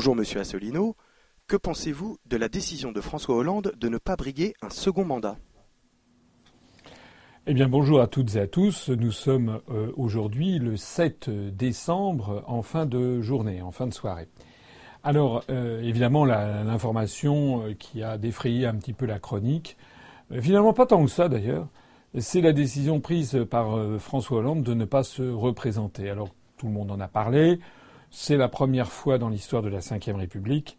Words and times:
Bonjour 0.00 0.16
Monsieur 0.16 0.40
Asselineau. 0.40 0.96
Que 1.46 1.58
pensez-vous 1.58 2.16
de 2.24 2.38
la 2.38 2.48
décision 2.48 2.90
de 2.90 3.02
François 3.02 3.34
Hollande 3.36 3.74
de 3.78 3.88
ne 3.90 3.98
pas 3.98 4.16
briguer 4.16 4.54
un 4.62 4.70
second 4.70 5.04
mandat? 5.04 5.36
Eh 7.46 7.52
bien, 7.52 7.68
bonjour 7.68 8.00
à 8.00 8.06
toutes 8.06 8.34
et 8.36 8.40
à 8.40 8.46
tous. 8.46 8.88
Nous 8.88 9.12
sommes 9.12 9.60
euh, 9.68 9.92
aujourd'hui 9.98 10.58
le 10.58 10.78
7 10.78 11.28
décembre 11.54 12.42
en 12.46 12.62
fin 12.62 12.86
de 12.86 13.20
journée, 13.20 13.60
en 13.60 13.72
fin 13.72 13.86
de 13.86 13.92
soirée. 13.92 14.26
Alors, 15.04 15.44
euh, 15.50 15.82
évidemment, 15.82 16.24
l'information 16.24 17.66
euh, 17.66 17.74
qui 17.74 18.02
a 18.02 18.16
défrayé 18.16 18.64
un 18.64 18.76
petit 18.76 18.94
peu 18.94 19.04
la 19.04 19.18
chronique, 19.18 19.76
finalement 20.40 20.72
pas 20.72 20.86
tant 20.86 21.04
que 21.04 21.10
ça 21.10 21.28
d'ailleurs, 21.28 21.68
c'est 22.16 22.40
la 22.40 22.54
décision 22.54 23.00
prise 23.00 23.44
par 23.50 23.78
François 23.98 24.38
Hollande 24.38 24.62
de 24.62 24.72
ne 24.72 24.86
pas 24.86 25.02
se 25.02 25.30
représenter. 25.30 26.08
Alors, 26.08 26.30
tout 26.56 26.68
le 26.68 26.72
monde 26.72 26.90
en 26.90 27.00
a 27.00 27.08
parlé. 27.08 27.60
C'est 28.10 28.36
la 28.36 28.48
première 28.48 28.90
fois 28.90 29.18
dans 29.18 29.28
l'histoire 29.28 29.62
de 29.62 29.68
la 29.68 29.78
Ve 29.78 30.16
République 30.16 30.76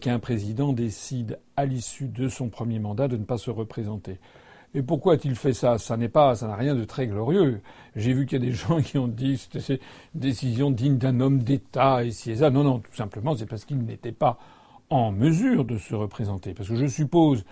qu'un 0.00 0.18
président 0.18 0.72
décide, 0.72 1.38
à 1.56 1.64
l'issue 1.64 2.08
de 2.08 2.28
son 2.28 2.48
premier 2.48 2.78
mandat, 2.78 3.08
de 3.08 3.16
ne 3.16 3.24
pas 3.24 3.38
se 3.38 3.50
représenter. 3.50 4.18
Et 4.74 4.82
pourquoi 4.82 5.14
a-t-il 5.14 5.34
fait 5.34 5.54
ça? 5.54 5.78
Ça 5.78 5.96
n'est 5.96 6.10
pas, 6.10 6.34
ça 6.34 6.46
n'a 6.46 6.56
rien 6.56 6.74
de 6.74 6.84
très 6.84 7.06
glorieux. 7.06 7.62
J'ai 7.96 8.12
vu 8.12 8.26
qu'il 8.26 8.42
y 8.42 8.46
a 8.46 8.50
des 8.50 8.52
gens 8.56 8.82
qui 8.82 8.98
ont 8.98 9.08
dit 9.08 9.40
que 9.50 9.60
c'était 9.60 9.82
une 10.14 10.20
décision 10.20 10.70
digne 10.70 10.98
d'un 10.98 11.20
homme 11.20 11.38
d'État 11.38 12.04
et 12.04 12.10
si 12.10 12.30
et 12.30 12.36
ça. 12.36 12.50
Non, 12.50 12.64
non, 12.64 12.80
tout 12.80 12.94
simplement, 12.94 13.34
c'est 13.34 13.46
parce 13.46 13.64
qu'il 13.64 13.78
n'était 13.78 14.12
pas 14.12 14.38
en 14.90 15.10
mesure 15.10 15.64
de 15.64 15.78
se 15.78 15.94
représenter. 15.94 16.52
Parce 16.52 16.68
que 16.68 16.76
je 16.76 16.86
suppose 16.86 17.44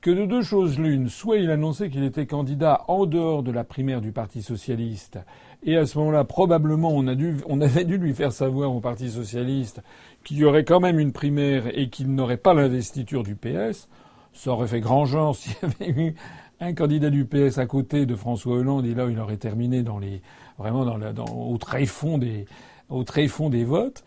que 0.00 0.10
de 0.10 0.26
deux 0.26 0.42
choses 0.42 0.78
l'une, 0.78 1.08
soit 1.08 1.38
il 1.38 1.50
annonçait 1.50 1.88
qu'il 1.88 2.04
était 2.04 2.26
candidat 2.26 2.84
en 2.88 3.06
dehors 3.06 3.42
de 3.42 3.50
la 3.50 3.64
primaire 3.64 4.00
du 4.00 4.12
Parti 4.12 4.42
socialiste, 4.42 5.18
et 5.64 5.76
à 5.76 5.86
ce 5.86 5.98
moment-là, 5.98 6.24
probablement, 6.24 6.90
on, 6.90 7.06
a 7.06 7.14
dû, 7.14 7.36
on 7.46 7.60
avait 7.60 7.84
dû 7.84 7.96
lui 7.96 8.12
faire 8.12 8.32
savoir 8.32 8.74
au 8.74 8.80
Parti 8.80 9.10
socialiste 9.10 9.82
qu'il 10.22 10.36
y 10.36 10.44
aurait 10.44 10.64
quand 10.64 10.80
même 10.80 10.98
une 10.98 11.12
primaire 11.12 11.66
et 11.76 11.88
qu'il 11.88 12.14
n'aurait 12.14 12.36
pas 12.36 12.52
l'investiture 12.52 13.22
du 13.22 13.34
PS. 13.34 13.88
Ça 14.34 14.50
aurait 14.50 14.68
fait 14.68 14.80
grand 14.80 15.06
genre 15.06 15.34
s'il 15.36 15.52
y 15.52 15.64
avait 15.64 15.90
eu 15.90 16.14
un 16.60 16.74
candidat 16.74 17.08
du 17.08 17.24
PS 17.24 17.58
à 17.58 17.66
côté 17.66 18.04
de 18.04 18.14
François 18.14 18.56
Hollande 18.56 18.86
et 18.86 18.94
là 18.94 19.06
il 19.10 19.18
aurait 19.18 19.36
terminé 19.36 19.82
dans 19.82 19.98
les 19.98 20.22
vraiment 20.56 20.84
dans, 20.84 20.96
la, 20.96 21.12
dans 21.12 21.24
au 21.24 21.56
tréfonds 21.58 22.18
des 22.18 22.46
au 22.90 23.04
des 23.48 23.64
votes. 23.64 24.04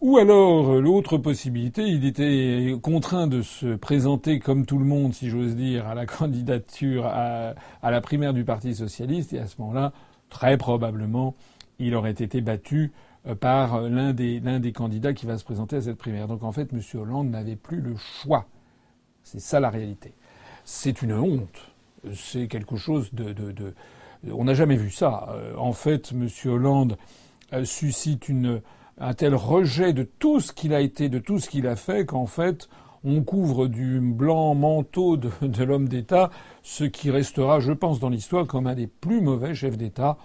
Ou 0.00 0.16
alors 0.16 0.80
l'autre 0.80 1.18
possibilité, 1.18 1.82
il 1.82 2.06
était 2.06 2.74
contraint 2.80 3.26
de 3.26 3.42
se 3.42 3.74
présenter 3.74 4.38
comme 4.38 4.64
tout 4.64 4.78
le 4.78 4.86
monde, 4.86 5.12
si 5.12 5.28
j'ose 5.28 5.54
dire, 5.54 5.86
à 5.86 5.94
la 5.94 6.06
candidature 6.06 7.04
à, 7.04 7.54
à 7.82 7.90
la 7.90 8.00
primaire 8.00 8.32
du 8.32 8.44
Parti 8.44 8.74
socialiste 8.74 9.34
et 9.34 9.38
à 9.38 9.46
ce 9.46 9.56
moment-là, 9.58 9.92
très 10.30 10.56
probablement, 10.56 11.34
il 11.78 11.94
aurait 11.94 12.10
été 12.12 12.40
battu 12.40 12.92
euh, 13.26 13.34
par 13.34 13.82
l'un 13.82 14.12
des, 14.12 14.40
l'un 14.40 14.60
des 14.60 14.72
candidats 14.72 15.12
qui 15.12 15.26
va 15.26 15.36
se 15.36 15.44
présenter 15.44 15.76
à 15.76 15.82
cette 15.82 15.98
primaire. 15.98 16.28
Donc 16.28 16.42
en 16.42 16.52
fait, 16.52 16.72
M. 16.72 16.80
Hollande 16.94 17.30
n'avait 17.30 17.56
plus 17.56 17.80
le 17.80 17.96
choix. 17.96 18.46
C'est 19.22 19.40
ça 19.40 19.60
la 19.60 19.70
réalité 19.70 20.14
c'est 20.70 21.02
une 21.02 21.12
honte. 21.12 21.72
C'est 22.14 22.46
quelque 22.46 22.76
chose 22.76 23.12
de, 23.12 23.34
on 24.30 24.44
n'a 24.44 24.54
jamais 24.54 24.76
vu 24.76 24.90
ça. 24.90 25.28
Euh, 25.30 25.54
en 25.56 25.72
fait, 25.72 26.12
M. 26.12 26.28
Hollande 26.46 26.96
euh, 27.52 27.64
suscite 27.64 28.30
un 28.98 29.14
tel 29.14 29.34
rejet 29.34 29.92
de 29.92 30.04
tout 30.04 30.40
ce 30.40 30.52
qu'il 30.52 30.72
a 30.72 30.80
été, 30.80 31.08
de 31.08 31.18
tout 31.18 31.38
ce 31.38 31.50
qu'il 31.50 31.66
a 31.66 31.76
fait, 31.76 32.06
qu'en 32.06 32.26
fait, 32.26 32.68
on 33.04 33.22
couvre 33.22 33.66
du 33.66 34.00
blanc 34.00 34.54
manteau 34.54 35.16
de, 35.16 35.30
l'homme 35.64 35.88
d'État 35.88 36.30
ce 36.62 36.84
qui 36.84 37.10
restera, 37.10 37.60
je 37.60 37.72
pense, 37.72 38.00
dans 38.00 38.08
l'histoire 38.08 38.46
comme 38.46 38.66
un 38.66 38.74
des 38.74 38.86
plus 38.86 39.20
mauvais 39.20 39.54
chefs 39.54 39.76
d'État 39.76 40.18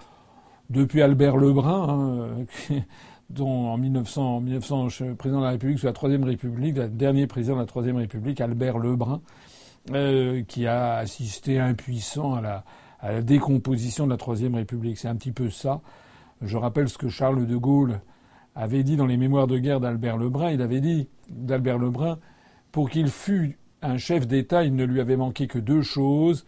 depuis 0.70 1.02
Albert 1.02 1.38
Lebrun, 1.38 2.36
hein, 2.70 2.76
dont 3.30 3.68
en 3.68 3.78
1900, 3.78 4.42
1900, 4.42 5.16
président 5.18 5.40
de 5.40 5.46
la 5.46 5.52
République 5.52 5.80
sous 5.80 5.86
la 5.86 5.94
Troisième 5.94 6.24
République, 6.24 6.78
le 6.78 6.90
dernier 6.90 7.28
président 7.28 7.56
de 7.56 7.62
la 7.62 7.66
Troisième 7.66 7.98
République, 7.98 8.42
Albert 8.42 8.78
Lebrun, 8.78 9.22
euh, 9.92 10.44
qui 10.44 10.68
a 10.68 10.96
assisté 10.96 11.60
impuissant 11.60 12.36
à 12.36 12.42
la, 12.42 12.64
à 13.00 13.14
la 13.14 13.22
décomposition 13.22 14.06
de 14.06 14.12
la 14.12 14.18
Troisième 14.18 14.56
République. 14.56 14.98
C'est 14.98 15.08
un 15.08 15.16
petit 15.16 15.32
peu 15.32 15.50
ça. 15.50 15.82
Je 16.42 16.58
rappelle 16.58 16.90
ce 16.90 16.98
que 16.98 17.08
Charles 17.08 17.46
de 17.46 17.56
Gaulle 17.56 18.02
avait 18.56 18.84
dit 18.84 18.98
dans 18.98 19.06
les 19.06 19.18
mémoires 19.18 19.48
de 19.48 19.58
guerre 19.58 19.80
d'Albert 19.80 20.18
Lebrun. 20.18 20.52
Il 20.52 20.62
avait 20.62 20.82
dit 20.82 21.08
d'Albert 21.30 21.78
Lebrun, 21.78 22.18
pour 22.76 22.90
qu'il 22.90 23.08
fût 23.08 23.58
un 23.82 23.98
chef 23.98 24.28
d'État, 24.28 24.66
il 24.66 24.76
ne 24.76 24.84
lui 24.84 25.00
avait 25.00 25.16
manqué 25.16 25.48
que 25.48 25.60
deux 25.60 25.82
choses, 25.82 26.46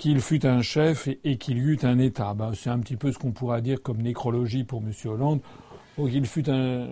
qu'il 0.00 0.20
fût 0.20 0.44
un 0.44 0.62
chef 0.62 1.06
et, 1.22 1.36
qu'il 1.36 1.58
y 1.58 1.60
eût 1.60 1.78
un 1.84 2.00
État. 2.00 2.34
Ben, 2.34 2.50
c'est 2.56 2.70
un 2.70 2.80
petit 2.80 2.96
peu 2.96 3.12
ce 3.12 3.18
qu'on 3.18 3.30
pourra 3.30 3.60
dire 3.60 3.80
comme 3.80 4.02
nécrologie 4.02 4.64
pour 4.64 4.82
M. 4.82 4.90
Hollande. 5.04 5.40
Pour 5.94 6.10
qu'il 6.10 6.26
fût 6.26 6.50
un 6.50 6.88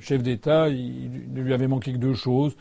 chef 0.00 0.22
d'État, 0.22 0.70
il 0.70 1.30
ne 1.30 1.42
lui 1.42 1.52
avait 1.52 1.68
manqué 1.68 1.92
que 1.92 1.98
deux 1.98 2.14
choses 2.14 2.56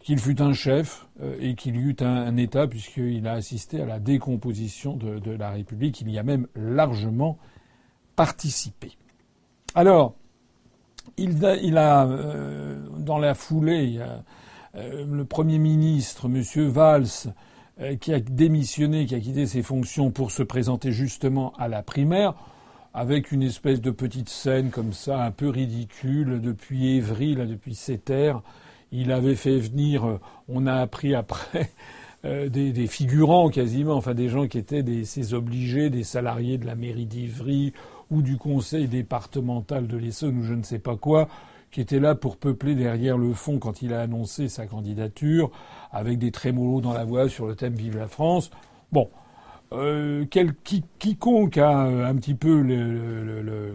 qu'il 0.00 0.18
fût 0.18 0.40
un 0.40 0.54
chef 0.54 1.06
euh, 1.20 1.36
et 1.38 1.54
qu'il 1.54 1.76
y 1.76 1.80
eût 1.80 1.96
un, 2.00 2.38
État, 2.38 2.66
puisqu'il 2.66 3.26
a 3.26 3.32
assisté 3.32 3.82
à 3.82 3.84
la 3.84 3.98
décomposition 3.98 4.96
de, 4.96 5.32
la 5.32 5.50
République. 5.50 6.00
Il 6.00 6.10
y 6.10 6.18
a 6.18 6.22
même 6.22 6.46
largement 6.56 7.36
participé. 8.16 8.92
Alors, 9.74 10.14
il 11.18 11.44
a, 11.44 12.06
euh, 12.06 12.78
dans 12.96 13.18
la 13.18 13.34
foulée, 13.34 13.98
euh, 13.98 14.16
le 14.74 15.24
Premier 15.24 15.58
ministre, 15.58 16.26
M. 16.26 16.42
Valls, 16.68 17.34
qui 18.00 18.12
a 18.12 18.20
démissionné, 18.20 19.06
qui 19.06 19.14
a 19.14 19.20
quitté 19.20 19.46
ses 19.46 19.62
fonctions 19.62 20.10
pour 20.10 20.30
se 20.30 20.42
présenter 20.42 20.92
justement 20.92 21.52
à 21.58 21.66
la 21.66 21.82
primaire, 21.82 22.34
avec 22.92 23.32
une 23.32 23.42
espèce 23.42 23.80
de 23.80 23.90
petite 23.90 24.28
scène 24.28 24.70
comme 24.70 24.92
ça, 24.92 25.22
un 25.22 25.30
peu 25.30 25.48
ridicule, 25.48 26.40
depuis 26.40 26.96
Évry, 26.96 27.34
là, 27.34 27.46
depuis 27.46 27.74
cette 27.74 28.10
ère, 28.10 28.42
il 28.92 29.12
avait 29.12 29.36
fait 29.36 29.58
venir, 29.58 30.04
euh, 30.04 30.20
on 30.48 30.66
a 30.66 30.74
appris 30.74 31.14
après, 31.14 31.70
euh, 32.24 32.48
des, 32.48 32.86
figurants 32.86 33.48
quasiment, 33.48 33.94
enfin 33.94 34.14
des 34.14 34.28
gens 34.28 34.48
qui 34.48 34.58
étaient 34.58 34.82
des, 34.82 35.04
ses 35.04 35.34
obligés, 35.34 35.90
des 35.90 36.02
salariés 36.02 36.58
de 36.58 36.66
la 36.66 36.74
mairie 36.74 37.06
d'Ivry 37.06 37.72
ou 38.10 38.22
du 38.22 38.36
conseil 38.36 38.88
départemental 38.88 39.86
de 39.86 39.96
l'Essonne 39.96 40.38
ou 40.38 40.42
je 40.42 40.54
ne 40.54 40.64
sais 40.64 40.80
pas 40.80 40.96
quoi, 40.96 41.28
qui 41.70 41.80
étaient 41.80 42.00
là 42.00 42.14
pour 42.14 42.36
peupler 42.36 42.74
derrière 42.74 43.16
le 43.16 43.32
fond 43.32 43.58
quand 43.58 43.82
il 43.82 43.94
a 43.94 44.00
annoncé 44.00 44.48
sa 44.48 44.66
candidature, 44.66 45.50
avec 45.92 46.18
des 46.18 46.30
trémolos 46.30 46.80
dans 46.80 46.92
la 46.92 47.04
voix 47.04 47.28
sur 47.28 47.46
le 47.46 47.54
thème 47.54 47.74
Vive 47.74 47.96
la 47.96 48.08
France. 48.08 48.50
Bon, 48.92 49.08
euh, 49.72 50.24
quiconque 50.98 51.58
a 51.58 51.86
euh, 51.86 52.04
un 52.04 52.16
petit 52.16 52.34
peu 52.34 52.64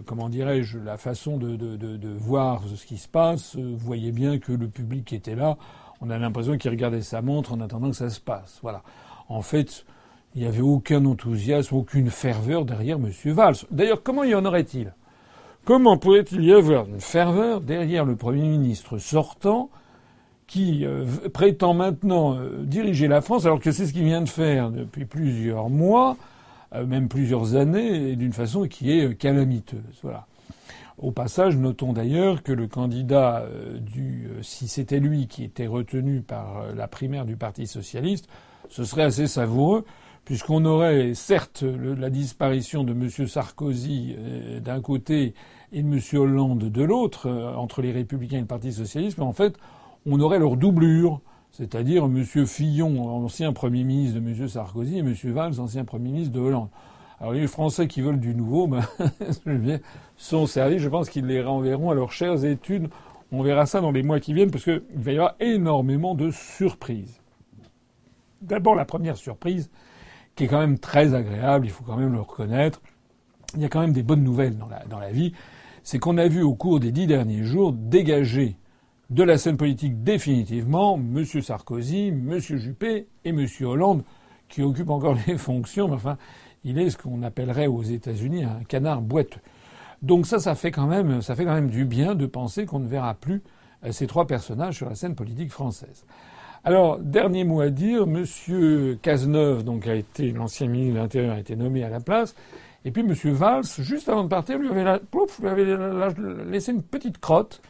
comment 0.04 0.28
dirais-je 0.28 0.78
la 0.78 0.98
façon 0.98 1.38
de, 1.38 2.16
voir 2.18 2.62
ce 2.74 2.84
qui 2.84 2.98
se 2.98 3.08
passe, 3.08 3.56
euh, 3.56 3.74
voyez 3.78 4.12
bien 4.12 4.38
que 4.38 4.52
le 4.52 4.68
public 4.68 5.12
était 5.14 5.34
là, 5.34 5.56
on 6.02 6.10
a 6.10 6.18
l'impression 6.18 6.58
qu'il 6.58 6.70
regardait 6.70 7.00
sa 7.00 7.22
montre 7.22 7.54
en 7.54 7.60
attendant 7.60 7.88
que 7.88 7.96
ça 7.96 8.10
se 8.10 8.20
passe. 8.20 8.58
Voilà. 8.62 8.82
En 9.30 9.40
fait, 9.40 9.86
il 10.34 10.42
n'y 10.42 10.46
avait 10.46 10.60
aucun 10.60 11.06
enthousiasme, 11.06 11.74
aucune 11.74 12.10
ferveur 12.10 12.66
derrière 12.66 12.98
M. 12.98 13.10
Valls. 13.32 13.56
D'ailleurs, 13.70 14.02
comment 14.02 14.24
y 14.24 14.34
en 14.34 14.44
aurait-il? 14.44 14.92
Comment 15.66 15.98
pourrait-il 15.98 16.44
y 16.44 16.52
avoir 16.52 16.86
une 16.86 17.00
ferveur 17.00 17.60
derrière 17.60 18.04
le 18.04 18.14
Premier 18.14 18.46
ministre 18.46 18.98
sortant 18.98 19.68
qui 20.46 20.86
euh, 20.86 21.04
prétend 21.34 21.74
maintenant 21.74 22.36
euh, 22.36 22.62
diriger 22.62 23.08
la 23.08 23.20
France, 23.20 23.46
alors 23.46 23.58
que 23.58 23.72
c'est 23.72 23.84
ce 23.84 23.92
qu'il 23.92 24.04
vient 24.04 24.22
de 24.22 24.28
faire 24.28 24.70
depuis 24.70 25.06
plusieurs 25.06 25.68
mois, 25.68 26.16
euh, 26.72 26.86
même 26.86 27.08
plusieurs 27.08 27.56
années, 27.56 28.12
et 28.12 28.14
d'une 28.14 28.32
façon 28.32 28.68
qui 28.68 28.92
est 28.92 29.18
calamiteuse. 29.18 29.80
Voilà. 30.04 30.28
Au 30.98 31.10
passage, 31.10 31.56
notons 31.56 31.92
d'ailleurs 31.92 32.44
que 32.44 32.52
le 32.52 32.68
candidat 32.68 33.44
du, 33.80 34.28
si 34.42 34.68
c'était 34.68 35.00
lui 35.00 35.26
qui 35.26 35.42
était 35.42 35.66
retenu 35.66 36.20
par 36.20 36.72
la 36.76 36.86
primaire 36.86 37.24
du 37.24 37.36
Parti 37.36 37.66
socialiste, 37.66 38.28
ce 38.70 38.84
serait 38.84 39.02
assez 39.02 39.26
savoureux, 39.26 39.84
puisqu'on 40.24 40.64
aurait 40.64 41.12
certes 41.14 41.64
la 41.64 42.08
disparition 42.08 42.82
de 42.82 42.92
M. 42.92 43.26
Sarkozy 43.26 44.16
d'un 44.64 44.80
côté 44.80 45.34
et 45.72 45.82
de 45.82 45.88
M. 45.88 46.00
Hollande 46.14 46.70
de 46.70 46.82
l'autre, 46.82 47.30
entre 47.56 47.82
les 47.82 47.92
Républicains 47.92 48.38
et 48.38 48.42
le 48.42 48.46
Parti 48.46 48.72
socialiste, 48.72 49.18
mais 49.18 49.24
en 49.24 49.32
fait, 49.32 49.56
on 50.06 50.20
aurait 50.20 50.38
leur 50.38 50.56
doublure, 50.56 51.20
c'est-à-dire 51.50 52.04
M. 52.04 52.24
Fillon, 52.24 53.08
ancien 53.24 53.52
Premier 53.52 53.84
ministre 53.84 54.20
de 54.20 54.26
M. 54.26 54.48
Sarkozy, 54.48 54.98
et 54.98 55.00
M. 55.00 55.14
Valls, 55.32 55.58
ancien 55.58 55.84
Premier 55.84 56.10
ministre 56.10 56.32
de 56.32 56.40
Hollande. 56.40 56.68
Alors 57.20 57.32
les 57.32 57.46
Français 57.46 57.88
qui 57.88 58.02
veulent 58.02 58.20
du 58.20 58.34
nouveau 58.34 58.66
ben, 59.46 59.80
sont 60.16 60.46
servis. 60.46 60.78
Je 60.78 60.88
pense 60.88 61.08
qu'ils 61.08 61.26
les 61.26 61.42
renverront 61.42 61.90
à 61.90 61.94
leurs 61.94 62.12
chères 62.12 62.44
études. 62.44 62.88
On 63.32 63.42
verra 63.42 63.66
ça 63.66 63.80
dans 63.80 63.90
les 63.90 64.02
mois 64.02 64.20
qui 64.20 64.34
viennent 64.34 64.50
parce 64.50 64.64
qu'il 64.64 64.82
va 64.94 65.12
y 65.12 65.14
avoir 65.14 65.34
énormément 65.40 66.14
de 66.14 66.30
surprises. 66.30 67.20
D'abord 68.42 68.74
la 68.74 68.84
première 68.84 69.16
surprise, 69.16 69.70
qui 70.36 70.44
est 70.44 70.46
quand 70.46 70.60
même 70.60 70.78
très 70.78 71.14
agréable, 71.14 71.66
il 71.66 71.70
faut 71.70 71.84
quand 71.84 71.96
même 71.96 72.12
le 72.12 72.20
reconnaître. 72.20 72.80
Il 73.54 73.62
y 73.62 73.64
a 73.64 73.68
quand 73.68 73.80
même 73.80 73.92
des 73.92 74.02
bonnes 74.02 74.22
nouvelles 74.22 74.58
dans 74.58 74.68
la, 74.68 74.84
dans 74.84 74.98
la 74.98 75.10
vie. 75.10 75.32
C'est 75.86 76.00
qu'on 76.00 76.18
a 76.18 76.26
vu 76.26 76.42
au 76.42 76.52
cours 76.52 76.80
des 76.80 76.90
dix 76.90 77.06
derniers 77.06 77.44
jours 77.44 77.72
dégager 77.72 78.56
de 79.08 79.22
la 79.22 79.38
scène 79.38 79.56
politique 79.56 80.02
définitivement 80.02 80.96
M. 80.96 81.24
Sarkozy, 81.24 82.08
M. 82.08 82.40
Juppé 82.40 83.06
et 83.24 83.28
M. 83.28 83.46
Hollande, 83.60 84.02
qui 84.48 84.62
occupent 84.62 84.90
encore 84.90 85.16
les 85.28 85.38
fonctions, 85.38 85.86
mais 85.86 85.94
enfin, 85.94 86.18
il 86.64 86.80
est 86.80 86.90
ce 86.90 86.98
qu'on 86.98 87.22
appellerait 87.22 87.68
aux 87.68 87.84
États-Unis 87.84 88.42
un 88.42 88.64
canard 88.66 89.00
boiteux. 89.00 89.38
Donc 90.02 90.26
ça, 90.26 90.40
ça 90.40 90.56
fait 90.56 90.72
quand 90.72 90.88
même, 90.88 91.22
ça 91.22 91.36
fait 91.36 91.44
quand 91.44 91.54
même 91.54 91.70
du 91.70 91.84
bien 91.84 92.16
de 92.16 92.26
penser 92.26 92.66
qu'on 92.66 92.80
ne 92.80 92.88
verra 92.88 93.14
plus 93.14 93.40
ces 93.92 94.08
trois 94.08 94.26
personnages 94.26 94.74
sur 94.74 94.88
la 94.88 94.96
scène 94.96 95.14
politique 95.14 95.52
française. 95.52 96.04
Alors, 96.64 96.98
dernier 96.98 97.44
mot 97.44 97.60
à 97.60 97.70
dire, 97.70 98.08
Monsieur 98.08 98.98
Cazeneuve, 99.02 99.62
donc 99.62 99.86
a 99.86 99.94
été 99.94 100.32
l'ancien 100.32 100.66
ministre 100.66 100.94
de 100.94 100.98
l'Intérieur, 100.98 101.36
a 101.36 101.38
été 101.38 101.54
nommé 101.54 101.84
à 101.84 101.90
la 101.90 102.00
place, 102.00 102.34
et 102.86 102.92
puis 102.92 103.02
Monsieur 103.02 103.32
Valls, 103.32 103.64
juste 103.80 104.08
avant 104.08 104.22
de 104.22 104.28
partir, 104.28 104.60
lui 104.60 104.68
avait, 104.68 104.84
lui 104.84 105.48
avait 105.48 106.44
laissé 106.48 106.70
une 106.70 106.84
petite 106.84 107.18
crotte, 107.18 107.60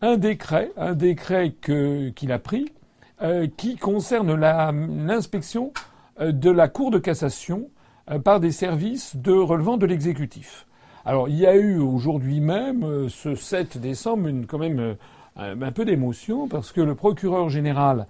un 0.00 0.16
décret, 0.16 0.72
un 0.78 0.94
décret 0.94 1.52
qu'il 1.60 2.32
a 2.32 2.38
pris, 2.38 2.72
euh, 3.20 3.46
qui 3.54 3.76
concerne 3.76 4.34
l'inspection 4.34 5.74
euh, 6.22 6.32
de 6.32 6.50
la 6.50 6.68
Cour 6.68 6.90
de 6.90 6.98
cassation 6.98 7.68
euh, 8.10 8.18
par 8.18 8.40
des 8.40 8.50
services 8.50 9.14
de 9.14 9.32
relevant 9.32 9.76
de 9.76 9.84
l'exécutif. 9.84 10.66
Alors, 11.04 11.28
il 11.28 11.36
y 11.36 11.46
a 11.46 11.54
eu 11.54 11.76
aujourd'hui 11.76 12.40
même, 12.40 13.10
ce 13.10 13.34
7 13.34 13.76
décembre, 13.76 14.28
une, 14.28 14.46
quand 14.46 14.58
même 14.58 14.96
un 15.36 15.72
peu 15.72 15.84
d'émotion, 15.84 16.48
parce 16.48 16.72
que 16.72 16.80
le 16.80 16.94
procureur 16.94 17.50
général 17.50 18.06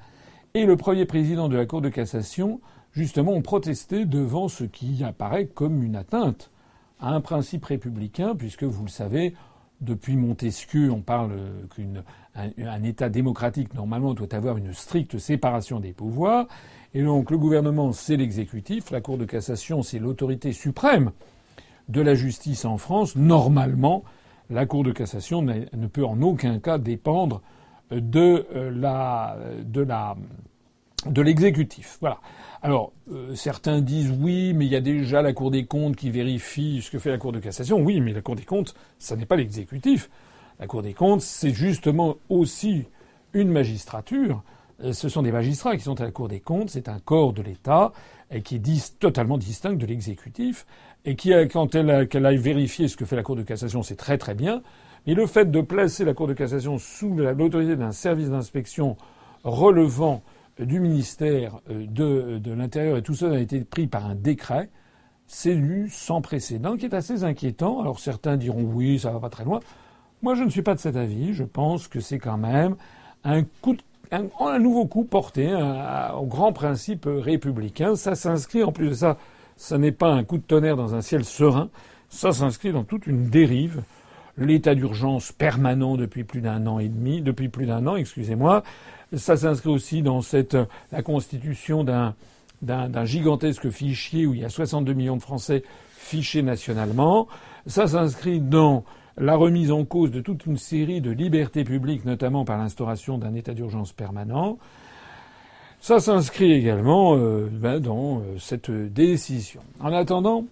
et 0.54 0.64
le 0.64 0.76
premier 0.76 1.06
président 1.06 1.48
de 1.48 1.56
la 1.56 1.66
Cour 1.66 1.82
de 1.82 1.88
cassation, 1.88 2.60
justement, 2.92 3.32
ont 3.32 3.42
protesté 3.42 4.04
devant 4.04 4.46
ce 4.46 4.62
qui 4.62 5.02
apparaît 5.02 5.46
comme 5.46 5.82
une 5.82 5.96
atteinte 5.96 6.51
à 7.02 7.10
un 7.10 7.20
principe 7.20 7.64
républicain, 7.66 8.34
puisque 8.34 8.64
vous 8.64 8.84
le 8.84 8.90
savez, 8.90 9.34
depuis 9.80 10.16
Montesquieu, 10.16 10.90
on 10.90 11.00
parle 11.00 11.32
qu'un 11.76 12.82
État 12.84 13.08
démocratique, 13.08 13.74
normalement, 13.74 14.14
doit 14.14 14.32
avoir 14.34 14.56
une 14.56 14.72
stricte 14.72 15.18
séparation 15.18 15.80
des 15.80 15.92
pouvoirs. 15.92 16.46
Et 16.94 17.02
donc, 17.02 17.32
le 17.32 17.38
gouvernement, 17.38 17.92
c'est 17.92 18.16
l'exécutif. 18.16 18.92
La 18.92 19.00
Cour 19.00 19.18
de 19.18 19.24
cassation, 19.24 19.82
c'est 19.82 19.98
l'autorité 19.98 20.52
suprême 20.52 21.10
de 21.88 22.00
la 22.00 22.14
justice 22.14 22.64
en 22.64 22.78
France. 22.78 23.16
Normalement, 23.16 24.04
la 24.48 24.64
Cour 24.66 24.84
de 24.84 24.92
cassation 24.92 25.42
ne 25.42 25.86
peut 25.88 26.04
en 26.04 26.22
aucun 26.22 26.60
cas 26.60 26.78
dépendre 26.78 27.42
de 27.90 28.46
euh, 28.54 28.70
la 28.70 29.36
de 29.64 29.82
la 29.82 30.16
de 31.06 31.22
l'exécutif. 31.22 31.98
Voilà. 32.00 32.18
Alors 32.62 32.92
euh, 33.10 33.34
certains 33.34 33.80
disent 33.80 34.12
oui, 34.20 34.52
mais 34.54 34.66
il 34.66 34.72
y 34.72 34.76
a 34.76 34.80
déjà 34.80 35.20
la 35.20 35.32
Cour 35.32 35.50
des 35.50 35.66
comptes 35.66 35.96
qui 35.96 36.10
vérifie 36.10 36.80
ce 36.82 36.90
que 36.90 36.98
fait 36.98 37.10
la 37.10 37.18
Cour 37.18 37.32
de 37.32 37.40
cassation. 37.40 37.80
Oui, 37.80 38.00
mais 38.00 38.12
la 38.12 38.20
Cour 38.20 38.36
des 38.36 38.44
comptes, 38.44 38.74
ça 38.98 39.16
n'est 39.16 39.26
pas 39.26 39.36
l'exécutif. 39.36 40.10
La 40.60 40.66
Cour 40.66 40.82
des 40.82 40.94
comptes, 40.94 41.22
c'est 41.22 41.52
justement 41.52 42.16
aussi 42.28 42.84
une 43.32 43.50
magistrature. 43.50 44.42
Euh, 44.84 44.92
ce 44.92 45.08
sont 45.08 45.22
des 45.22 45.32
magistrats 45.32 45.76
qui 45.76 45.82
sont 45.82 46.00
à 46.00 46.04
la 46.04 46.12
Cour 46.12 46.28
des 46.28 46.40
comptes. 46.40 46.70
C'est 46.70 46.88
un 46.88 47.00
corps 47.00 47.32
de 47.32 47.42
l'État 47.42 47.92
et 48.30 48.42
qui 48.42 48.56
est 48.56 48.98
totalement 48.98 49.38
distinct 49.38 49.74
de 49.74 49.86
l'exécutif 49.86 50.64
et 51.04 51.16
qui, 51.16 51.32
quand 51.52 51.74
elle, 51.74 52.06
qu'elle 52.08 52.24
aille 52.24 52.36
vérifier 52.36 52.86
ce 52.86 52.96
que 52.96 53.04
fait 53.04 53.16
la 53.16 53.24
Cour 53.24 53.36
de 53.36 53.42
cassation, 53.42 53.82
c'est 53.82 53.96
très 53.96 54.18
très 54.18 54.34
bien. 54.34 54.62
Mais 55.06 55.14
le 55.14 55.26
fait 55.26 55.50
de 55.50 55.60
placer 55.60 56.04
la 56.04 56.14
Cour 56.14 56.28
de 56.28 56.32
cassation 56.32 56.78
sous 56.78 57.12
l'autorité 57.16 57.74
d'un 57.74 57.90
service 57.90 58.30
d'inspection 58.30 58.96
relevant 59.42 60.22
du 60.64 60.80
ministère 60.80 61.60
euh, 61.70 61.86
de, 61.86 62.52
l'Intérieur 62.52 62.96
et 62.96 63.02
tout 63.02 63.14
ça 63.14 63.30
a 63.30 63.38
été 63.38 63.60
pris 63.62 63.86
par 63.86 64.06
un 64.06 64.14
décret, 64.14 64.70
c'est 65.26 65.54
lu 65.54 65.88
sans 65.90 66.20
précédent, 66.20 66.76
qui 66.76 66.86
est 66.86 66.94
assez 66.94 67.24
inquiétant. 67.24 67.80
Alors 67.80 68.00
certains 68.00 68.36
diront 68.36 68.62
oui, 68.62 68.98
ça 68.98 69.10
va 69.10 69.20
pas 69.20 69.30
très 69.30 69.44
loin. 69.44 69.60
Moi, 70.22 70.34
je 70.36 70.44
ne 70.44 70.50
suis 70.50 70.62
pas 70.62 70.74
de 70.74 70.78
cet 70.78 70.96
avis. 70.96 71.34
Je 71.34 71.42
pense 71.42 71.88
que 71.88 71.98
c'est 71.98 72.18
quand 72.18 72.36
même 72.36 72.76
un, 73.24 73.42
nouveau 74.60 74.86
coup 74.86 75.04
porté 75.04 75.52
au 75.52 76.26
grand 76.26 76.52
principe 76.52 77.06
républicain. 77.08 77.96
Ça 77.96 78.14
s'inscrit, 78.14 78.62
en 78.62 78.70
plus 78.70 78.90
de 78.90 78.94
ça, 78.94 79.16
ça 79.56 79.78
n'est 79.78 79.92
pas 79.92 80.12
un 80.12 80.22
coup 80.22 80.38
de 80.38 80.42
tonnerre 80.42 80.76
dans 80.76 80.94
un 80.94 81.00
ciel 81.00 81.24
serein. 81.24 81.70
Ça 82.08 82.32
s'inscrit 82.32 82.72
dans 82.72 82.84
toute 82.84 83.06
une 83.06 83.30
dérive 83.30 83.82
l'état 84.36 84.74
d'urgence 84.74 85.32
permanent 85.32 85.96
depuis 85.96 86.24
plus 86.24 86.40
d'un 86.40 86.66
an 86.66 86.78
et 86.78 86.88
demi, 86.88 87.20
depuis 87.20 87.48
plus 87.48 87.66
d'un 87.66 87.86
an, 87.86 87.96
excusez-moi. 87.96 88.62
Ça 89.14 89.36
s'inscrit 89.36 89.70
aussi 89.70 90.02
dans 90.02 90.20
la 90.90 91.02
constitution 91.02 91.84
d'un, 91.84 92.14
d'un, 92.62 93.04
gigantesque 93.04 93.68
fichier 93.70 94.26
où 94.26 94.34
il 94.34 94.40
y 94.40 94.44
a 94.44 94.48
62 94.48 94.94
millions 94.94 95.16
de 95.16 95.22
Français 95.22 95.62
fichés 95.90 96.42
nationalement. 96.42 97.28
Ça 97.66 97.86
s'inscrit 97.86 98.40
dans 98.40 98.84
la 99.18 99.36
remise 99.36 99.70
en 99.70 99.84
cause 99.84 100.10
de 100.10 100.20
toute 100.20 100.46
une 100.46 100.56
série 100.56 101.00
de 101.00 101.10
libertés 101.10 101.64
publiques, 101.64 102.04
notamment 102.04 102.44
par 102.44 102.56
l'instauration 102.56 103.18
d'un 103.18 103.34
état 103.34 103.52
d'urgence 103.52 103.92
permanent. 103.92 104.58
Ça 105.80 105.98
s'inscrit 105.98 106.52
également 106.52 107.16
euh, 107.16 107.48
ben, 107.50 107.80
dans 107.80 108.20
euh, 108.20 108.38
cette 108.38 108.70
décision. 108.70 109.60
En 109.80 109.92
attendant, 109.92 110.44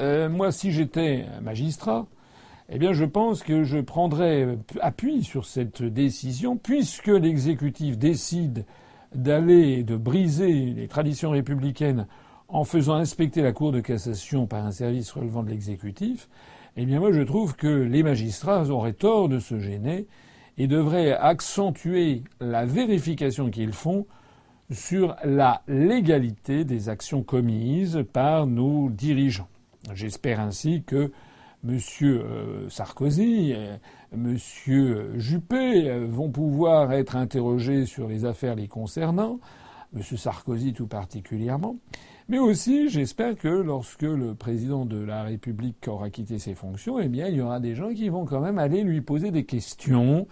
euh, 0.00 0.28
moi, 0.28 0.52
si 0.52 0.70
j'étais 0.70 1.26
magistrat, 1.42 2.06
eh 2.72 2.78
bien, 2.78 2.92
je 2.92 3.04
pense 3.04 3.42
que 3.42 3.64
je 3.64 3.78
prendrai 3.78 4.56
appui 4.80 5.24
sur 5.24 5.44
cette 5.44 5.82
décision, 5.82 6.56
puisque 6.56 7.08
l'exécutif 7.08 7.98
décide 7.98 8.64
d'aller 9.12 9.82
de 9.82 9.96
briser 9.96 10.52
les 10.52 10.86
traditions 10.86 11.30
républicaines 11.30 12.06
en 12.48 12.62
faisant 12.62 12.94
inspecter 12.94 13.42
la 13.42 13.52
Cour 13.52 13.72
de 13.72 13.80
cassation 13.80 14.46
par 14.46 14.64
un 14.64 14.70
service 14.70 15.10
relevant 15.10 15.42
de 15.42 15.50
l'exécutif, 15.50 16.28
eh 16.76 16.84
bien 16.84 17.00
moi 17.00 17.10
je 17.10 17.22
trouve 17.22 17.56
que 17.56 17.66
les 17.66 18.04
magistrats 18.04 18.68
auraient 18.70 18.92
tort 18.92 19.28
de 19.28 19.40
se 19.40 19.58
gêner 19.58 20.06
et 20.56 20.68
devraient 20.68 21.12
accentuer 21.12 22.22
la 22.40 22.66
vérification 22.66 23.50
qu'ils 23.50 23.72
font 23.72 24.06
sur 24.70 25.16
la 25.24 25.62
légalité 25.66 26.64
des 26.64 26.88
actions 26.88 27.24
commises 27.24 28.04
par 28.12 28.46
nos 28.46 28.88
dirigeants. 28.90 29.48
J'espère 29.94 30.38
ainsi 30.38 30.84
que 30.86 31.10
Monsieur 31.62 32.22
euh, 32.22 32.68
Sarkozy, 32.70 33.52
euh, 33.54 33.76
Monsieur 34.16 35.12
Juppé 35.18 35.90
euh, 35.90 36.06
vont 36.08 36.30
pouvoir 36.30 36.92
être 36.92 37.16
interrogés 37.16 37.84
sur 37.84 38.08
les 38.08 38.24
affaires 38.24 38.54
les 38.54 38.66
concernant, 38.66 39.40
Monsieur 39.92 40.16
Sarkozy 40.16 40.72
tout 40.72 40.86
particulièrement. 40.86 41.76
Mais 42.30 42.38
aussi, 42.38 42.88
j'espère 42.88 43.36
que 43.36 43.48
lorsque 43.48 44.02
le 44.02 44.34
président 44.34 44.86
de 44.86 44.98
la 45.02 45.24
République 45.24 45.86
aura 45.86 46.08
quitté 46.08 46.38
ses 46.38 46.54
fonctions, 46.54 46.98
eh 46.98 47.08
bien, 47.08 47.26
il 47.26 47.34
y 47.34 47.40
aura 47.42 47.60
des 47.60 47.74
gens 47.74 47.92
qui 47.92 48.08
vont 48.08 48.24
quand 48.24 48.40
même 48.40 48.58
aller 48.58 48.82
lui 48.82 49.02
poser 49.02 49.30
des 49.30 49.44
questions 49.44 50.26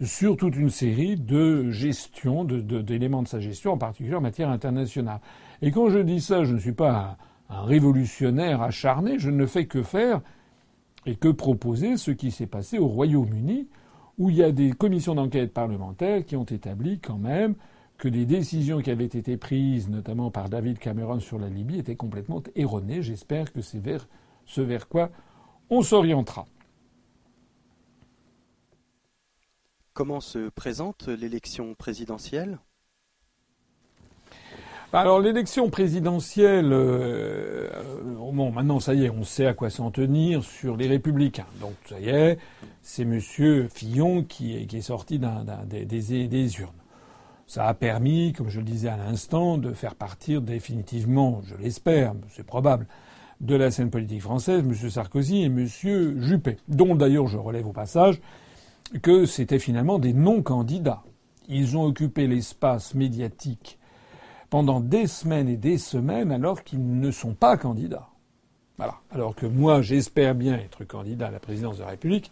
sur 0.00 0.36
toute 0.36 0.56
une 0.56 0.70
série 0.70 1.16
de 1.16 1.70
gestions, 1.70 2.44
d'éléments 2.44 3.22
de, 3.22 3.28
sa 3.28 3.40
gestion, 3.40 3.72
en 3.72 3.78
particulier 3.78 4.14
en 4.14 4.20
matière 4.22 4.48
internationale. 4.48 5.20
Et 5.60 5.72
quand 5.72 5.90
je 5.90 5.98
dis 5.98 6.20
ça, 6.20 6.44
je 6.44 6.54
ne 6.54 6.58
suis 6.58 6.72
pas 6.72 7.18
un 7.50 7.62
révolutionnaire 7.62 8.62
acharné, 8.62 9.18
je 9.18 9.28
ne 9.28 9.44
fais 9.44 9.66
que 9.66 9.82
faire 9.82 10.22
et 11.06 11.16
que 11.16 11.28
proposer 11.28 11.96
ce 11.96 12.10
qui 12.10 12.30
s'est 12.30 12.46
passé 12.46 12.78
au 12.78 12.86
Royaume-Uni, 12.86 13.68
où 14.18 14.30
il 14.30 14.36
y 14.36 14.42
a 14.42 14.52
des 14.52 14.72
commissions 14.72 15.14
d'enquête 15.14 15.52
parlementaires 15.52 16.24
qui 16.24 16.36
ont 16.36 16.44
établi 16.44 16.98
quand 17.00 17.18
même 17.18 17.54
que 17.96 18.08
des 18.08 18.26
décisions 18.26 18.80
qui 18.80 18.90
avaient 18.90 19.04
été 19.04 19.36
prises, 19.36 19.88
notamment 19.88 20.30
par 20.30 20.48
David 20.48 20.78
Cameron 20.78 21.20
sur 21.20 21.38
la 21.38 21.48
Libye, 21.48 21.78
étaient 21.78 21.96
complètement 21.96 22.42
erronées. 22.54 23.02
J'espère 23.02 23.52
que 23.52 23.60
c'est 23.60 23.78
vers 23.78 24.08
ce 24.46 24.60
vers 24.60 24.88
quoi 24.88 25.10
on 25.68 25.82
s'orientera. 25.82 26.46
Comment 29.92 30.20
se 30.20 30.48
présente 30.48 31.08
l'élection 31.08 31.74
présidentielle? 31.74 32.58
Bah, 34.92 35.00
alors 35.00 35.20
l'élection 35.20 35.70
présidentielle, 35.70 36.72
euh, 36.72 37.68
bon 38.32 38.52
maintenant 38.52 38.80
ça 38.80 38.94
y 38.94 39.04
est, 39.04 39.10
on 39.10 39.24
sait 39.24 39.46
à 39.46 39.54
quoi 39.54 39.70
s'en 39.70 39.90
tenir 39.90 40.44
sur 40.44 40.76
les 40.76 40.88
républicains. 40.88 41.46
Donc 41.60 41.74
ça 41.88 42.00
y 42.00 42.08
est, 42.08 42.38
c'est 42.82 43.04
Monsieur 43.04 43.68
Fillon 43.68 44.24
qui 44.24 44.54
est, 44.56 44.80
sorti 44.80 45.18
des, 45.18 46.60
urnes. 46.60 46.70
Ça 47.46 47.66
a 47.66 47.74
permis, 47.74 48.32
comme 48.32 48.48
je 48.48 48.58
le 48.58 48.64
disais 48.64 48.88
à 48.88 48.96
l'instant, 48.96 49.58
de 49.58 49.72
faire 49.72 49.94
partir 49.94 50.40
définitivement, 50.40 51.40
je 51.44 51.56
l'espère, 51.56 52.14
c'est 52.28 52.46
probable, 52.46 52.86
de 53.40 53.54
la 53.54 53.70
scène 53.70 53.90
politique 53.90 54.22
française, 54.22 54.60
M. 54.60 54.74
Sarkozy 54.90 55.42
et 55.42 55.46
M. 55.46 55.66
Juppé, 55.66 56.58
dont 56.68 56.94
d'ailleurs 56.94 57.26
je 57.26 57.38
relève 57.38 57.66
au 57.66 57.72
passage 57.72 58.20
que 59.02 59.24
c'était 59.24 59.58
finalement 59.58 59.98
des 59.98 60.12
non-candidats. 60.12 61.02
Ils 61.48 61.76
ont 61.76 61.84
occupé 61.84 62.26
l'espace 62.26 62.94
médiatique 62.94 63.78
pendant 64.50 64.80
des 64.80 65.06
semaines 65.06 65.48
et 65.48 65.56
des 65.56 65.78
semaines 65.78 66.32
alors 66.32 66.64
qu'ils 66.64 66.98
ne 66.98 67.10
sont 67.10 67.34
pas 67.34 67.56
candidats. 67.56 68.08
Alors 69.10 69.34
que 69.34 69.46
moi, 69.46 69.82
j'espère 69.82 70.34
bien 70.34 70.54
être 70.54 70.84
candidat 70.84 71.28
à 71.28 71.30
la 71.30 71.40
présidence 71.40 71.76
de 71.78 71.82
la 71.82 71.90
République, 71.90 72.30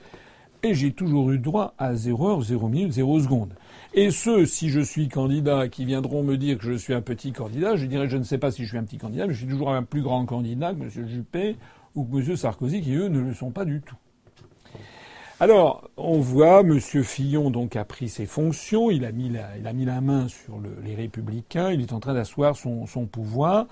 et 0.63 0.75
j'ai 0.75 0.93
toujours 0.93 1.31
eu 1.31 1.39
droit 1.39 1.75
à 1.79 1.95
0 1.95 2.29
heure, 2.29 2.43
0 2.43 2.69
minute, 2.69 2.93
0 2.93 3.21
seconde. 3.21 3.55
Et 3.95 4.11
ceux, 4.11 4.45
si 4.45 4.71
je 4.71 4.81
suis 4.81 5.09
candidat, 5.09 5.69
qui 5.69 5.85
viendront 5.85 6.23
me 6.23 6.37
dire 6.37 6.59
que 6.59 6.65
je 6.65 6.73
suis 6.73 6.95
un 6.95 7.01
petit 7.01 7.33
candidat, 7.33 7.77
je 7.77 7.87
dirais 7.87 8.09
je 8.09 8.17
ne 8.17 8.25
sais 8.25 8.39
pas 8.39 8.51
si 8.51 8.65
je 8.65 8.69
suis 8.69 8.79
un 8.79 8.85
petit 8.85 8.99
candidat, 8.99 9.27
mais 9.27 9.35
je 9.35 9.39
suis 9.39 9.49
toujours 9.49 9.71
un 9.71 9.83
plus 9.83 10.03
grand 10.03 10.27
candidat 10.27 10.75
que 10.75 10.83
M. 10.83 11.09
Juppé 11.09 11.57
ou 11.95 12.05
que 12.05 12.17
M. 12.17 12.37
Sarkozy, 12.37 12.81
qui 12.83 12.95
eux 12.95 13.09
ne 13.09 13.21
le 13.21 13.35
sont 13.35 13.51
pas 13.51 13.65
du 13.65 13.81
tout. 13.81 13.97
Alors, 15.41 15.89
on 15.97 16.19
voit 16.19 16.61
M. 16.61 16.81
Fillon 16.81 17.51
donc 17.51 17.77
a 17.77 17.85
pris 17.85 18.09
ses 18.09 18.27
fonctions, 18.27 18.91
il 18.91 19.05
a 19.05 19.13
mis 19.13 19.31
la 19.31 20.01
main 20.01 20.27
sur 20.27 20.61
les 20.85 20.97
Républicains, 20.97 21.71
il 21.71 21.81
est 21.81 21.93
en 21.93 22.01
train 22.01 22.15
d'asseoir 22.15 22.57
son, 22.57 22.87
pouvoir. 23.07 23.67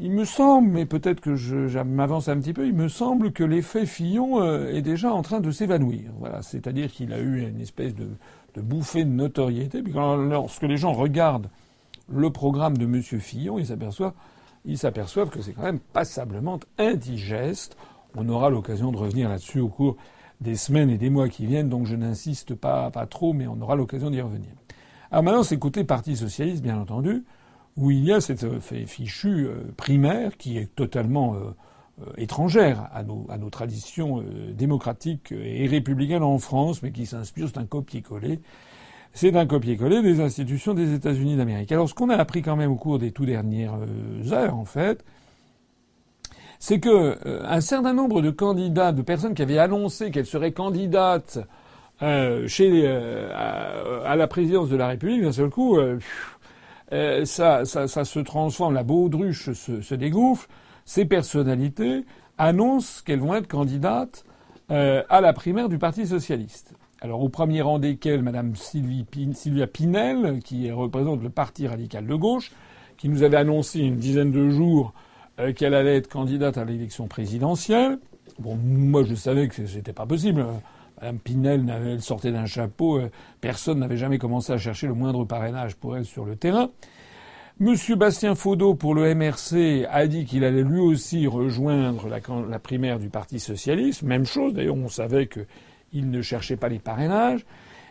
Il 0.00 0.12
me 0.12 0.24
semble, 0.24 0.68
mais 0.68 0.86
peut-être 0.86 1.20
que 1.20 1.34
je, 1.34 1.78
m'avance 1.82 2.28
un 2.28 2.38
petit 2.38 2.52
peu, 2.52 2.66
il 2.66 2.74
me 2.74 2.88
semble 2.88 3.32
que 3.32 3.44
l'effet 3.44 3.86
Fillon 3.86 4.40
euh, 4.40 4.68
est 4.68 4.82
déjà 4.82 5.12
en 5.12 5.22
train 5.22 5.40
de 5.40 5.50
s'évanouir. 5.50 6.10
Voilà, 6.18 6.42
c'est-à-dire 6.42 6.90
qu'il 6.90 7.12
a 7.12 7.18
eu 7.18 7.48
une 7.48 7.60
espèce 7.60 7.94
de, 7.94 8.08
bouffée 8.56 9.04
de 9.04 9.10
notoriété. 9.10 9.82
Lorsque 9.82 10.62
les 10.62 10.76
gens 10.76 10.92
regardent 10.92 11.48
le 12.08 12.30
programme 12.30 12.76
de 12.76 12.84
M. 12.84 13.02
Fillon, 13.02 13.58
ils 13.58 13.66
s'aperçoivent, 13.66 14.14
ils 14.64 14.78
s'aperçoivent 14.78 15.30
que 15.30 15.42
c'est 15.42 15.52
quand 15.52 15.62
même 15.62 15.80
passablement 15.80 16.58
indigeste. 16.78 17.76
On 18.16 18.28
aura 18.28 18.50
l'occasion 18.50 18.90
de 18.90 18.96
revenir 18.96 19.28
là-dessus 19.28 19.60
au 19.60 19.68
cours 19.68 19.96
des 20.40 20.56
semaines 20.56 20.90
et 20.90 20.98
des 20.98 21.10
mois 21.10 21.28
qui 21.28 21.46
viennent, 21.46 21.68
donc 21.68 21.86
je 21.86 21.96
n'insiste 21.96 22.54
pas, 22.54 22.90
pas 22.90 23.06
trop, 23.06 23.32
mais 23.32 23.46
on 23.46 23.60
aura 23.60 23.74
l'occasion 23.74 24.10
d'y 24.10 24.20
revenir. 24.20 24.50
Alors 25.10 25.24
maintenant, 25.24 25.42
c'est 25.42 25.58
côté 25.58 25.84
Parti 25.84 26.16
socialiste, 26.16 26.62
bien 26.62 26.78
entendu 26.78 27.24
où 27.78 27.92
il 27.92 28.04
y 28.04 28.12
a 28.12 28.20
cette 28.20 28.44
euh, 28.44 28.60
fichue 28.60 29.46
euh, 29.46 29.72
primaire 29.76 30.36
qui 30.36 30.58
est 30.58 30.74
totalement 30.74 31.36
euh, 31.36 31.54
étrangère 32.16 32.90
à 32.92 33.02
nos, 33.04 33.50
traditions 33.50 34.22
démocratiques 34.52 35.32
et 35.32 35.66
républicaines 35.66 36.22
en 36.22 36.38
France, 36.38 36.82
mais 36.82 36.92
qui 36.92 37.06
s'inspire, 37.06 37.48
c'est 37.48 37.58
un 37.58 37.66
copier-coller. 37.66 38.40
C'est 39.12 39.34
un 39.34 39.46
copier-coller 39.46 40.02
des 40.02 40.20
institutions 40.20 40.74
des 40.74 40.94
États-Unis 40.94 41.36
d'Amérique. 41.36 41.72
Alors, 41.72 41.88
ce 41.88 41.94
qu'on 41.94 42.08
a 42.10 42.14
appris 42.14 42.42
quand 42.42 42.54
même 42.54 42.70
au 42.70 42.76
cours 42.76 43.00
des 43.00 43.10
tout 43.10 43.26
dernières 43.26 43.78
heures, 44.30 44.54
en 44.54 44.64
fait, 44.64 45.04
c'est 46.60 46.78
que 46.78 47.18
un 47.44 47.60
certain 47.60 47.94
nombre 47.94 48.22
de 48.22 48.30
candidats, 48.30 48.92
de 48.92 49.02
personnes 49.02 49.34
qui 49.34 49.42
avaient 49.42 49.58
annoncé 49.58 50.12
qu'elles 50.12 50.26
seraient 50.26 50.52
candidates 50.52 51.40
chez 52.00 52.86
à, 52.86 54.16
la 54.16 54.26
présidence 54.28 54.68
de 54.68 54.76
la 54.76 54.86
République, 54.88 55.22
d'un 55.22 55.32
seul 55.32 55.50
coup, 55.50 55.78
euh, 55.78 55.98
ça, 56.90 57.64
ça, 57.64 58.04
se 58.04 58.18
transforme, 58.20 58.74
la 58.74 58.82
baudruche 58.82 59.52
se, 59.52 59.82
se 59.82 59.94
dégouffe, 59.94 60.48
ces 60.84 61.04
personnalités 61.04 62.04
annoncent 62.38 63.02
qu'elles 63.04 63.20
vont 63.20 63.34
être 63.34 63.46
candidates 63.48 64.24
euh, 64.70 65.02
à 65.08 65.20
la 65.20 65.32
primaire 65.32 65.68
du 65.68 65.78
Parti 65.78 66.06
socialiste. 66.06 66.74
Alors 67.00 67.22
au 67.22 67.28
premier 67.28 67.62
rang 67.62 67.78
desquels 67.78 68.22
Madame 68.22 68.56
Sylvie 68.56 69.04
Sylvia 69.34 69.66
Pinel, 69.66 70.40
qui 70.42 70.70
représente 70.70 71.22
le 71.22 71.30
Parti 71.30 71.66
radical 71.66 72.06
de 72.06 72.14
gauche, 72.14 72.52
qui 72.96 73.08
nous 73.08 73.22
avait 73.22 73.36
annoncé 73.36 73.80
une 73.80 73.96
dizaine 73.96 74.32
de 74.32 74.48
jours 74.48 74.94
euh, 75.40 75.52
qu'elle 75.52 75.74
allait 75.74 75.96
être 75.96 76.08
candidate 76.08 76.58
à 76.58 76.64
l'élection 76.64 77.06
présidentielle. 77.06 77.98
Bon, 78.38 78.56
moi 78.56 79.04
je 79.04 79.14
savais 79.14 79.48
que 79.48 79.66
c'était 79.66 79.92
pas 79.92 80.06
possible. 80.06 80.44
Mme 81.00 81.18
Pinel 81.18 81.64
elle 81.68 82.02
sortait 82.02 82.32
d'un 82.32 82.46
chapeau. 82.46 82.98
Euh, 82.98 83.10
personne 83.40 83.80
n'avait 83.80 83.96
jamais 83.96 84.18
commencé 84.18 84.52
à 84.52 84.58
chercher 84.58 84.86
le 84.86 84.94
moindre 84.94 85.24
parrainage 85.24 85.76
pour 85.76 85.96
elle 85.96 86.04
sur 86.04 86.24
le 86.24 86.36
terrain. 86.36 86.70
Monsieur 87.60 87.96
Bastien 87.96 88.36
Faudot 88.36 88.74
pour 88.74 88.94
le 88.94 89.12
MRC 89.14 89.84
a 89.90 90.06
dit 90.06 90.24
qu'il 90.24 90.44
allait 90.44 90.62
lui 90.62 90.78
aussi 90.78 91.26
rejoindre 91.26 92.08
la, 92.08 92.58
primaire 92.60 93.00
du 93.00 93.08
Parti 93.08 93.40
socialiste. 93.40 94.02
Même 94.02 94.24
chose, 94.24 94.54
d'ailleurs, 94.54 94.76
on 94.76 94.88
savait 94.88 95.26
qu'il 95.28 96.08
ne 96.08 96.22
cherchait 96.22 96.56
pas 96.56 96.68
les 96.68 96.78
parrainages. 96.78 97.44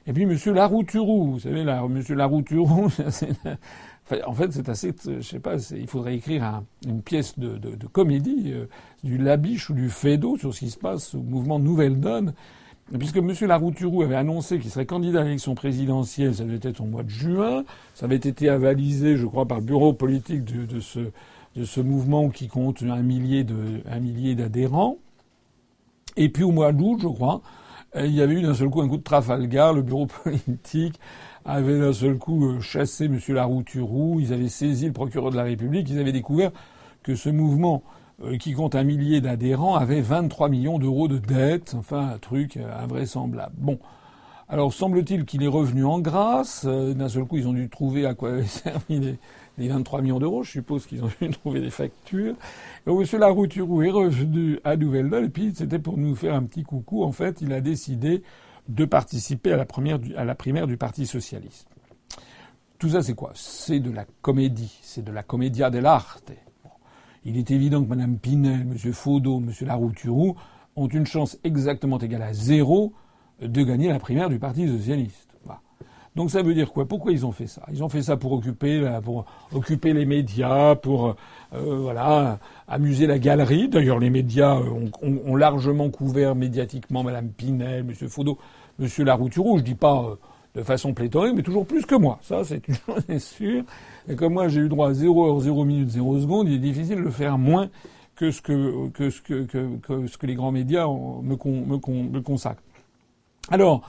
Et 0.05 0.13
puis 0.13 0.25
Monsieur 0.25 0.53
Larouturou, 0.53 1.31
vous 1.33 1.39
savez, 1.39 1.65
là, 1.65 1.85
Monsieur 1.85 2.15
Larouturou, 2.15 2.85
en 4.25 4.33
fait, 4.33 4.53
c'est 4.53 4.69
assez, 4.69 4.95
je 5.05 5.19
sais 5.19 5.41
pas, 5.41 5.55
il 5.71 5.87
faudrait 5.87 6.15
écrire 6.15 6.63
une 6.85 7.01
pièce 7.01 7.37
de, 7.37 7.59
comédie, 7.87 8.53
euh, 8.53 8.67
du 9.03 9.17
Labiche 9.17 9.69
ou 9.69 9.73
du 9.73 9.89
Fédot 9.89 10.37
sur 10.37 10.53
ce 10.53 10.59
qui 10.59 10.69
se 10.69 10.77
passe 10.77 11.13
au 11.13 11.21
mouvement 11.21 11.59
Nouvelle 11.59 11.99
Donne 11.99 12.33
puisque 12.97 13.17
M. 13.17 13.33
Larouturou 13.41 14.01
avait 14.03 14.15
annoncé 14.15 14.59
qu'il 14.59 14.71
serait 14.71 14.85
candidat 14.85 15.21
à 15.21 15.23
l'élection 15.23 15.55
présidentielle, 15.55 16.33
ça 16.33 16.43
devait 16.43 16.59
être 16.61 16.81
au 16.81 16.85
mois 16.85 17.03
de 17.03 17.09
juin, 17.09 17.63
ça 17.93 18.05
avait 18.05 18.15
été 18.15 18.49
avalisé, 18.49 19.17
je 19.17 19.25
crois, 19.25 19.45
par 19.45 19.59
le 19.59 19.65
bureau 19.65 19.93
politique 19.93 20.43
de, 20.43 20.79
ce, 20.79 21.81
mouvement 21.81 22.29
qui 22.29 22.47
compte 22.47 22.83
un 22.83 23.01
millier, 23.01 23.43
d'adhérents. 23.43 24.97
Et 26.15 26.29
puis 26.29 26.43
au 26.43 26.51
mois 26.51 26.71
d'août, 26.71 26.99
je 27.01 27.07
crois, 27.07 27.41
euh, 27.95 28.05
il 28.05 28.13
y 28.13 28.21
avait 28.21 28.35
eu 28.35 28.41
d'un 28.41 28.53
seul 28.53 28.69
coup 28.69 28.81
un 28.81 28.87
coup 28.87 28.97
de 28.97 29.03
Trafalgar, 29.03 29.73
le 29.73 29.81
bureau 29.81 30.07
politique 30.23 30.99
avait 31.45 31.79
d'un 31.79 31.93
seul 31.93 32.17
coup 32.17 32.45
euh, 32.45 32.59
chassé 32.59 33.05
M. 33.05 33.19
Larouturou, 33.29 34.19
ils 34.19 34.33
avaient 34.33 34.49
saisi 34.49 34.87
le 34.87 34.93
procureur 34.93 35.31
de 35.31 35.35
la 35.35 35.43
République, 35.43 35.89
ils 35.89 35.99
avaient 35.99 36.11
découvert 36.11 36.51
que 37.03 37.15
ce 37.15 37.29
mouvement 37.29 37.83
qui 38.39 38.53
compte 38.53 38.75
un 38.75 38.83
millier 38.83 39.21
d'adhérents, 39.21 39.75
avait 39.75 40.01
23 40.01 40.49
millions 40.49 40.79
d'euros 40.79 41.07
de 41.07 41.19
dettes, 41.19 41.75
enfin 41.77 42.09
un 42.15 42.17
truc 42.17 42.57
euh, 42.57 42.83
invraisemblable. 42.83 43.53
Bon. 43.57 43.79
Alors 44.49 44.73
semble-t-il 44.73 45.25
qu'il 45.25 45.43
est 45.43 45.47
revenu 45.47 45.83
en 45.83 45.99
grâce. 45.99 46.63
Euh, 46.65 46.93
d'un 46.93 47.09
seul 47.09 47.25
coup, 47.25 47.37
ils 47.37 47.47
ont 47.47 47.53
dû 47.53 47.69
trouver 47.69 48.05
à 48.05 48.13
quoi 48.13 48.29
avaient 48.29 48.45
servi 48.45 49.17
les, 49.57 49.67
23 49.67 50.01
millions 50.01 50.19
d'euros. 50.19 50.43
Je 50.43 50.51
suppose 50.51 50.85
qu'ils 50.85 51.03
ont 51.03 51.09
dû 51.21 51.29
trouver 51.29 51.59
des 51.59 51.69
factures. 51.69 52.35
Donc 52.85 53.01
M. 53.01 53.19
Larouturou 53.19 53.83
est 53.83 53.91
revenu 53.91 54.59
à 54.63 54.77
Nouvelle-Donne 54.77 55.25
et 55.25 55.29
puis 55.29 55.51
c'était 55.53 55.79
pour 55.79 55.97
nous 55.97 56.15
faire 56.15 56.33
un 56.33 56.43
petit 56.43 56.63
coucou. 56.63 57.03
En 57.03 57.11
fait, 57.11 57.41
il 57.41 57.51
a 57.53 57.61
décidé 57.61 58.23
de 58.69 58.85
participer 58.85 59.51
à 59.51 59.57
la, 59.57 59.65
première 59.65 59.99
à 60.15 60.25
la 60.25 60.35
primaire 60.35 60.65
du 60.65 60.77
Parti 60.77 61.05
socialiste. 61.05 61.67
Tout 62.79 62.89
ça, 62.89 63.01
c'est 63.01 63.15
quoi? 63.15 63.31
C'est 63.35 63.79
de 63.79 63.91
la 63.91 64.05
comédie. 64.21 64.79
C'est 64.81 65.03
de 65.03 65.11
la 65.11 65.23
commedia 65.23 65.69
dell'arte 65.69 66.31
il 67.27 67.37
est 67.37 67.51
évident 67.51 67.83
que 67.83 67.89
Mme 67.89 68.17
Pinel, 68.17 68.61
M. 68.61 68.93
Faudot, 68.93 69.39
M. 69.39 69.51
Larouturou 69.67 70.35
ont 70.75 70.87
une 70.87 71.05
chance 71.05 71.37
exactement 71.43 71.99
égale 71.99 72.21
à 72.21 72.33
zéro 72.33 72.93
de 73.41 73.63
gagner 73.63 73.89
la 73.89 73.99
primaire 73.99 74.29
du 74.29 74.39
Parti 74.39 74.67
socialiste. 74.67 75.27
Donc 76.17 76.31
ça 76.31 76.41
veut 76.41 76.55
dire 76.55 76.73
quoi? 76.73 76.87
Pourquoi 76.87 77.11
ils 77.11 77.27
ont 77.27 77.31
fait 77.31 77.45
ça? 77.45 77.61
Ils 77.71 77.83
ont 77.83 77.89
fait 77.89 78.01
ça 78.01 78.17
pour 78.17 78.31
occuper, 78.31 78.83
occuper 79.53 79.93
les 79.93 80.05
médias, 80.05 80.73
pour 80.73 81.09
euh, 81.09 81.13
voilà 81.53 82.39
amuser 82.67 83.05
la 83.05 83.19
galerie. 83.19 83.69
D'ailleurs, 83.69 83.99
les 83.99 84.09
médias 84.09 84.59
ont, 85.03 85.35
largement 85.35 85.91
couvert 85.91 86.33
médiatiquement 86.33 87.03
Mme 87.03 87.29
Pinel, 87.29 87.85
M. 87.87 88.09
Faudot, 88.09 88.39
M. 88.79 88.87
Larouturou. 89.05 89.59
Je 89.59 89.63
dis 89.63 89.75
pas 89.75 90.05
euh, 90.05 90.15
de 90.57 90.63
façon 90.63 90.93
pléthorique, 90.93 91.35
mais 91.35 91.43
toujours 91.43 91.67
plus 91.67 91.85
que 91.85 91.93
moi. 91.93 92.17
Ça, 92.23 92.43
c'est 92.43 92.67
une 92.67 92.75
chose 92.75 93.19
sûre. 93.19 93.63
Et 94.09 94.15
comme 94.15 94.33
moi, 94.33 94.47
j'ai 94.47 94.61
eu 94.61 94.69
droit 94.69 94.89
à 94.89 94.93
0 94.93 95.27
heure, 95.27 95.39
0 95.39 95.65
minute, 95.65 95.89
0 95.89 96.21
seconde, 96.21 96.47
il 96.49 96.55
est 96.55 96.59
difficile 96.59 97.03
de 97.03 97.09
faire 97.09 97.37
moins 97.37 97.69
que 98.15 98.31
ce 98.31 98.41
que, 98.41 100.25
les 100.25 100.35
grands 100.35 100.51
médias 100.51 100.87
me 100.87 102.19
consacrent. 102.21 102.63
Alors, 103.49 103.87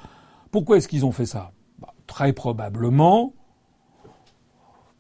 pourquoi 0.51 0.77
est-ce 0.77 0.89
qu'ils 0.89 1.07
ont 1.07 1.13
fait 1.13 1.27
ça? 1.27 1.53
Bah, 1.79 1.89
Très 2.07 2.35
probablement 2.35 3.33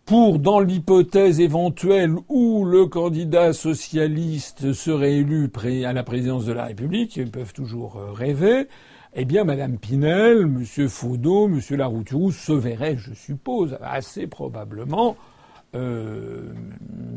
pour, 0.07 0.39
dans 0.39 0.61
l'hypothèse 0.61 1.39
éventuelle 1.39 2.15
où 2.31 2.65
le 2.65 2.87
candidat 2.87 3.53
socialiste 3.53 4.73
serait 4.73 5.17
élu 5.17 5.51
à 5.85 5.93
la 5.93 6.03
présidence 6.03 6.47
de 6.47 6.53
la 6.53 6.65
République, 6.65 7.17
ils 7.17 7.31
peuvent 7.31 7.53
toujours 7.53 7.97
euh, 7.99 8.13
rêver, 8.13 8.69
eh 9.21 9.25
bien, 9.25 9.43
Madame 9.43 9.79
Pinel, 9.79 10.47
Monsieur 10.47 10.87
Faudot, 10.87 11.49
Monsieur 11.49 11.77
Larouturou 11.77 12.31
se 12.31 12.53
verraient, 12.53 12.97
je 12.97 13.13
suppose, 13.15 13.77
assez 13.83 14.29
probablement 14.29 15.17
euh, 15.75 16.53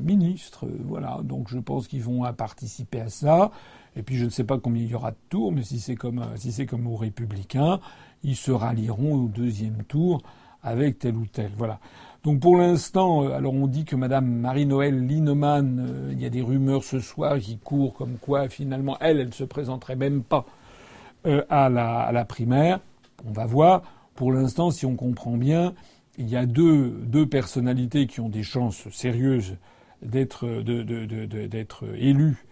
ministres. 0.04 0.66
Voilà. 0.86 1.20
Donc, 1.24 1.48
je 1.50 1.60
pense 1.60 1.88
qu'ils 1.88 2.02
vont 2.02 2.24
participer 2.34 3.02
à 3.02 3.10
ça. 3.10 3.52
Et 3.96 4.02
puis, 4.02 4.16
je 4.16 4.26
ne 4.26 4.32
sais 4.32 4.44
pas 4.44 4.58
combien 4.58 4.82
il 4.82 4.90
y 4.90 4.96
aura 4.96 5.12
de 5.12 5.18
tours, 5.30 5.52
mais 5.52 5.62
si 5.62 5.80
c'est 5.80 5.96
comme 5.96 6.26
si 6.38 6.52
c'est 6.52 6.68
aux 6.74 6.96
Républicains, 6.96 7.80
ils 8.24 8.36
se 8.36 8.52
rallieront 8.52 9.26
au 9.26 9.28
deuxième 9.28 9.84
tour 9.84 10.24
avec 10.64 10.98
tel 10.98 11.16
ou 11.16 11.28
tel. 11.28 11.52
Voilà. 11.56 11.80
Donc 12.24 12.40
pour 12.40 12.58
l'instant, 12.58 13.26
euh, 13.26 13.36
alors 13.36 13.54
on 13.54 13.68
dit 13.68 13.86
que 13.86 13.96
Madame 13.96 14.28
Marie-Noël 14.28 15.08
Lineman, 15.08 15.80
euh, 15.80 16.10
il 16.12 16.22
y 16.22 16.26
a 16.26 16.30
des 16.30 16.42
rumeurs 16.42 16.84
ce 16.84 17.00
soir 17.00 17.40
qui 17.40 17.58
courent 17.58 17.94
comme 17.94 18.18
quoi 18.18 18.48
finalement 18.48 18.98
elle, 19.02 19.20
elle 19.20 19.34
se 19.34 19.44
présenterait 19.44 19.96
même 19.96 20.22
pas 20.22 20.46
euh, 21.26 21.44
à, 21.50 21.70
la, 21.70 22.26
primaire. 22.26 22.80
On 23.26 23.32
va 23.32 23.46
voir. 23.46 23.84
Pour 24.16 24.32
l'instant, 24.32 24.72
si 24.72 24.86
on 24.86 24.96
comprend 24.96 25.38
bien, 25.38 25.74
il 26.18 26.30
y 26.30 26.36
a 26.36 26.46
deux, 26.46 26.90
deux 26.90 27.28
personnalités 27.28 28.08
qui 28.08 28.20
ont 28.20 28.30
des 28.30 28.44
chances 28.44 28.90
sérieuses 28.90 29.58
d'être 30.02 30.48
d'être 30.64 31.86
élus 31.96 32.44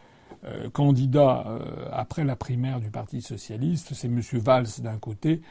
euh, 0.46 0.70
candidats 0.70 1.46
euh, 1.48 1.90
après 1.92 2.24
la 2.24 2.36
primaire 2.36 2.80
du 2.80 2.92
Parti 2.92 3.22
socialiste. 3.22 3.94
C'est 3.94 4.08
M. 4.08 4.22
Valls 4.34 4.68
d'un 4.84 4.98
côté 4.98 5.42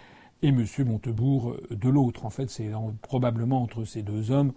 et 0.42 0.48
M. 0.48 0.64
Montebourg 0.86 1.56
de 1.70 1.88
l'autre. 1.88 2.24
En 2.24 2.30
fait, 2.30 2.50
c'est 2.50 2.70
probablement 3.02 3.62
entre 3.62 3.84
ces 3.84 4.02
deux 4.02 4.30
hommes 4.30 4.52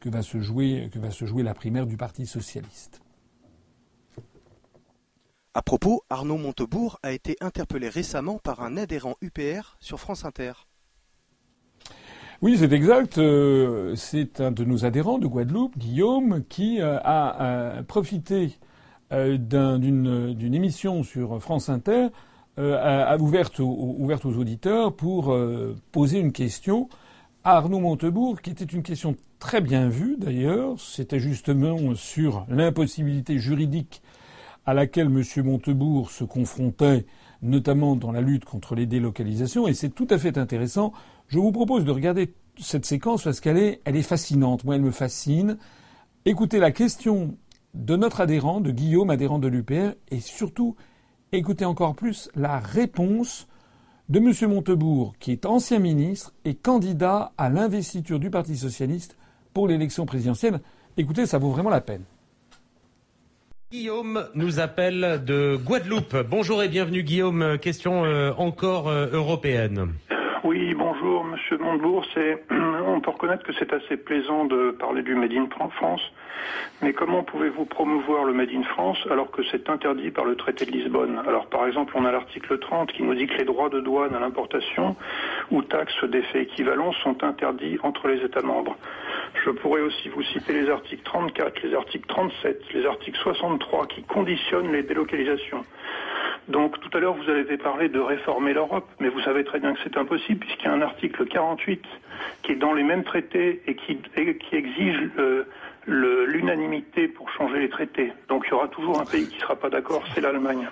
que 0.00 0.08
va 0.08 0.22
se 0.22 0.40
jouer 0.40 0.88
que 0.90 0.98
va 0.98 1.10
se 1.10 1.26
jouer 1.26 1.42
la 1.42 1.54
primaire 1.54 1.86
du 1.86 1.96
Parti 1.96 2.26
socialiste. 2.26 3.00
À 5.56 5.62
propos, 5.62 6.02
Arnaud 6.10 6.36
Montebourg 6.36 6.98
a 7.02 7.12
été 7.12 7.38
interpellé 7.40 7.88
récemment 7.88 8.36
par 8.36 8.60
un 8.60 8.76
adhérent 8.76 9.14
UPR 9.22 9.78
sur 9.80 9.98
France 9.98 10.26
Inter. 10.26 10.52
Oui, 12.42 12.58
c'est 12.58 12.70
exact. 12.74 13.16
Euh, 13.16 13.94
c'est 13.96 14.42
un 14.42 14.50
de 14.50 14.64
nos 14.64 14.84
adhérents 14.84 15.16
de 15.16 15.26
Guadeloupe, 15.26 15.78
Guillaume, 15.78 16.44
qui 16.50 16.82
euh, 16.82 16.98
a 17.02 17.82
profité 17.88 18.58
euh, 19.14 19.38
d'une 19.38 20.54
émission 20.54 21.02
sur 21.02 21.40
France 21.40 21.70
Inter 21.70 22.08
ouverte, 22.58 23.58
aux, 23.58 24.36
auditeurs 24.36 24.94
pour 24.94 25.34
poser 25.90 26.18
une 26.18 26.32
question 26.32 26.90
à 27.44 27.56
Arnaud 27.56 27.80
Montebourg, 27.80 28.42
qui 28.42 28.50
était 28.50 28.64
une 28.66 28.82
question 28.82 29.16
très 29.38 29.62
bien 29.62 29.88
vue 29.88 30.16
d'ailleurs. 30.18 30.78
C'était 30.78 31.18
justement 31.18 31.94
sur 31.94 32.44
l'impossibilité 32.50 33.38
juridique 33.38 34.02
à 34.66 34.74
laquelle 34.74 35.06
M. 35.06 35.22
Montebourg 35.44 36.10
se 36.10 36.24
confrontait, 36.24 37.06
notamment 37.40 37.94
dans 37.94 38.12
la 38.12 38.20
lutte 38.20 38.44
contre 38.44 38.74
les 38.74 38.86
délocalisations. 38.86 39.68
Et 39.68 39.74
c'est 39.74 39.90
tout 39.90 40.08
à 40.10 40.18
fait 40.18 40.36
intéressant. 40.38 40.92
Je 41.28 41.38
vous 41.38 41.52
propose 41.52 41.84
de 41.84 41.92
regarder 41.92 42.34
cette 42.58 42.84
séquence 42.84 43.22
parce 43.24 43.40
qu'elle 43.40 43.58
est, 43.58 43.80
elle 43.84 43.96
est 43.96 44.02
fascinante. 44.02 44.64
Moi, 44.64 44.74
elle 44.74 44.82
me 44.82 44.90
fascine. 44.90 45.56
Écoutez 46.24 46.58
la 46.58 46.72
question 46.72 47.36
de 47.74 47.94
notre 47.94 48.20
adhérent, 48.20 48.60
de 48.60 48.72
Guillaume, 48.72 49.10
adhérent 49.10 49.38
de 49.38 49.48
l'UPR, 49.48 49.94
et 50.10 50.20
surtout, 50.20 50.74
écoutez 51.30 51.64
encore 51.64 51.94
plus 51.94 52.30
la 52.34 52.58
réponse 52.58 53.46
de 54.08 54.18
M. 54.18 54.32
Montebourg, 54.48 55.14
qui 55.20 55.30
est 55.30 55.46
ancien 55.46 55.78
ministre 55.78 56.32
et 56.44 56.54
candidat 56.54 57.32
à 57.38 57.50
l'investiture 57.50 58.18
du 58.18 58.30
Parti 58.30 58.56
socialiste 58.56 59.16
pour 59.52 59.68
l'élection 59.68 60.06
présidentielle. 60.06 60.60
Écoutez, 60.96 61.26
ça 61.26 61.38
vaut 61.38 61.50
vraiment 61.50 61.70
la 61.70 61.80
peine. 61.80 62.04
Guillaume 63.72 64.28
nous 64.36 64.60
appelle 64.60 65.24
de 65.26 65.56
Guadeloupe. 65.56 66.16
Bonjour 66.30 66.62
et 66.62 66.68
bienvenue 66.68 67.02
Guillaume. 67.02 67.58
Question 67.58 68.04
euh, 68.04 68.30
encore 68.38 68.86
euh, 68.88 69.08
européenne. 69.10 69.88
Oui, 70.46 70.74
bonjour 70.74 71.24
Monsieur 71.24 71.58
Montebourg. 71.58 72.06
C'est, 72.14 72.44
on 72.86 73.00
peut 73.00 73.10
reconnaître 73.10 73.42
que 73.42 73.52
c'est 73.58 73.72
assez 73.72 73.96
plaisant 73.96 74.44
de 74.44 74.70
parler 74.70 75.02
du 75.02 75.16
Made 75.16 75.32
in 75.32 75.48
France, 75.70 76.00
mais 76.82 76.92
comment 76.92 77.24
pouvez-vous 77.24 77.64
promouvoir 77.64 78.22
le 78.22 78.32
Made 78.32 78.52
in 78.54 78.62
France 78.62 78.96
alors 79.10 79.32
que 79.32 79.42
c'est 79.50 79.68
interdit 79.68 80.12
par 80.12 80.24
le 80.24 80.36
traité 80.36 80.64
de 80.64 80.70
Lisbonne? 80.70 81.20
Alors 81.26 81.46
par 81.46 81.66
exemple, 81.66 81.94
on 81.96 82.04
a 82.04 82.12
l'article 82.12 82.60
30 82.60 82.92
qui 82.92 83.02
nous 83.02 83.16
dit 83.16 83.26
que 83.26 83.38
les 83.38 83.44
droits 83.44 83.70
de 83.70 83.80
douane 83.80 84.14
à 84.14 84.20
l'importation 84.20 84.94
ou 85.50 85.62
taxes 85.62 86.04
d'effet 86.04 86.42
équivalent 86.42 86.92
sont 87.02 87.24
interdits 87.24 87.80
entre 87.82 88.06
les 88.06 88.24
États 88.24 88.42
membres. 88.42 88.76
Je 89.44 89.50
pourrais 89.50 89.80
aussi 89.80 90.08
vous 90.10 90.22
citer 90.22 90.52
les 90.52 90.70
articles 90.70 91.02
34, 91.02 91.60
les 91.64 91.74
articles 91.74 92.06
37, 92.06 92.72
les 92.72 92.86
articles 92.86 93.18
63 93.18 93.88
qui 93.88 94.04
conditionnent 94.04 94.70
les 94.70 94.84
délocalisations. 94.84 95.64
Donc 96.48 96.78
tout 96.80 96.90
à 96.96 97.00
l'heure, 97.00 97.14
vous 97.14 97.28
avez 97.28 97.56
parlé 97.56 97.88
de 97.88 97.98
réformer 97.98 98.52
l'Europe, 98.52 98.88
mais 99.00 99.08
vous 99.08 99.20
savez 99.20 99.44
très 99.44 99.58
bien 99.58 99.74
que 99.74 99.80
c'est 99.82 99.96
impossible 99.96 100.40
puisqu'il 100.40 100.66
y 100.66 100.68
a 100.68 100.72
un 100.72 100.82
article 100.82 101.26
48 101.26 101.82
qui 102.42 102.52
est 102.52 102.56
dans 102.56 102.72
les 102.72 102.84
mêmes 102.84 103.04
traités 103.04 103.62
et 103.66 103.74
qui, 103.74 103.98
exige 104.52 105.10
l'unanimité 105.86 107.08
pour 107.08 107.30
changer 107.30 107.60
les 107.60 107.68
traités. 107.68 108.12
Donc 108.28 108.44
il 108.46 108.50
y 108.50 108.54
aura 108.54 108.68
toujours 108.68 109.00
un 109.00 109.04
pays 109.04 109.26
qui 109.28 109.36
ne 109.36 109.40
sera 109.40 109.56
pas 109.56 109.70
d'accord, 109.70 110.02
c'est 110.14 110.20
l'Allemagne. 110.20 110.68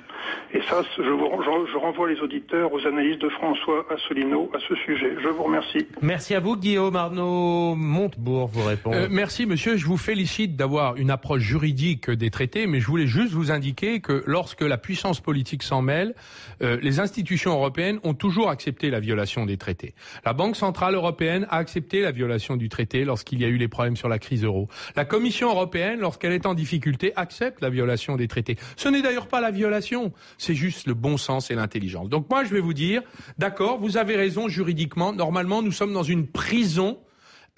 Et 0.53 0.61
ça, 0.63 0.83
je, 0.97 1.03
vous, 1.03 1.29
je, 1.43 1.77
renvoie 1.77 2.09
les 2.09 2.21
auditeurs 2.21 2.73
aux 2.73 2.85
analyses 2.87 3.19
de 3.19 3.29
François 3.29 3.87
Asselineau 3.91 4.51
à 4.55 4.59
ce 4.69 4.75
sujet. 4.75 5.17
Je 5.23 5.29
vous 5.29 5.45
remercie. 5.45 5.87
Merci 6.03 6.35
à 6.35 6.41
vous, 6.41 6.57
Guillaume 6.57 6.97
Arnaud 6.97 7.75
Montebourg 7.77 8.49
vous 8.49 8.65
répond. 8.65 8.93
Euh, 8.93 9.09
merci, 9.11 9.47
monsieur. 9.47 9.77
Je 9.77 9.87
vous 9.87 9.97
félicite 9.97 10.57
d'avoir 10.57 10.97
une 10.97 11.11
approche 11.11 11.43
juridique 11.43 12.11
des 12.11 12.31
traités, 12.31 12.67
mais 12.67 12.81
je 12.81 12.87
voulais 12.87 13.07
juste 13.07 13.33
vous 13.33 13.51
indiquer 13.51 14.01
que 14.01 14.23
lorsque 14.27 14.63
la 14.63 14.79
puissance 14.79 15.21
politique 15.21 15.63
s'en 15.63 15.83
mêle, 15.83 16.15
euh, 16.63 16.79
les 16.83 17.01
institutions 17.01 17.53
européennes 17.53 17.99
ont 18.03 18.15
toujours 18.15 18.51
accepté 18.51 18.91
la 18.91 19.01
violation 19.01 19.47
des 19.47 19.57
traités. 19.57 19.95
La 20.25 20.33
Banque 20.33 20.57
centrale 20.57 20.95
européenne 20.95 21.47
a 21.51 21.57
accepté 21.57 22.01
la 22.01 22.11
violation 22.11 22.57
du 22.57 22.69
traité 22.69 23.05
lorsqu'il 23.05 23.41
y 23.41 23.45
a 23.45 23.49
eu 23.49 23.57
les 23.57 23.69
problèmes 23.69 23.97
sur 23.97 24.09
la 24.09 24.19
crise 24.19 24.45
euro. 24.45 24.69
La 24.97 25.04
Commission 25.05 25.51
européenne, 25.51 26.01
lorsqu'elle 26.01 26.33
est 26.33 26.47
en 26.47 26.55
difficulté, 26.55 27.13
accepte 27.17 27.61
la 27.61 27.71
violation 27.71 28.17
des 28.17 28.29
traités. 28.29 28.57
Ce 28.77 28.89
n'est 28.89 29.03
d'ailleurs 29.03 29.29
pas 29.29 29.41
la 29.41 29.51
violation, 29.51 30.13
c'est 30.39 30.55
juste 30.55 30.87
le 30.87 30.95
bon 30.95 31.17
sens 31.17 31.51
et 31.51 31.55
l'intelligence. 31.55 32.09
Donc 32.09 32.29
moi, 32.31 32.45
je 32.45 32.53
vais 32.53 32.61
vous 32.61 32.75
dire, 32.75 33.03
d'accord, 33.39 33.79
vous 33.79 33.97
avez 33.97 34.17
raison 34.17 34.49
juridiquement. 34.49 35.13
Normalement, 35.13 35.63
nous 35.63 35.73
sommes 35.73 35.93
dans 35.93 36.03
une 36.03 36.27
prison 36.27 36.99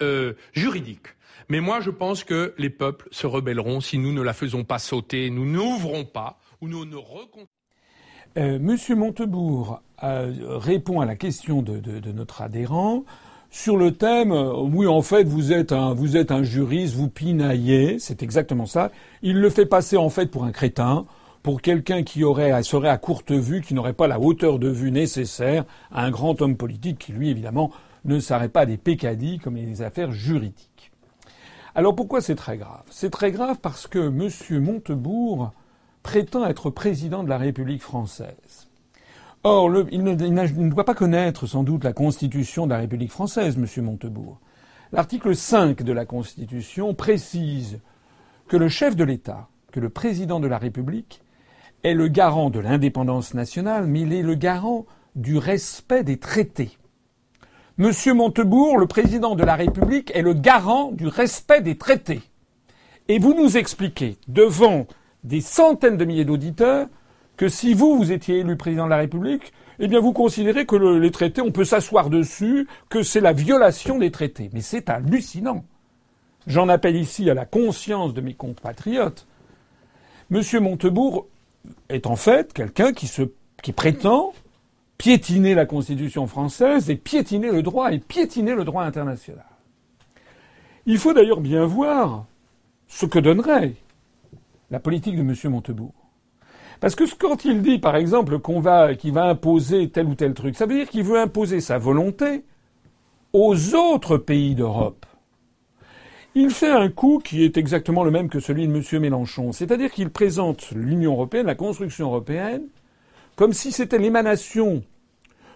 euh, 0.01 0.33
juridique. 0.53 1.07
Mais 1.49 1.61
moi, 1.61 1.79
je 1.79 1.89
pense 1.89 2.23
que 2.23 2.53
les 2.57 2.69
peuples 2.69 3.07
se 3.11 3.25
rebelleront 3.25 3.79
si 3.79 3.97
nous 3.97 4.11
ne 4.11 4.21
la 4.21 4.33
faisons 4.33 4.63
pas 4.63 4.79
sauter, 4.79 5.29
nous 5.29 5.45
n'ouvrons 5.45 6.05
pas 6.05 6.39
ou 6.61 6.67
nous 6.67 6.85
ne 6.85 6.97
euh, 8.37 8.59
Monsieur 8.59 8.95
Montebourg 8.95 9.81
euh, 10.03 10.31
répond 10.57 10.99
à 10.99 11.05
la 11.05 11.15
question 11.15 11.61
de 11.61 12.11
notre 12.11 12.41
adhérent 12.41 13.05
sur 13.49 13.77
le 13.77 13.93
thème 13.93 14.31
euh, 14.31 14.53
oui 14.61 14.87
en 14.87 15.01
fait 15.01 15.23
vous 15.23 15.53
êtes 15.53 15.71
un 15.71 15.93
vous 15.93 16.17
êtes 16.17 16.31
un 16.31 16.43
juriste 16.43 16.95
vous 16.95 17.09
pinaillez 17.09 17.97
c'est 17.99 18.23
exactement 18.23 18.65
ça. 18.65 18.91
Il 19.21 19.39
le 19.39 19.49
fait 19.49 19.65
passer 19.65 19.97
en 19.97 20.09
fait 20.09 20.27
pour 20.27 20.43
un 20.43 20.51
crétin 20.51 21.05
pour 21.43 21.61
quelqu'un 21.61 22.03
qui 22.03 22.23
aurait 22.23 22.61
serait 22.63 22.89
à 22.89 22.97
courte 22.97 23.31
vue 23.31 23.61
qui 23.61 23.73
n'aurait 23.73 23.93
pas 23.93 24.07
la 24.07 24.19
hauteur 24.19 24.59
de 24.59 24.67
vue 24.67 24.91
nécessaire 24.91 25.63
à 25.91 26.03
un 26.03 26.11
grand 26.11 26.41
homme 26.41 26.57
politique 26.57 26.99
qui 26.99 27.13
lui 27.13 27.29
évidemment 27.29 27.71
ne 28.03 28.19
s'arrête 28.19 28.51
pas 28.51 28.65
des 28.65 28.77
pécadilles 28.77 29.39
comme 29.39 29.55
les 29.55 29.81
affaires 29.81 30.11
juridiques. 30.11 30.91
Alors 31.73 31.95
pourquoi 31.95 32.21
c'est 32.21 32.35
très 32.35 32.57
grave? 32.57 32.83
C'est 32.89 33.11
très 33.11 33.31
grave 33.31 33.59
parce 33.61 33.87
que 33.87 34.07
M. 34.07 34.61
Montebourg 34.61 35.51
prétend 36.03 36.45
être 36.45 36.69
président 36.69 37.23
de 37.23 37.29
la 37.29 37.37
République 37.37 37.81
française 37.81 38.35
Or, 39.43 39.71
il, 39.91 40.03
ne, 40.03 40.69
doit 40.69 40.85
pas 40.85 40.95
connaître 40.95 41.47
sans 41.47 41.63
doute 41.63 41.83
la 41.83 41.93
Constitution 41.93 42.65
de 42.65 42.71
la 42.71 42.79
République 42.79 43.11
française, 43.11 43.57
M. 43.57 43.83
Montebourg. 43.83 44.39
L'article 44.91 45.35
5 45.35 45.83
de 45.83 45.93
la 45.93 46.05
Constitution 46.05 46.93
précise 46.93 47.79
que 48.47 48.57
le 48.57 48.69
chef 48.69 48.95
de 48.95 49.03
l'État, 49.03 49.47
que 49.71 49.79
le 49.79 49.89
président 49.89 50.39
de 50.39 50.47
la 50.47 50.57
République, 50.57 51.21
est 51.83 51.93
le 51.93 52.07
garant 52.07 52.49
de 52.49 52.59
l'indépendance 52.59 53.33
nationale, 53.33 53.85
mais 53.85 54.01
il 54.01 54.13
est 54.13 54.23
le 54.23 54.35
garant 54.35 54.85
du 55.15 55.37
respect 55.37 56.03
des 56.03 56.17
traités. 56.17 56.77
Monsieur 57.77 58.13
Montebourg, 58.13 58.77
le 58.77 58.87
président 58.87 59.35
de 59.35 59.43
la 59.43 59.55
République, 59.55 60.11
est 60.15 60.23
le 60.23 60.33
garant 60.33 60.91
du 60.91 61.07
respect 61.07 61.61
des 61.61 61.77
traités. 61.77 62.21
Et 63.07 63.19
vous 63.19 63.33
nous 63.33 63.55
expliquez, 63.55 64.17
devant 64.27 64.87
des 65.23 65.41
centaines 65.41 65.97
de 65.97 66.05
milliers 66.05 66.25
d'auditeurs, 66.25 66.87
que 67.37 67.49
si 67.49 67.73
vous, 67.73 67.97
vous 67.97 68.11
étiez 68.11 68.39
élu 68.39 68.57
président 68.57 68.85
de 68.85 68.89
la 68.89 68.97
République, 68.97 69.53
eh 69.79 69.87
bien 69.87 69.99
vous 69.99 70.11
considérez 70.11 70.65
que 70.65 70.75
les 70.75 71.11
traités, 71.11 71.41
on 71.41 71.51
peut 71.51 71.65
s'asseoir 71.65 72.09
dessus, 72.09 72.67
que 72.89 73.03
c'est 73.03 73.21
la 73.21 73.31
violation 73.31 73.99
des 73.99 74.11
traités. 74.11 74.49
Mais 74.53 74.61
c'est 74.61 74.89
hallucinant. 74.89 75.63
J'en 76.47 76.67
appelle 76.67 76.95
ici 76.95 77.29
à 77.29 77.33
la 77.33 77.45
conscience 77.45 78.13
de 78.13 78.21
mes 78.21 78.33
compatriotes. 78.33 79.27
Monsieur 80.29 80.59
Montebourg 80.59 81.27
est 81.89 82.07
en 82.07 82.15
fait 82.15 82.53
quelqu'un 82.53 82.91
qui 82.91 83.73
prétend 83.73 84.33
piétiner 84.97 85.53
la 85.53 85.65
Constitution 85.65 86.25
française 86.25 86.89
et 86.89 86.95
piétiner 86.95 87.51
le 87.51 87.61
droit 87.61 87.91
et 87.91 87.99
piétiner 87.99 88.55
le 88.55 88.63
droit 88.63 88.83
international. 88.83 89.45
Il 90.85 90.97
faut 90.97 91.13
d'ailleurs 91.13 91.41
bien 91.41 91.65
voir 91.65 92.25
ce 92.87 93.05
que 93.05 93.19
donnerait 93.19 93.73
la 94.71 94.79
politique 94.79 95.15
de 95.15 95.21
M. 95.21 95.35
Montebourg. 95.51 95.93
Parce 96.79 96.95
que 96.95 97.03
quand 97.17 97.45
il 97.45 97.61
dit, 97.61 97.79
par 97.79 97.95
exemple, 97.95 98.39
qu'on 98.39 98.59
va, 98.59 98.95
qu'il 98.95 99.13
va 99.13 99.25
imposer 99.25 99.89
tel 99.89 100.07
ou 100.07 100.15
tel 100.15 100.33
truc, 100.33 100.55
ça 100.55 100.65
veut 100.65 100.75
dire 100.75 100.89
qu'il 100.89 101.03
veut 101.03 101.19
imposer 101.19 101.59
sa 101.59 101.77
volonté 101.77 102.43
aux 103.33 103.75
autres 103.75 104.17
pays 104.17 104.55
d'Europe. 104.55 105.05
Il 106.35 106.51
fait 106.51 106.69
un 106.69 106.89
coup 106.89 107.19
qui 107.23 107.43
est 107.43 107.57
exactement 107.57 108.03
le 108.03 108.11
même 108.11 108.29
que 108.29 108.39
celui 108.39 108.67
de 108.67 108.73
M. 108.73 109.01
Mélenchon. 109.01 109.51
C'est-à-dire 109.51 109.91
qu'il 109.91 110.11
présente 110.11 110.71
l'Union 110.71 111.13
européenne, 111.13 111.47
la 111.47 111.55
construction 111.55 112.07
européenne, 112.07 112.63
comme 113.35 113.53
si 113.53 113.71
c'était 113.71 113.97
l'émanation 113.97 114.83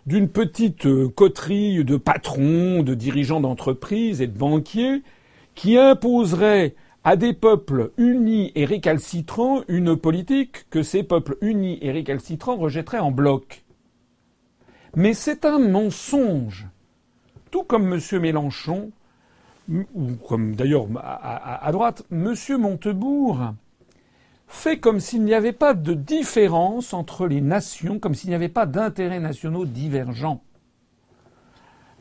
d'une 0.07 0.27
petite 0.27 0.88
euh, 0.88 1.07
coterie 1.07 1.84
de 1.86 1.97
patrons, 1.97 2.81
de 2.81 2.95
dirigeants 2.95 3.41
d'entreprises 3.41 4.21
et 4.21 4.27
de 4.27 4.38
banquiers 4.38 5.03
qui 5.53 5.77
imposerait 5.77 6.73
à 7.04 7.16
des 7.16 7.34
peuples 7.34 7.92
unis 7.98 8.52
et 8.56 8.66
récalcitrants 8.66 9.62
une 9.68 9.96
politique 9.96 10.70
que 10.70 10.84
ces 10.84 11.04
peuples 11.04 11.38
unis 11.42 11.80
et 11.82 11.92
récalcitrants 11.92 12.58
rejetteraient 12.58 13.00
en 13.00 13.12
bloc. 13.12 13.64
Mais 14.96 15.14
c'est 15.14 15.46
un 15.46 15.60
mensonge. 15.60 16.68
Tout 17.50 17.64
comme 17.64 17.94
M. 17.94 18.22
Mélenchon, 18.22 18.92
ou 19.70 20.14
comme 20.28 20.56
d'ailleurs 20.56 20.88
à, 21.02 21.72
droite, 21.72 22.04
M. 22.12 22.36
Montebourg 22.60 23.54
fait 24.48 24.80
comme 24.80 25.00
s'il 25.00 25.24
n'y 25.24 25.34
avait 25.34 25.54
pas 25.54 25.74
de 25.74 25.94
différence 25.94 26.94
entre 26.94 27.26
les 27.26 27.40
nations, 27.40 28.00
comme 28.00 28.14
s'il 28.14 28.30
n'y 28.30 28.36
avait 28.36 28.50
pas 28.50 28.66
d'intérêts 28.66 29.22
nationaux 29.22 29.66
divergents. 29.66 30.44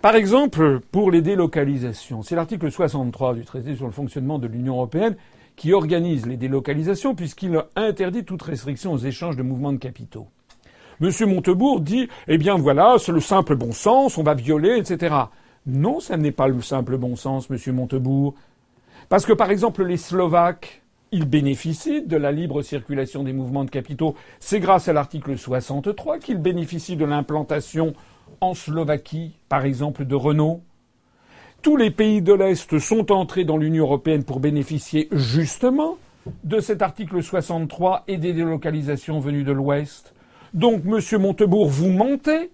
Par 0.03 0.17
exemple, 0.17 0.81
pour 0.93 1.11
les 1.11 1.21
délocalisations, 1.21 2.23
c'est 2.23 2.35
l'article 2.35 2.71
63 2.71 3.35
du 3.35 3.45
traité 3.45 3.77
sur 3.77 3.85
le 3.85 3.93
fonctionnement 3.93 4.39
de 4.39 4.47
l'Union 4.47 4.77
européenne 4.77 5.15
qui 5.57 5.75
organise 5.75 6.25
les 6.27 6.39
délocalisations 6.39 7.15
puisqu'il 7.15 7.63
interdit 7.77 8.25
toute 8.25 8.41
restriction 8.41 8.95
aux 8.95 8.99
échanges 8.99 9.37
de 9.37 9.43
mouvements 9.43 9.75
de 9.75 9.79
capitaux. 9.79 10.27
Monsieur 11.01 11.27
Montebourg 11.27 11.83
dit, 11.83 12.09
eh 12.29 12.39
bien 12.39 12.57
voilà, 12.57 12.97
c'est 12.99 13.13
le 13.13 13.21
simple 13.21 13.57
bon 13.57 13.73
sens, 13.73 14.17
on 14.17 14.23
va 14.23 14.33
violer, 14.33 14.79
etc. 14.79 15.15
Non, 15.67 16.01
ça 16.01 16.17
n'est 16.17 16.33
pas 16.33 16.49
le 16.49 16.63
simple 16.63 16.97
bon 16.97 17.15
sens, 17.15 17.51
monsieur 17.51 17.75
Montebourg. 17.75 18.35
Parce 19.11 19.27
que 19.27 19.35
par 19.35 19.51
exemple, 19.51 19.85
les 19.85 19.99
Slovaques, 19.99 20.81
ils 21.13 21.27
bénéficient 21.27 22.07
de 22.07 22.17
la 22.17 22.33
libre 22.33 22.63
circulation 22.63 23.23
des 23.23 23.35
mouvements 23.35 23.65
de 23.65 23.71
capitaux. 23.71 24.15
C'est 24.39 24.61
grâce 24.61 24.89
à 24.89 24.95
l'article 24.95 25.37
63 25.37 26.21
qu'ils 26.21 26.39
bénéficient 26.39 26.97
de 26.97 27.05
l'implantation 27.05 27.93
en 28.41 28.55
Slovaquie, 28.55 29.37
par 29.49 29.65
exemple, 29.65 30.05
de 30.05 30.15
Renault. 30.15 30.63
Tous 31.63 31.77
les 31.77 31.91
pays 31.91 32.23
de 32.23 32.33
l'Est 32.33 32.79
sont 32.79 33.13
entrés 33.13 33.45
dans 33.45 33.57
l'Union 33.57 33.85
européenne 33.85 34.25
pour 34.25 34.41
bénéficier 34.41 35.09
justement 35.13 35.99
de 36.45 36.61
cet 36.61 36.83
article 36.83 37.23
63 37.23 38.05
et 38.09 38.17
des 38.17 38.33
délocalisations 38.33 39.21
venues 39.21 39.45
de 39.45 39.53
l'Ouest. 39.53 40.15
Donc, 40.55 40.85
Monsieur 40.85 41.19
Montebourg, 41.19 41.69
vous 41.69 41.91
mentez. 41.91 42.51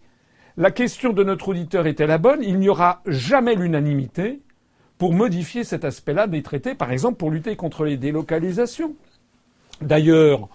La 0.56 0.70
question 0.70 1.12
de 1.12 1.22
notre 1.22 1.50
auditeur 1.50 1.86
était 1.86 2.06
la 2.06 2.18
bonne. 2.18 2.42
Il 2.42 2.58
n'y 2.58 2.68
aura 2.68 3.02
jamais 3.06 3.54
l'unanimité 3.54 4.40
pour 4.98 5.12
modifier 5.12 5.64
cet 5.64 5.84
aspect-là 5.84 6.26
des 6.26 6.42
traités, 6.42 6.74
par 6.74 6.90
exemple 6.90 7.16
pour 7.16 7.30
lutter 7.30 7.56
contre 7.56 7.84
les 7.84 7.96
délocalisations. 7.96 8.94
D'ailleurs, 9.82 10.48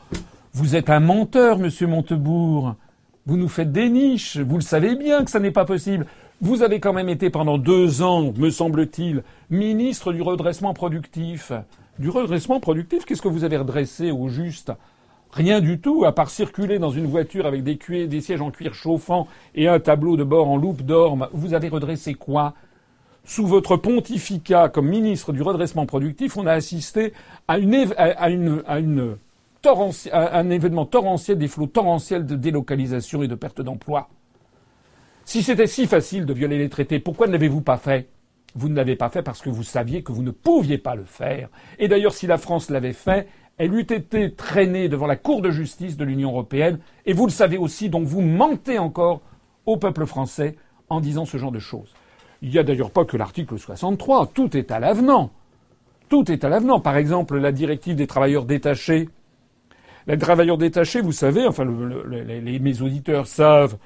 vous 0.53 0.75
êtes 0.75 0.89
un 0.89 0.99
menteur, 0.99 1.59
monsieur 1.59 1.87
Montebourg. 1.87 2.75
Vous 3.25 3.37
nous 3.37 3.49
faites 3.49 3.71
des 3.71 3.89
niches. 3.89 4.37
Vous 4.37 4.55
le 4.55 4.61
savez 4.61 4.95
bien 4.95 5.23
que 5.23 5.31
ça 5.31 5.39
n'est 5.39 5.51
pas 5.51 5.65
possible. 5.65 6.07
Vous 6.41 6.63
avez 6.63 6.79
quand 6.79 6.93
même 6.93 7.09
été 7.09 7.29
pendant 7.29 7.59
deux 7.59 8.01
ans, 8.01 8.33
me 8.35 8.49
semble-t-il, 8.49 9.23
ministre 9.51 10.11
du 10.11 10.23
redressement 10.23 10.73
productif. 10.73 11.51
Du 11.99 12.09
redressement 12.09 12.59
productif, 12.59 13.05
qu'est-ce 13.05 13.21
que 13.21 13.27
vous 13.27 13.43
avez 13.43 13.57
redressé 13.57 14.09
au 14.09 14.27
juste? 14.27 14.71
Rien 15.31 15.61
du 15.61 15.79
tout, 15.79 16.03
à 16.03 16.13
part 16.13 16.31
circuler 16.31 16.79
dans 16.79 16.89
une 16.89 17.05
voiture 17.05 17.45
avec 17.45 17.63
des, 17.63 18.07
des 18.07 18.21
sièges 18.21 18.41
en 18.41 18.49
cuir 18.49 18.73
chauffant 18.73 19.27
et 19.53 19.67
un 19.67 19.79
tableau 19.79 20.17
de 20.17 20.23
bord 20.23 20.49
en 20.49 20.57
loupe 20.57 20.81
d'orme. 20.81 21.27
Vous 21.31 21.53
avez 21.53 21.69
redressé 21.69 22.15
quoi? 22.15 22.55
Sous 23.23 23.45
votre 23.45 23.77
pontificat 23.77 24.67
comme 24.69 24.87
ministre 24.87 25.31
du 25.31 25.43
redressement 25.43 25.85
productif, 25.85 26.37
on 26.37 26.47
a 26.47 26.53
assisté 26.53 27.13
à, 27.47 27.59
un 30.11 30.49
événement 30.49 30.85
torrentiel, 30.85 31.37
des 31.37 31.47
flots 31.47 31.67
torrentiels 31.67 32.25
de 32.25 32.35
délocalisation 32.35 33.23
et 33.23 33.27
de 33.27 33.35
perte 33.35 33.61
d'emploi. 33.61 34.09
Si 35.25 35.43
c'était 35.43 35.67
si 35.67 35.85
facile 35.87 36.25
de 36.25 36.33
violer 36.33 36.57
les 36.57 36.69
traités, 36.69 36.99
pourquoi 36.99 37.27
ne 37.27 37.31
l'avez-vous 37.31 37.61
pas 37.61 37.77
fait? 37.77 38.09
Vous 38.55 38.69
ne 38.69 38.75
l'avez 38.75 38.95
pas 38.95 39.09
fait 39.09 39.21
parce 39.21 39.41
que 39.41 39.49
vous 39.49 39.63
saviez 39.63 40.03
que 40.03 40.11
vous 40.11 40.23
ne 40.23 40.31
pouviez 40.31 40.77
pas 40.77 40.95
le 40.95 41.05
faire. 41.05 41.49
Et 41.79 41.87
d'ailleurs, 41.87 42.13
si 42.13 42.27
la 42.27 42.37
France 42.37 42.69
l'avait 42.69 42.91
fait, 42.91 43.27
elle 43.57 43.73
eût 43.73 43.81
été 43.81 44.33
traînée 44.33 44.89
devant 44.89 45.07
la 45.07 45.15
Cour 45.15 45.41
de 45.41 45.51
justice 45.51 45.95
de 45.95 46.03
l'Union 46.03 46.31
européenne. 46.31 46.79
Et 47.05 47.13
vous 47.13 47.25
le 47.25 47.31
savez 47.31 47.57
aussi, 47.57 47.89
donc 47.89 48.05
vous 48.05 48.21
mentez 48.21 48.79
encore 48.79 49.21
au 49.65 49.77
peuple 49.77 50.05
français 50.05 50.55
en 50.89 50.99
disant 50.99 51.25
ce 51.25 51.37
genre 51.37 51.51
de 51.51 51.59
choses. 51.59 51.93
Il 52.41 52.49
n'y 52.49 52.57
a 52.57 52.63
d'ailleurs 52.63 52.91
pas 52.91 53.05
que 53.05 53.17
l'article 53.17 53.57
63, 53.57 54.31
tout 54.33 54.57
est 54.57 54.71
à 54.71 54.79
l'avenant. 54.79 55.29
Tout 56.09 56.29
est 56.31 56.43
à 56.43 56.49
l'avenant. 56.49 56.79
Par 56.79 56.97
exemple, 56.97 57.37
la 57.37 57.51
directive 57.51 57.95
des 57.95 58.07
travailleurs 58.07 58.45
détachés. 58.45 59.07
Les 60.07 60.17
travailleurs 60.17 60.57
détachés, 60.57 61.01
vous 61.01 61.11
savez, 61.11 61.45
enfin, 61.45 61.65
les, 62.09 62.59
mes 62.59 62.81
auditeurs 62.81 63.27
savent 63.27 63.77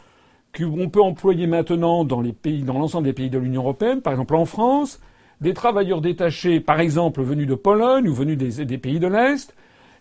qu'on 0.58 0.90
peut 0.90 1.02
employer 1.02 1.48
maintenant 1.48 2.06
dans 2.06 2.22
l'ensemble 2.22 3.06
des 3.06 3.14
pays 3.14 3.30
de 3.30 3.38
l'Union 3.38 3.62
européenne, 3.62 4.02
par 4.02 4.14
exemple 4.14 4.36
en 4.36 4.46
France, 4.46 5.02
des 5.42 5.54
travailleurs 5.54 6.02
détachés, 6.02 6.62
par 6.62 6.80
exemple 6.80 7.22
venus 7.22 7.48
de 7.48 7.56
Pologne 7.56 8.08
ou 8.08 8.14
venus 8.14 8.38
des 8.38 8.78
pays 8.78 9.00
de 9.00 9.08
l'Est. 9.08 9.54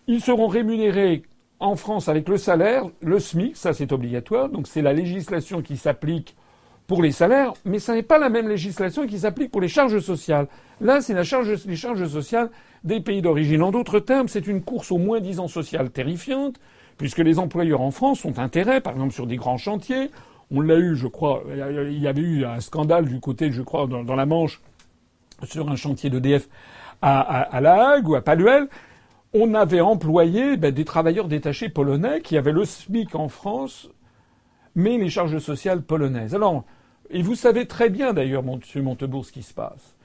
Ils 0.07 0.21
seront 0.21 0.47
rémunérés 0.47 1.23
en 1.59 1.75
France 1.75 2.07
avec 2.07 2.29
le 2.29 2.37
salaire, 2.37 2.85
le 3.01 3.19
SMIC, 3.19 3.57
ça 3.57 3.73
c'est 3.73 3.91
obligatoire, 3.91 4.49
donc 4.49 4.67
c'est 4.67 4.81
la 4.81 4.93
législation 4.93 5.61
qui 5.61 5.77
s'applique 5.77 6.35
pour 6.87 7.01
les 7.01 7.11
salaires, 7.11 7.53
mais 7.65 7.79
ce 7.79 7.91
n'est 7.91 8.03
pas 8.03 8.19
la 8.19 8.29
même 8.29 8.47
législation 8.47 9.07
qui 9.07 9.19
s'applique 9.19 9.51
pour 9.51 9.61
les 9.61 9.67
charges 9.67 9.99
sociales. 9.99 10.47
Là, 10.81 11.01
c'est 11.01 11.21
charge, 11.23 11.65
les 11.65 11.75
charges 11.75 12.07
sociales 12.07 12.49
des 12.83 12.99
pays 12.99 13.21
d'origine. 13.21 13.63
En 13.63 13.71
d'autres 13.71 13.99
termes, 13.99 14.27
c'est 14.27 14.45
une 14.45 14.61
course 14.61 14.91
au 14.91 14.97
moins 14.97 15.19
disant 15.19 15.47
social 15.47 15.89
terrifiante, 15.89 16.59
puisque 16.97 17.19
les 17.19 17.39
employeurs 17.39 17.81
en 17.81 17.91
France 17.91 18.23
ont 18.25 18.37
intérêt, 18.37 18.81
par 18.81 18.93
exemple 18.93 19.13
sur 19.13 19.25
des 19.25 19.35
grands 19.37 19.57
chantiers. 19.57 20.11
On 20.51 20.61
l'a 20.61 20.77
eu, 20.77 20.95
je 20.95 21.07
crois, 21.07 21.43
il 21.49 21.99
y 21.99 22.07
avait 22.07 22.21
eu 22.21 22.45
un 22.45 22.59
scandale 22.59 23.05
du 23.05 23.19
côté, 23.19 23.51
je 23.51 23.63
crois, 23.63 23.87
dans, 23.87 24.15
la 24.15 24.25
Manche, 24.27 24.61
sur 25.43 25.69
un 25.69 25.75
chantier 25.75 26.11
d'EDF 26.11 26.47
à, 27.01 27.21
à, 27.21 27.61
La 27.61 27.89
Hague 27.89 28.07
ou 28.07 28.15
à 28.15 28.21
Paluel. 28.21 28.67
On 29.33 29.55
avait 29.55 29.81
employé 29.81 30.55
ben, 30.55 30.71
des 30.71 30.85
travailleurs 30.85 31.27
détachés 31.27 31.67
polonais 31.67 32.21
qui 32.21 32.37
avaient 32.37 32.51
le 32.51 32.63
SMIC 32.63 33.15
en 33.15 33.27
France, 33.27 33.89
mais 34.75 34.97
les 34.97 35.09
charges 35.09 35.39
sociales 35.39 35.81
polonaises. 35.81 36.35
Alors, 36.35 36.63
et 37.09 37.21
vous 37.21 37.35
savez 37.35 37.65
très 37.65 37.89
bien 37.89 38.13
d'ailleurs, 38.13 38.43
Monsieur 38.43 38.81
Montebourg, 38.81 39.25
ce 39.25 39.31
qui 39.31 39.43
se 39.43 39.53
passe. 39.53 39.95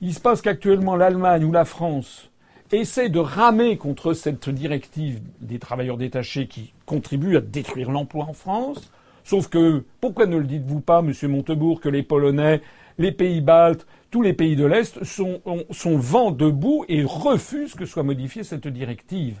Il 0.00 0.14
se 0.14 0.20
passe 0.20 0.42
qu'actuellement 0.42 0.96
l'Allemagne 0.96 1.44
ou 1.44 1.52
la 1.52 1.64
France 1.64 2.30
essaie 2.72 3.08
de 3.08 3.18
ramer 3.18 3.76
contre 3.76 4.12
cette 4.12 4.48
directive 4.48 5.20
des 5.40 5.58
travailleurs 5.58 5.96
détachés 5.96 6.46
qui 6.46 6.72
contribue 6.86 7.36
à 7.36 7.40
détruire 7.40 7.90
l'emploi 7.90 8.26
en 8.26 8.32
France. 8.32 8.92
Sauf 9.24 9.48
que, 9.48 9.84
pourquoi 10.00 10.26
ne 10.26 10.36
le 10.36 10.44
dites-vous 10.44 10.80
pas, 10.80 11.02
Monsieur 11.02 11.28
Montebourg, 11.28 11.80
que 11.80 11.88
les 11.88 12.02
Polonais, 12.02 12.62
les 12.98 13.12
pays 13.12 13.40
baltes, 13.40 13.86
tous 14.10 14.22
les 14.22 14.32
pays 14.32 14.56
de 14.56 14.64
l'Est 14.64 15.04
sont, 15.04 15.40
sont 15.70 15.98
vent 15.98 16.30
debout 16.30 16.84
et 16.88 17.04
refusent 17.04 17.74
que 17.74 17.84
soit 17.84 18.02
modifiée 18.02 18.44
cette 18.44 18.68
directive? 18.68 19.40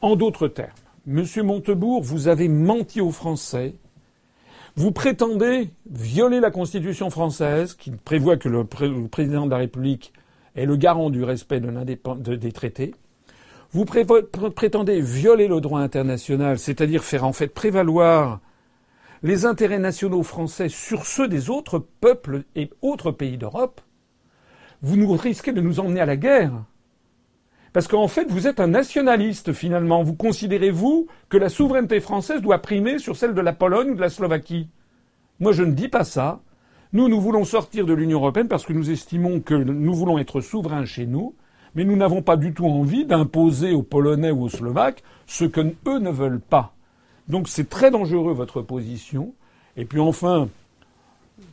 En 0.00 0.14
d'autres 0.14 0.48
termes, 0.48 0.70
Monsieur 1.06 1.42
Montebourg, 1.42 2.02
vous 2.02 2.28
avez 2.28 2.48
menti 2.48 3.00
aux 3.00 3.12
Français 3.12 3.74
vous 4.76 4.92
prétendez 4.92 5.70
violer 5.90 6.38
la 6.38 6.50
Constitution 6.50 7.08
française, 7.08 7.74
qui 7.74 7.90
prévoit 7.90 8.36
que 8.36 8.48
le, 8.48 8.64
président 9.08 9.46
de 9.46 9.50
la 9.50 9.56
République 9.56 10.12
est 10.54 10.66
le 10.66 10.76
garant 10.76 11.08
du 11.08 11.24
respect 11.24 11.60
de 11.60 12.36
des 12.36 12.52
traités. 12.52 12.94
Vous 13.72 13.84
prétendez 13.84 15.00
violer 15.00 15.48
le 15.48 15.60
droit 15.60 15.80
international, 15.80 16.58
c'est-à-dire 16.58 17.04
faire 17.04 17.24
en 17.24 17.32
fait 17.32 17.48
prévaloir 17.48 18.40
les 19.22 19.46
intérêts 19.46 19.78
nationaux 19.78 20.22
français 20.22 20.68
sur 20.68 21.06
ceux 21.06 21.26
des 21.26 21.48
autres 21.48 21.78
peuples 21.78 22.44
et 22.54 22.70
autres 22.82 23.10
pays 23.10 23.38
d'Europe. 23.38 23.80
Vous 24.82 24.96
nous 24.96 25.12
risquez 25.12 25.52
de 25.52 25.62
nous 25.62 25.80
emmener 25.80 26.00
à 26.00 26.06
la 26.06 26.16
guerre. 26.16 26.52
Parce 27.76 27.88
qu'en 27.88 28.08
fait, 28.08 28.24
vous 28.30 28.46
êtes 28.46 28.58
un 28.58 28.68
nationaliste 28.68 29.52
finalement. 29.52 30.02
Vous 30.02 30.14
considérez, 30.14 30.70
vous, 30.70 31.08
que 31.28 31.36
la 31.36 31.50
souveraineté 31.50 32.00
française 32.00 32.40
doit 32.40 32.62
primer 32.62 32.98
sur 32.98 33.16
celle 33.16 33.34
de 33.34 33.40
la 33.42 33.52
Pologne 33.52 33.90
ou 33.90 33.94
de 33.94 34.00
la 34.00 34.08
Slovaquie. 34.08 34.70
Moi, 35.40 35.52
je 35.52 35.62
ne 35.62 35.72
dis 35.72 35.88
pas 35.88 36.02
ça. 36.02 36.40
Nous, 36.94 37.10
nous 37.10 37.20
voulons 37.20 37.44
sortir 37.44 37.84
de 37.84 37.92
l'Union 37.92 38.20
européenne 38.20 38.48
parce 38.48 38.64
que 38.64 38.72
nous 38.72 38.90
estimons 38.90 39.40
que 39.40 39.52
nous 39.52 39.92
voulons 39.92 40.16
être 40.16 40.40
souverains 40.40 40.86
chez 40.86 41.04
nous, 41.04 41.34
mais 41.74 41.84
nous 41.84 41.96
n'avons 41.96 42.22
pas 42.22 42.38
du 42.38 42.54
tout 42.54 42.64
envie 42.64 43.04
d'imposer 43.04 43.74
aux 43.74 43.82
Polonais 43.82 44.30
ou 44.30 44.44
aux 44.44 44.48
Slovaques 44.48 45.02
ce 45.26 45.44
que 45.44 45.60
eux 45.60 45.98
ne 45.98 46.10
veulent 46.10 46.40
pas. 46.40 46.72
Donc 47.28 47.46
c'est 47.46 47.68
très 47.68 47.90
dangereux 47.90 48.32
votre 48.32 48.62
position. 48.62 49.34
Et 49.76 49.84
puis 49.84 50.00
enfin, 50.00 50.48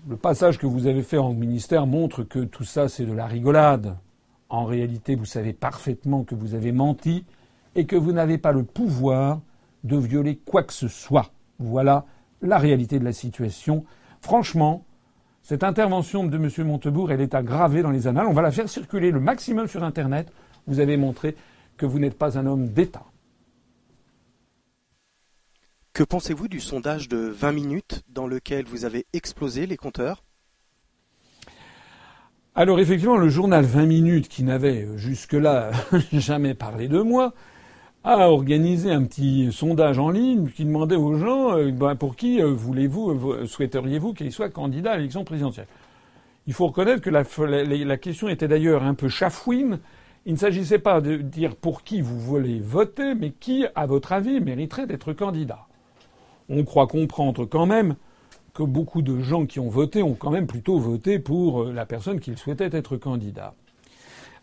le 0.08 0.16
passage 0.16 0.58
que 0.58 0.68
vous 0.68 0.88
avez 0.88 1.02
fait 1.02 1.18
en 1.18 1.34
ministère 1.34 1.86
montre 1.86 2.24
que 2.24 2.40
tout 2.40 2.64
ça 2.64 2.88
c'est 2.88 3.06
de 3.06 3.12
la 3.12 3.26
rigolade. 3.26 3.98
En 4.54 4.66
réalité, 4.66 5.16
vous 5.16 5.26
savez 5.26 5.52
parfaitement 5.52 6.24
que 6.24 6.36
vous 6.36 6.54
avez 6.54 6.72
menti 6.72 7.26
et 7.74 7.88
que 7.88 7.96
vous 7.96 8.12
n'avez 8.12 8.38
pas 8.38 8.52
le 8.52 8.62
pouvoir 8.62 9.42
de 9.84 9.98
violer 9.98 10.38
quoi 10.38 10.62
que 10.62 10.74
ce 10.74 10.88
soit. 10.88 11.32
Voilà 11.58 12.06
la 12.44 12.60
réalité 12.60 13.00
de 13.00 13.04
la 13.04 13.14
situation. 13.14 13.84
Franchement, 14.22 14.86
cette 15.42 15.64
intervention 15.64 16.24
de 16.24 16.38
M. 16.38 16.68
Montebourg, 16.68 17.12
elle 17.12 17.22
est 17.22 17.34
aggravée 17.34 17.82
dans 17.82 17.90
les 17.90 18.06
annales. 18.06 18.28
On 18.28 18.34
va 18.34 18.44
la 18.44 18.52
faire 18.52 18.70
circuler 18.70 19.10
le 19.10 19.20
maximum 19.20 19.68
sur 19.68 19.84
Internet. 19.84 20.32
Vous 20.68 20.80
avez 20.80 20.98
montré 20.98 21.36
que 21.76 21.88
vous 21.88 21.98
n'êtes 21.98 22.20
pas 22.20 22.38
un 22.38 22.46
homme 22.46 22.68
d'État. 22.68 23.06
Que 25.94 26.04
pensez-vous 26.04 26.48
du 26.48 26.60
sondage 26.60 27.10
de 27.10 27.18
20 27.18 27.52
minutes 27.54 28.04
dans 28.08 28.28
lequel 28.28 28.66
vous 28.66 28.86
avez 28.86 29.08
explosé 29.14 29.66
les 29.66 29.78
compteurs? 29.78 30.24
Alors 32.56 32.80
effectivement, 32.80 33.18
le 33.18 33.30
journal 33.30 33.66
20 33.66 33.86
minutes, 33.88 34.28
qui 34.28 34.44
n'avait 34.44 34.84
euh, 34.84 34.96
jusque-là 34.96 35.72
jamais 36.14 36.54
parlé 36.54 36.88
de 36.88 37.02
moi, 37.02 37.34
a 38.04 38.30
organisé 38.30 38.92
un 38.92 39.04
petit 39.06 39.52
sondage 39.52 39.98
en 39.98 40.12
ligne 40.12 40.50
qui 40.50 40.64
demandait 40.64 40.96
aux 40.96 41.16
gens 41.16 41.58
euh, 41.58 41.72
ben, 41.72 41.96
pour 41.96 42.16
qui 42.16 42.40
euh, 42.42 42.54
voulez-vous, 42.54 43.48
souhaiteriez-vous 43.48 44.14
qu'il 44.14 44.32
soit 44.32 44.50
candidat 44.50 44.92
à 44.92 44.98
l'élection 44.98 45.24
présidentielle. 45.24 45.66
Il 46.46 46.54
faut 46.54 46.68
reconnaître 46.68 47.02
que 47.02 47.10
la, 47.10 47.24
la 47.64 47.98
question 47.98 48.30
était 48.30 48.48
d'ailleurs 48.48 48.84
un 48.84 48.94
peu 48.94 49.08
chafouine. 49.10 49.80
Il 50.28 50.34
ne 50.34 50.38
s'agissait 50.38 50.78
pas 50.78 51.02
de 51.02 51.16
dire 51.18 51.56
pour 51.56 51.84
qui 51.84 52.02
vous 52.02 52.20
voulez 52.20 52.60
voter, 52.60 53.16
mais 53.16 53.32
qui, 53.32 53.66
à 53.74 53.88
votre 53.88 54.12
avis, 54.12 54.42
mériterait 54.42 54.86
d'être 54.86 55.14
candidat. 55.14 55.66
On 56.50 56.64
croit 56.66 56.88
comprendre 56.88 57.46
quand 57.46 57.66
même 57.66 57.96
que 58.54 58.64
beaucoup 58.64 59.02
de 59.02 59.20
gens 59.20 59.46
qui 59.46 59.60
ont 59.60 59.70
voté 59.70 60.04
ont 60.04 60.14
quand 60.14 60.30
même 60.30 60.46
plutôt 60.46 60.78
voté 60.78 61.18
pour 61.18 61.64
euh, 61.64 61.74
la 61.74 61.86
personne 61.86 62.20
qu'ils 62.20 62.38
souhaitaient 62.38 62.70
être 62.72 62.98
candidat. 62.98 63.56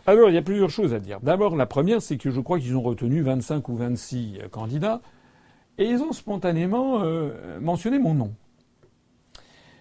Alors, 0.06 0.28
il 0.30 0.34
y 0.34 0.38
a 0.38 0.42
plusieurs 0.42 0.70
choses 0.70 0.92
à 0.92 0.98
dire. 0.98 1.20
D'abord, 1.20 1.54
la 1.54 1.66
première, 1.66 2.02
c'est 2.02 2.16
que 2.16 2.30
je 2.30 2.40
crois 2.40 2.58
qu'ils 2.58 2.76
ont 2.76 2.82
retenu 2.82 3.22
25 3.22 3.68
ou 3.68 3.76
26 3.76 4.38
euh, 4.42 4.48
candidats, 4.48 5.00
et 5.78 5.84
ils 5.84 6.02
ont 6.02 6.12
spontanément 6.12 7.02
euh, 7.04 7.60
mentionné 7.60 8.00
mon 8.00 8.14
nom. 8.14 8.34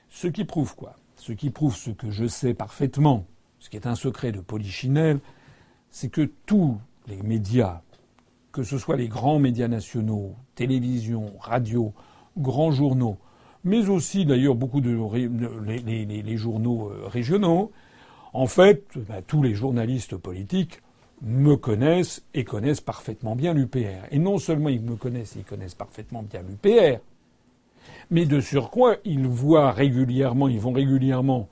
Ce 0.10 0.28
qui 0.28 0.46
prouve 0.46 0.76
quoi? 0.76 0.96
Ce 1.16 1.32
qui 1.32 1.50
prouve 1.50 1.76
ce 1.76 1.90
que 1.90 2.12
je 2.12 2.26
sais 2.26 2.54
parfaitement, 2.54 3.26
ce 3.60 3.70
qui 3.70 3.78
est 3.78 3.88
un 3.88 3.96
secret 3.96 4.32
de 4.32 4.40
Polichinelle, 4.40 5.20
c'est 5.90 6.10
que 6.10 6.30
tous 6.46 6.78
les 7.08 7.22
médias, 7.24 7.82
que 8.52 8.62
ce 8.62 8.78
soit 8.78 8.96
les 8.96 9.08
grands 9.08 9.40
médias 9.40 9.68
nationaux, 9.68 10.36
télévision, 10.54 11.34
radio, 11.40 11.94
grands 12.38 12.72
journaux, 12.72 13.18
mais 13.64 13.90
aussi 13.90 14.26
d'ailleurs 14.26 14.56
beaucoup 14.56 14.82
de 14.82 14.98
les, 15.66 16.38
journaux 16.38 16.90
euh, 16.90 17.08
régionaux. 17.08 17.72
En 18.34 18.48
fait, 18.48 18.84
bah, 19.08 19.22
tous 19.26 19.42
les 19.42 19.54
journalistes 19.54 20.16
politiques 20.16 20.82
me 21.22 21.56
connaissent 21.56 22.24
et 22.34 22.44
connaissent 22.44 22.82
parfaitement 22.82 23.36
bien 23.36 23.54
l'UPR. 23.54 24.06
Et 24.12 24.20
non 24.20 24.38
seulement 24.38 24.70
ils 24.70 24.82
me 24.82 24.96
connaissent, 24.96 25.36
ils 25.36 25.44
connaissent 25.44 25.76
parfaitement 25.76 26.24
bien 26.24 26.42
l'UPR, 26.42 27.00
mais 28.10 28.26
de 28.26 28.40
surcroît, 28.40 28.96
ils 29.06 29.28
voient 29.28 29.72
régulièrement, 29.72 30.48
ils 30.48 30.60
vont 30.60 30.72
régulièrement 30.72 31.50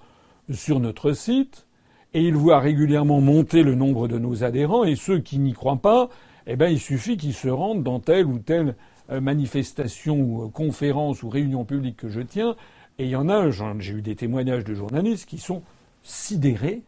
sur 0.52 0.80
notre 0.80 1.14
site, 1.14 1.68
et 2.14 2.22
ils 2.22 2.36
voient 2.36 2.60
régulièrement 2.60 3.20
monter 3.20 3.64
le 3.64 3.76
nombre 3.76 4.08
de 4.08 4.18
nos 4.18 4.44
adhérents, 4.44 4.86
et 4.86 4.96
ceux 4.96 5.20
qui 5.20 5.40
n'y 5.40 5.54
croient 5.54 5.78
pas, 5.78 6.10
eh 6.48 6.56
ben, 6.56 6.70
il 6.70 6.80
suffit 6.80 7.18
qu'ils 7.18 7.34
se 7.34 7.50
rendent 7.50 7.84
dans 7.84 8.00
telle 8.00 8.26
ou 8.26 8.40
euh, 8.50 8.74
manifestation 9.10 10.20
ou 10.20 10.46
euh, 10.46 10.50
conférence 10.50 11.24
ou 11.24 11.30
réunion 11.30 11.66
publique 11.66 11.98
que 11.98 12.10
je 12.10 12.22
tiens, 12.22 12.56
et 13.00 13.06
il 13.06 13.10
y 13.10 13.16
en 13.16 13.30
a, 13.30 13.50
j'ai 13.50 13.94
eu 13.94 14.02
des 14.02 14.16
témoignages 14.16 14.64
de 14.64 14.74
journalistes 14.74 15.28
qui 15.28 15.38
sont 15.38 15.62
sidérés 16.04 16.82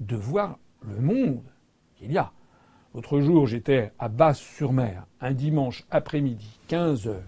de 0.00 0.16
voir 0.16 0.58
le 0.86 1.00
monde 1.00 1.42
qu'il 1.96 2.12
y 2.12 2.18
a. 2.18 2.32
L'autre 2.94 3.20
jour, 3.20 3.46
j'étais 3.46 3.92
à 3.98 4.08
Basse-sur-Mer, 4.08 5.06
un 5.20 5.32
dimanche 5.32 5.84
après-midi, 5.90 6.58
15 6.68 7.06
heures. 7.06 7.22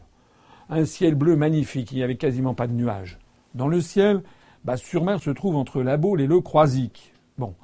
Un 0.68 0.85
ciel 0.85 1.14
bleu 1.14 1.37
magnifique, 1.37 1.92
il 1.92 1.97
n'y 1.97 2.03
avait 2.03 2.16
quasiment 2.16 2.55
pas 2.55 2.66
de 2.66 2.73
nuages. 2.73 3.18
Dans 3.55 3.68
le 3.68 3.81
ciel, 3.81 4.23
Basse-sur-Mer 4.64 5.20
se 5.20 5.31
trouve 5.31 5.57
entre 5.57 5.83
La 5.83 5.97
Baule 5.97 6.23
et 6.23 6.27
le 6.27 6.40
Croisic. 6.40 7.12
Bon, 7.38 7.55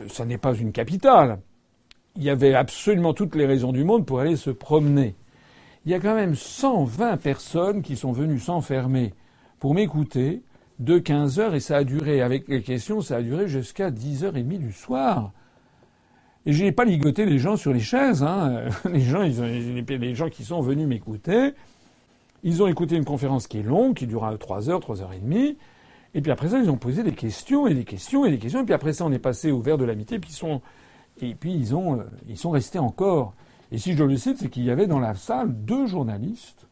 euh, 0.00 0.08
ça 0.08 0.24
n'est 0.24 0.38
pas 0.38 0.54
une 0.54 0.72
capitale, 0.72 1.38
il 2.16 2.22
y 2.22 2.30
avait 2.30 2.54
absolument 2.54 3.14
toutes 3.14 3.34
les 3.34 3.46
raisons 3.46 3.72
du 3.72 3.84
monde 3.84 4.06
pour 4.06 4.20
aller 4.20 4.36
se 4.36 4.50
promener. 4.50 5.16
Il 5.86 5.92
y 5.92 5.94
a 5.94 6.00
quand 6.00 6.14
même 6.14 6.34
120 6.34 7.18
personnes 7.18 7.82
qui 7.82 7.96
sont 7.96 8.12
venues 8.12 8.38
s'enfermer 8.38 9.12
pour 9.60 9.74
m'écouter 9.74 10.42
de 10.78 10.98
15 10.98 11.38
heures 11.38 11.54
et 11.54 11.60
ça 11.60 11.76
a 11.78 11.84
duré, 11.84 12.22
avec 12.22 12.48
les 12.48 12.62
questions, 12.62 13.00
ça 13.00 13.16
a 13.16 13.22
duré 13.22 13.48
jusqu'à 13.48 13.90
10h30 13.90 14.58
du 14.58 14.72
soir. 14.72 15.32
Et 16.46 16.52
j'ai 16.52 16.72
pas 16.72 16.84
ligoté 16.84 17.26
les 17.26 17.38
gens 17.38 17.56
sur 17.56 17.72
les 17.72 17.80
chaises, 17.80 18.22
hein. 18.22 18.64
Les 18.92 19.00
gens, 20.14 20.28
qui 20.28 20.44
sont 20.44 20.60
venus 20.60 20.86
m'écouter, 20.86 21.52
ils 22.42 22.62
ont 22.62 22.66
écouté 22.66 22.96
une 22.96 23.04
conférence 23.04 23.46
qui 23.46 23.58
est 23.58 23.62
longue, 23.62 23.94
qui 23.94 24.06
durera 24.06 24.36
3 24.36 24.68
heures, 24.68 24.80
3 24.80 25.02
heures 25.02 25.12
et 25.12 25.20
demie. 25.20 25.56
Et 26.14 26.20
puis 26.20 26.30
après 26.30 26.48
ça, 26.48 26.58
ils 26.58 26.70
ont 26.70 26.76
posé 26.76 27.02
des 27.02 27.12
questions 27.12 27.66
et 27.66 27.74
des 27.74 27.84
questions 27.84 28.24
et 28.24 28.30
des 28.30 28.38
questions. 28.38 28.60
Et 28.60 28.64
puis 28.64 28.74
après 28.74 28.92
ça, 28.92 29.04
on 29.04 29.12
est 29.12 29.18
passé 29.18 29.50
au 29.50 29.60
verre 29.60 29.78
de 29.78 29.84
l'amitié. 29.84 30.18
Et 31.20 31.34
puis 31.34 31.64
euh, 31.72 31.96
ils 32.28 32.36
sont 32.36 32.50
restés 32.50 32.78
encore. 32.78 33.34
Et 33.72 33.78
si 33.78 33.94
je 33.94 34.04
le 34.04 34.16
cite, 34.16 34.38
c'est 34.38 34.48
qu'il 34.48 34.64
y 34.64 34.70
avait 34.70 34.86
dans 34.86 35.00
la 35.00 35.14
salle 35.14 35.52
deux 35.64 35.86
journalistes, 35.86 36.66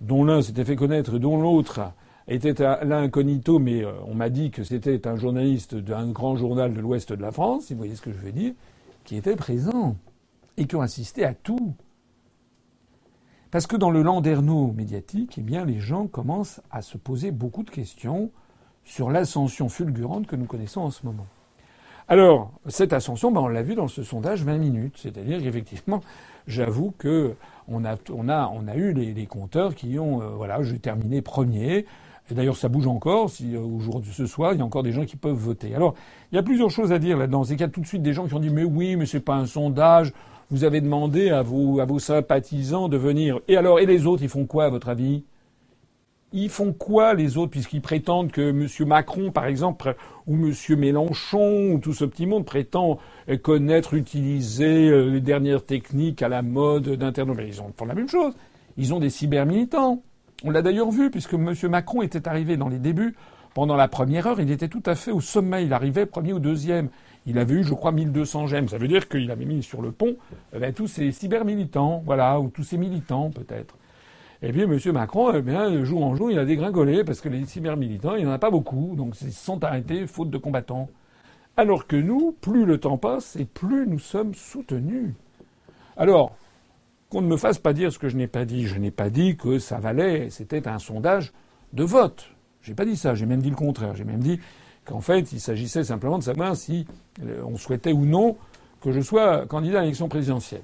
dont 0.00 0.24
l'un 0.24 0.42
s'était 0.42 0.64
fait 0.64 0.76
connaître 0.76 1.16
et 1.16 1.18
dont 1.18 1.40
l'autre 1.40 1.80
était 2.28 2.54
l'incognito, 2.84 3.58
mais 3.58 3.84
euh, 3.84 3.92
on 4.06 4.14
m'a 4.14 4.30
dit 4.30 4.50
que 4.50 4.64
c'était 4.64 5.06
un 5.06 5.16
journaliste 5.16 5.74
d'un 5.74 6.10
grand 6.10 6.36
journal 6.36 6.74
de 6.74 6.80
l'ouest 6.80 7.12
de 7.12 7.22
la 7.22 7.30
France, 7.30 7.66
si 7.66 7.74
vous 7.74 7.78
voyez 7.78 7.94
ce 7.94 8.02
que 8.02 8.12
je 8.12 8.18
veux 8.18 8.32
dire, 8.32 8.52
qui 9.04 9.16
était 9.16 9.36
présent 9.36 9.96
et 10.56 10.66
qui 10.66 10.76
ont 10.76 10.80
assisté 10.80 11.24
à 11.24 11.34
tout. 11.34 11.74
Parce 13.50 13.66
que 13.66 13.76
dans 13.76 13.90
le 13.90 14.02
landerneau 14.02 14.72
médiatique, 14.72 15.36
eh 15.38 15.42
bien, 15.42 15.64
les 15.64 15.78
gens 15.78 16.08
commencent 16.08 16.60
à 16.70 16.82
se 16.82 16.98
poser 16.98 17.30
beaucoup 17.30 17.62
de 17.62 17.70
questions 17.70 18.30
sur 18.84 19.10
l'ascension 19.10 19.68
fulgurante 19.68 20.26
que 20.26 20.36
nous 20.36 20.46
connaissons 20.46 20.80
en 20.80 20.90
ce 20.90 21.06
moment. 21.06 21.26
Alors, 22.08 22.52
cette 22.68 22.92
ascension, 22.92 23.32
ben, 23.32 23.40
on 23.40 23.48
l'a 23.48 23.62
vu 23.62 23.74
dans 23.74 23.88
ce 23.88 24.04
sondage 24.04 24.44
20 24.44 24.58
minutes. 24.58 24.94
C'est-à-dire 24.96 25.42
qu'effectivement, 25.42 26.00
j'avoue 26.46 26.94
que 26.98 27.34
on 27.66 27.84
a, 27.84 27.96
on 28.12 28.28
a, 28.28 28.48
on 28.54 28.68
a 28.68 28.76
eu 28.76 28.92
les, 28.92 29.26
compteurs 29.26 29.74
qui 29.74 29.98
ont, 29.98 30.22
euh, 30.22 30.28
voilà, 30.28 30.62
j'ai 30.62 30.78
terminé 30.78 31.20
premier. 31.20 31.84
Et 32.30 32.34
d'ailleurs, 32.34 32.56
ça 32.56 32.68
bouge 32.68 32.86
encore. 32.86 33.30
Si 33.30 33.56
aujourd'hui, 33.56 34.12
ce 34.12 34.26
soir, 34.26 34.52
il 34.52 34.58
y 34.60 34.62
a 34.62 34.64
encore 34.64 34.84
des 34.84 34.92
gens 34.92 35.04
qui 35.04 35.16
peuvent 35.16 35.34
voter. 35.34 35.74
Alors, 35.74 35.94
il 36.30 36.36
y 36.36 36.38
a 36.38 36.44
plusieurs 36.44 36.70
choses 36.70 36.92
à 36.92 37.00
dire 37.00 37.16
là-dedans. 37.16 37.42
C'est 37.42 37.54
qu'il 37.54 37.62
y 37.62 37.68
a 37.68 37.68
tout 37.68 37.80
de 37.80 37.86
suite 37.86 38.02
des 38.02 38.12
gens 38.12 38.28
qui 38.28 38.34
ont 38.34 38.40
dit, 38.40 38.50
mais 38.50 38.64
oui, 38.64 38.94
mais 38.94 39.06
c'est 39.06 39.20
pas 39.20 39.34
un 39.34 39.46
sondage. 39.46 40.12
Vous 40.50 40.62
avez 40.62 40.80
demandé 40.80 41.30
à 41.30 41.42
vos, 41.42 41.80
à 41.80 41.86
vos 41.86 41.98
sympathisants 41.98 42.88
de 42.88 42.96
venir. 42.96 43.40
Et 43.48 43.56
alors, 43.56 43.80
et 43.80 43.86
les 43.86 44.06
autres, 44.06 44.22
ils 44.22 44.28
font 44.28 44.44
quoi, 44.46 44.66
à 44.66 44.68
votre 44.68 44.88
avis? 44.88 45.24
Ils 46.38 46.50
font 46.50 46.74
quoi 46.74 47.14
les 47.14 47.38
autres 47.38 47.52
puisqu'ils 47.52 47.80
prétendent 47.80 48.30
que 48.30 48.50
M. 48.50 48.68
Macron, 48.86 49.30
par 49.30 49.46
exemple, 49.46 49.96
ou 50.26 50.34
M. 50.34 50.52
Mélenchon, 50.76 51.72
ou 51.72 51.78
tout 51.78 51.94
ce 51.94 52.04
petit 52.04 52.26
monde 52.26 52.44
prétend 52.44 52.98
connaître, 53.42 53.94
utiliser 53.94 54.90
euh, 54.90 55.08
les 55.08 55.22
dernières 55.22 55.64
techniques 55.64 56.20
à 56.20 56.28
la 56.28 56.42
mode 56.42 56.90
d'Internet? 56.90 57.38
Ils 57.40 57.54
font 57.54 57.86
la 57.86 57.94
même 57.94 58.10
chose. 58.10 58.34
Ils 58.76 58.92
ont 58.92 59.00
des 59.00 59.08
cybermilitants. 59.08 60.02
On 60.44 60.50
l'a 60.50 60.60
d'ailleurs 60.60 60.90
vu 60.90 61.10
puisque 61.10 61.32
M. 61.32 61.54
Macron 61.70 62.02
était 62.02 62.28
arrivé 62.28 62.58
dans 62.58 62.68
les 62.68 62.80
débuts. 62.80 63.16
Pendant 63.54 63.76
la 63.76 63.88
première 63.88 64.26
heure, 64.26 64.38
il 64.38 64.50
était 64.50 64.68
tout 64.68 64.82
à 64.84 64.94
fait 64.94 65.12
au 65.12 65.22
sommet. 65.22 65.64
Il 65.64 65.72
arrivait 65.72 66.04
premier 66.04 66.34
ou 66.34 66.38
deuxième. 66.38 66.90
Il 67.24 67.38
avait 67.38 67.54
eu, 67.54 67.64
je 67.64 67.72
crois, 67.72 67.92
1200 67.92 68.48
gemmes. 68.48 68.68
Ça 68.68 68.76
veut 68.76 68.88
dire 68.88 69.08
qu'il 69.08 69.30
avait 69.30 69.46
mis 69.46 69.62
sur 69.62 69.80
le 69.80 69.90
pont 69.90 70.16
eh 70.54 70.58
ben, 70.58 70.74
tous 70.74 70.86
ces 70.86 71.12
cybermilitants, 71.12 72.02
voilà, 72.04 72.38
ou 72.38 72.50
tous 72.50 72.62
ces 72.62 72.76
militants 72.76 73.30
peut-être. 73.30 73.74
Et 74.42 74.52
puis 74.52 74.62
M. 74.62 74.78
Macron, 74.92 75.32
eh 75.34 75.42
bien, 75.42 75.84
jour 75.84 76.04
en 76.04 76.14
jour, 76.14 76.30
il 76.30 76.38
a 76.38 76.44
dégringolé 76.44 77.04
parce 77.04 77.20
que 77.20 77.28
les 77.28 77.44
cybermilitants, 77.46 78.16
il 78.16 78.24
n'y 78.24 78.30
en 78.30 78.32
a 78.32 78.38
pas 78.38 78.50
beaucoup, 78.50 78.94
donc 78.96 79.14
ils 79.22 79.32
sont 79.32 79.64
arrêtés 79.64 80.06
faute 80.06 80.30
de 80.30 80.38
combattants. 80.38 80.88
Alors 81.56 81.86
que 81.86 81.96
nous, 81.96 82.32
plus 82.40 82.66
le 82.66 82.78
temps 82.78 82.98
passe 82.98 83.36
et 83.36 83.46
plus 83.46 83.86
nous 83.86 83.98
sommes 83.98 84.34
soutenus. 84.34 85.14
Alors, 85.96 86.36
qu'on 87.08 87.22
ne 87.22 87.28
me 87.28 87.36
fasse 87.36 87.58
pas 87.58 87.72
dire 87.72 87.92
ce 87.92 87.98
que 87.98 88.08
je 88.08 88.16
n'ai 88.16 88.26
pas 88.26 88.44
dit. 88.44 88.66
Je 88.66 88.78
n'ai 88.78 88.90
pas 88.90 89.10
dit 89.10 89.36
que 89.36 89.58
ça 89.58 89.78
valait, 89.78 90.28
c'était 90.30 90.68
un 90.68 90.78
sondage 90.78 91.32
de 91.72 91.84
vote. 91.84 92.28
J'ai 92.62 92.74
pas 92.74 92.84
dit 92.84 92.96
ça, 92.96 93.14
j'ai 93.14 93.26
même 93.26 93.40
dit 93.40 93.50
le 93.50 93.56
contraire. 93.56 93.94
J'ai 93.94 94.04
même 94.04 94.20
dit 94.20 94.40
qu'en 94.84 95.00
fait, 95.00 95.32
il 95.32 95.40
s'agissait 95.40 95.84
simplement 95.84 96.18
de 96.18 96.24
savoir 96.24 96.56
si 96.56 96.86
euh, 97.24 97.42
on 97.46 97.56
souhaitait 97.56 97.92
ou 97.92 98.04
non 98.04 98.36
que 98.80 98.92
je 98.92 99.00
sois 99.00 99.46
candidat 99.46 99.78
à 99.78 99.82
l'élection 99.82 100.08
présidentielle. 100.08 100.62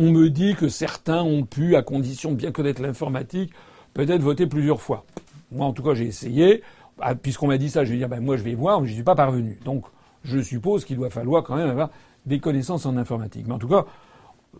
On 0.00 0.12
me 0.12 0.30
dit 0.30 0.54
que 0.54 0.68
certains 0.68 1.22
ont 1.22 1.44
pu, 1.44 1.74
à 1.74 1.82
condition 1.82 2.30
de 2.30 2.36
bien 2.36 2.52
connaître 2.52 2.80
l'informatique, 2.80 3.52
peut-être 3.94 4.22
voter 4.22 4.46
plusieurs 4.46 4.80
fois. 4.80 5.04
Moi, 5.50 5.66
en 5.66 5.72
tout 5.72 5.82
cas, 5.82 5.94
j'ai 5.94 6.06
essayé. 6.06 6.62
Ah, 7.00 7.16
puisqu'on 7.16 7.48
m'a 7.48 7.58
dit 7.58 7.68
ça, 7.68 7.84
je 7.84 7.90
vais 7.90 7.98
dire, 7.98 8.08
ben, 8.08 8.20
moi, 8.20 8.36
je 8.36 8.44
vais 8.44 8.54
voir, 8.54 8.80
mais 8.80 8.86
je 8.86 8.92
n'y 8.92 8.96
suis 8.96 9.04
pas 9.04 9.16
parvenu. 9.16 9.58
Donc, 9.64 9.86
je 10.22 10.38
suppose 10.38 10.84
qu'il 10.84 10.96
doit 10.96 11.10
falloir 11.10 11.42
quand 11.42 11.56
même 11.56 11.68
avoir 11.68 11.90
des 12.26 12.38
connaissances 12.38 12.86
en 12.86 12.96
informatique. 12.96 13.44
Mais 13.48 13.54
en 13.54 13.58
tout 13.58 13.66
cas, 13.66 13.86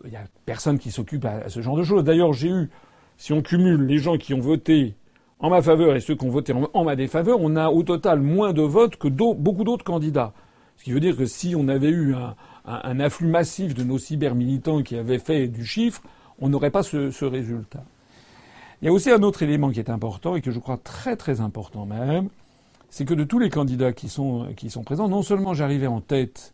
il 0.03 0.09
n'y 0.09 0.17
a 0.17 0.25
personne 0.45 0.77
qui 0.77 0.91
s'occupe 0.91 1.23
à, 1.23 1.47
ce 1.47 1.61
genre 1.61 1.77
de 1.77 1.83
choses. 1.83 2.03
D'ailleurs, 2.03 2.33
j'ai 2.33 2.49
eu, 2.49 2.69
si 3.15 3.31
on 3.31 3.41
cumule 3.41 3.85
les 3.85 3.97
gens 3.97 4.17
qui 4.17 4.33
ont 4.33 4.41
voté 4.41 4.95
en 5.39 5.49
ma 5.49 5.61
faveur 5.61 5.95
et 5.95 6.01
ceux 6.01 6.15
qui 6.15 6.25
ont 6.25 6.29
voté 6.29 6.53
en, 6.73 6.83
ma 6.83 6.97
défaveur, 6.97 7.37
on 7.39 7.55
a 7.55 7.69
au 7.69 7.83
total 7.83 8.19
moins 8.19 8.51
de 8.51 8.61
votes 8.61 8.97
que 8.97 9.07
beaucoup 9.07 9.63
d'autres 9.63 9.85
candidats. 9.85 10.33
Ce 10.75 10.83
qui 10.83 10.91
veut 10.91 10.99
dire 10.99 11.15
que 11.15 11.25
si 11.25 11.55
on 11.57 11.69
avait 11.69 11.89
eu 11.89 12.13
un, 12.13 12.35
un, 12.65 12.99
afflux 12.99 13.27
massif 13.27 13.73
de 13.73 13.83
nos 13.83 13.97
cybermilitants 13.97 14.83
qui 14.83 14.95
avaient 14.95 15.19
fait 15.19 15.47
du 15.47 15.65
chiffre, 15.65 16.01
on 16.39 16.49
n'aurait 16.49 16.71
pas 16.71 16.83
ce, 16.83 17.25
résultat. 17.25 17.83
Il 18.81 18.85
y 18.85 18.87
a 18.87 18.93
aussi 18.93 19.11
un 19.11 19.23
autre 19.23 19.43
élément 19.43 19.71
qui 19.71 19.79
est 19.79 19.89
important 19.89 20.35
et 20.35 20.41
que 20.41 20.51
je 20.51 20.59
crois 20.59 20.77
très 20.77 21.15
très 21.15 21.41
important 21.41 21.85
même, 21.85 22.29
c'est 22.89 23.05
que 23.05 23.13
de 23.13 23.23
tous 23.23 23.39
les 23.39 23.49
candidats 23.49 23.93
qui 23.93 24.09
sont, 24.09 24.47
qui 24.55 24.69
sont 24.69 24.83
présents, 24.83 25.09
non 25.09 25.21
seulement 25.21 25.53
j'arrivais 25.53 25.87
en 25.87 26.01
tête 26.01 26.53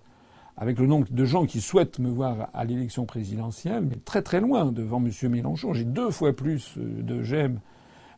avec 0.58 0.80
le 0.80 0.88
nombre 0.88 1.08
de 1.10 1.26
gens 1.26 1.46
qui 1.46 1.62
souhaitent 1.62 2.00
me 2.00 2.10
voir 2.10 2.50
à 2.54 2.64
l'élection 2.64 3.06
présidentielle, 3.06 3.86
mais 3.90 3.98
très 3.98 4.22
très 4.22 4.40
loin 4.40 4.72
devant 4.72 5.04
M. 5.04 5.12
Mélenchon. 5.30 5.74
J'ai 5.74 5.84
deux 5.84 6.12
fois 6.12 6.34
plus 6.34 6.74
de 6.78 7.24
j'aime, 7.24 7.60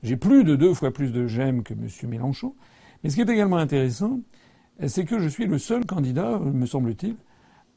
j'ai 0.03 0.17
plus 0.17 0.43
de 0.43 0.55
deux 0.55 0.73
fois 0.73 0.91
plus 0.91 1.11
de 1.11 1.25
j'aime 1.25 1.63
que 1.63 1.73
M. 1.73 1.87
Mélenchon. 2.09 2.53
Mais 3.03 3.09
ce 3.09 3.15
qui 3.15 3.21
est 3.21 3.29
également 3.29 3.57
intéressant, 3.57 4.19
c'est 4.85 5.05
que 5.05 5.19
je 5.19 5.27
suis 5.27 5.47
le 5.47 5.57
seul 5.57 5.85
candidat, 5.85 6.39
me 6.39 6.65
semble-t-il, 6.65 7.15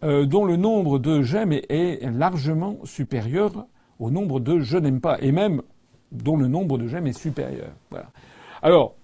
euh, 0.02 0.24
dont 0.24 0.46
le 0.46 0.56
nombre 0.56 0.98
de 0.98 1.20
j'aime 1.20 1.52
est, 1.52 2.10
largement 2.10 2.78
supérieur 2.84 3.66
au 3.98 4.10
nombre 4.10 4.40
de 4.40 4.58
je 4.60 4.78
n'aime 4.78 5.00
pas, 5.00 5.20
et 5.20 5.30
même 5.30 5.60
dont 6.10 6.38
le 6.38 6.48
nombre 6.48 6.78
de 6.78 6.86
j'aime 6.86 7.06
est 7.06 7.18
supérieur. 7.18 7.68
Alors, 8.62 8.94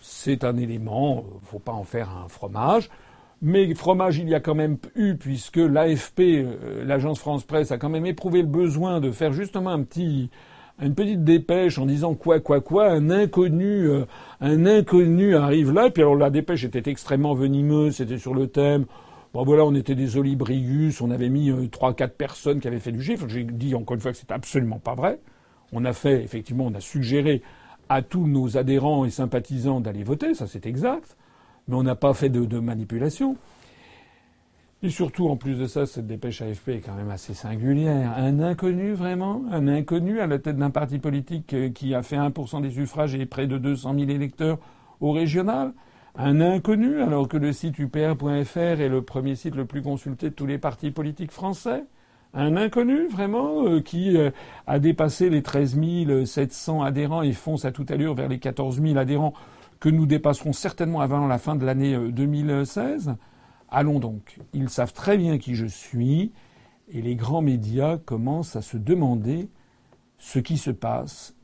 c'est 0.00 0.42
un 0.42 0.56
élément, 0.56 1.18
euh, 1.18 1.38
faut 1.44 1.60
pas 1.60 1.72
en 1.72 1.84
faire 1.84 2.10
un 2.10 2.28
fromage. 2.28 2.90
Mais 3.40 3.72
fromage, 3.76 4.18
il 4.18 4.28
y 4.28 4.34
a 4.34 4.40
quand 4.40 4.56
même 4.56 4.78
eu, 4.96 5.14
puisque 5.14 5.58
l'AFP, 5.58 6.20
euh, 6.20 6.84
l'agence 6.84 7.20
France 7.20 7.44
Presse, 7.44 7.70
a 7.70 7.78
quand 7.78 7.88
même 7.88 8.06
éprouvé 8.06 8.42
le 8.42 8.48
besoin 8.48 8.98
de 8.98 9.12
faire 9.12 9.32
justement 9.32 9.70
un 9.70 9.84
petit, 9.84 10.28
une 10.82 10.96
petite 10.96 11.22
dépêche 11.22 11.78
en 11.78 11.86
disant 11.86 12.14
quoi, 12.14 12.40
quoi, 12.40 12.60
quoi, 12.60 12.90
un 12.90 13.10
inconnu, 13.10 13.88
un 14.40 14.66
inconnu 14.66 15.36
arrive 15.36 15.72
là, 15.72 15.88
puis 15.88 16.02
alors 16.02 16.16
la 16.16 16.30
dépêche 16.30 16.64
était 16.64 16.90
extrêmement 16.90 17.34
venimeuse, 17.34 17.94
c'était 17.96 18.18
sur 18.18 18.34
le 18.34 18.48
thème, 18.48 18.86
Bon 19.34 19.44
voilà, 19.44 19.64
on 19.64 19.74
était 19.74 19.94
des 19.94 20.16
olibrigus, 20.16 21.02
on 21.02 21.10
avait 21.10 21.28
mis 21.28 21.50
euh, 21.50 21.68
trois, 21.68 21.92
quatre 21.92 22.16
personnes 22.16 22.60
qui 22.60 22.68
avaient 22.68 22.80
fait 22.80 22.92
du 22.92 23.02
chiffre. 23.02 23.28
J'ai 23.28 23.44
dit 23.44 23.74
encore 23.74 23.94
une 23.94 24.00
fois 24.00 24.12
que 24.12 24.16
c'est 24.16 24.32
absolument 24.32 24.78
pas 24.78 24.94
vrai. 24.94 25.20
On 25.72 25.84
a 25.84 25.92
fait, 25.92 26.22
effectivement, 26.22 26.64
on 26.66 26.74
a 26.74 26.80
suggéré 26.80 27.42
à 27.90 28.00
tous 28.00 28.26
nos 28.26 28.56
adhérents 28.56 29.04
et 29.04 29.10
sympathisants 29.10 29.80
d'aller 29.80 30.02
voter, 30.02 30.34
ça 30.34 30.46
c'est 30.46 30.66
exact, 30.66 31.16
mais 31.66 31.74
on 31.74 31.82
n'a 31.82 31.94
pas 31.94 32.14
fait 32.14 32.30
de, 32.30 32.58
manipulation. 32.58 33.36
Et 34.82 34.90
surtout, 34.90 35.28
en 35.28 35.36
plus 35.36 35.56
de 35.56 35.66
ça, 35.66 35.86
cette 35.86 36.06
dépêche 36.06 36.40
AFP 36.40 36.68
est 36.68 36.80
quand 36.80 36.94
même 36.94 37.10
assez 37.10 37.34
singulière. 37.34 38.12
Un 38.16 38.40
inconnu, 38.40 38.92
vraiment? 38.92 39.42
Un 39.50 39.66
inconnu 39.66 40.20
à 40.20 40.26
la 40.26 40.38
tête 40.38 40.56
d'un 40.56 40.70
parti 40.70 40.98
politique 40.98 41.52
euh, 41.52 41.68
qui 41.70 41.94
a 41.94 42.02
fait 42.02 42.16
1% 42.16 42.62
des 42.62 42.70
suffrages 42.70 43.14
et 43.14 43.26
près 43.26 43.46
de 43.46 43.58
200 43.58 43.94
000 43.94 44.10
électeurs 44.10 44.58
au 45.00 45.12
régional? 45.12 45.72
Un 46.20 46.40
inconnu 46.40 47.00
alors 47.00 47.28
que 47.28 47.36
le 47.36 47.52
site 47.52 47.78
upr.fr 47.78 48.58
est 48.58 48.88
le 48.88 49.02
premier 49.02 49.36
site 49.36 49.54
le 49.54 49.66
plus 49.66 49.82
consulté 49.82 50.30
de 50.30 50.34
tous 50.34 50.46
les 50.46 50.58
partis 50.58 50.90
politiques 50.90 51.30
français? 51.30 51.84
Un 52.34 52.56
inconnu, 52.56 53.06
vraiment, 53.06 53.64
euh, 53.68 53.80
qui 53.80 54.16
euh, 54.16 54.32
a 54.66 54.80
dépassé 54.80 55.30
les 55.30 55.44
13 55.44 55.78
700 56.24 56.82
adhérents 56.82 57.22
et 57.22 57.32
fonce 57.32 57.64
à 57.64 57.70
toute 57.70 57.92
allure 57.92 58.14
vers 58.14 58.28
les 58.28 58.40
14 58.40 58.82
000 58.82 58.98
adhérents 58.98 59.32
que 59.78 59.88
nous 59.88 60.06
dépasserons 60.06 60.52
certainement 60.52 61.00
avant 61.00 61.24
la 61.28 61.38
fin 61.38 61.54
de 61.54 61.64
l'année 61.64 61.96
2016. 61.96 63.14
Allons 63.70 64.00
donc. 64.00 64.40
Ils 64.52 64.70
savent 64.70 64.92
très 64.92 65.16
bien 65.16 65.38
qui 65.38 65.54
je 65.54 65.66
suis 65.66 66.32
et 66.88 67.00
les 67.00 67.14
grands 67.14 67.42
médias 67.42 67.96
commencent 67.96 68.56
à 68.56 68.62
se 68.62 68.76
demander 68.76 69.50
ce 70.16 70.40
qui 70.40 70.58
se 70.58 70.72
passe 70.72 71.36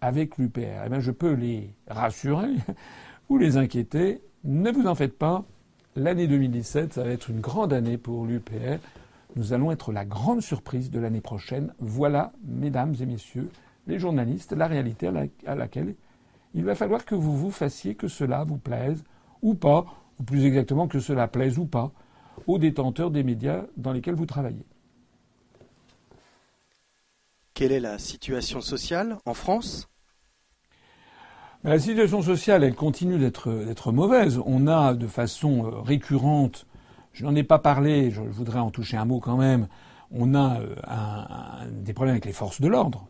avec 0.00 0.38
l'UPR. 0.38 0.84
Eh 0.86 0.88
bien, 0.88 1.00
je 1.00 1.10
peux 1.10 1.32
les 1.32 1.74
rassurer 1.88 2.54
ou 3.28 3.38
les 3.38 3.56
inquiéter. 3.56 4.22
Ne 4.44 4.70
vous 4.70 4.86
en 4.86 4.94
faites 4.94 5.16
pas. 5.16 5.44
L'année 5.94 6.26
2017, 6.26 6.94
ça 6.94 7.04
va 7.04 7.10
être 7.10 7.30
une 7.30 7.40
grande 7.40 7.72
année 7.72 7.98
pour 7.98 8.24
l'UPR. 8.24 8.78
Nous 9.36 9.52
allons 9.52 9.70
être 9.70 9.92
la 9.92 10.04
grande 10.04 10.40
surprise 10.40 10.90
de 10.90 11.00
l'année 11.00 11.20
prochaine. 11.20 11.74
Voilà, 11.78 12.32
mesdames 12.44 12.94
et 13.00 13.06
messieurs, 13.06 13.50
les 13.86 13.98
journalistes, 13.98 14.52
la 14.52 14.66
réalité 14.66 15.10
à, 15.46 15.54
laquelle 15.54 15.94
il 16.54 16.64
va 16.64 16.74
falloir 16.74 17.04
que 17.04 17.14
vous 17.14 17.36
vous 17.36 17.50
fassiez 17.50 17.94
que 17.94 18.08
cela 18.08 18.44
vous 18.44 18.58
plaise 18.58 19.02
ou 19.40 19.54
pas 19.54 19.86
ou 20.20 20.22
plus 20.22 20.44
exactement 20.44 20.88
que 20.88 21.00
cela 21.00 21.28
plaise 21.28 21.58
ou 21.58 21.64
pas, 21.64 21.92
aux 22.46 22.58
détenteurs 22.58 23.10
des 23.10 23.22
médias 23.22 23.64
dans 23.76 23.92
lesquels 23.92 24.14
vous 24.14 24.26
travaillez. 24.26 24.64
Quelle 27.54 27.72
est 27.72 27.80
la 27.80 27.98
situation 27.98 28.60
sociale 28.60 29.18
en 29.26 29.34
France? 29.34 29.88
La 31.64 31.78
situation 31.78 32.22
sociale, 32.22 32.64
elle 32.64 32.74
continue 32.74 33.18
d'être 33.18 33.92
mauvaise. 33.92 34.40
On 34.44 34.66
a 34.66 34.94
de 34.94 35.06
façon 35.06 35.66
euh, 35.66 35.80
récurrente, 35.80 36.66
je 37.12 37.24
n'en 37.24 37.34
ai 37.36 37.44
pas 37.44 37.58
parlé, 37.58 38.10
je 38.10 38.20
voudrais 38.20 38.58
en 38.58 38.70
toucher 38.70 38.96
un 38.96 39.04
mot 39.04 39.20
quand 39.20 39.36
même, 39.36 39.68
on 40.10 40.34
a 40.34 40.60
euh, 40.60 40.74
des 41.70 41.92
problèmes 41.92 42.14
avec 42.14 42.24
les 42.24 42.32
forces 42.32 42.60
de 42.60 42.68
l'ordre. 42.68 43.06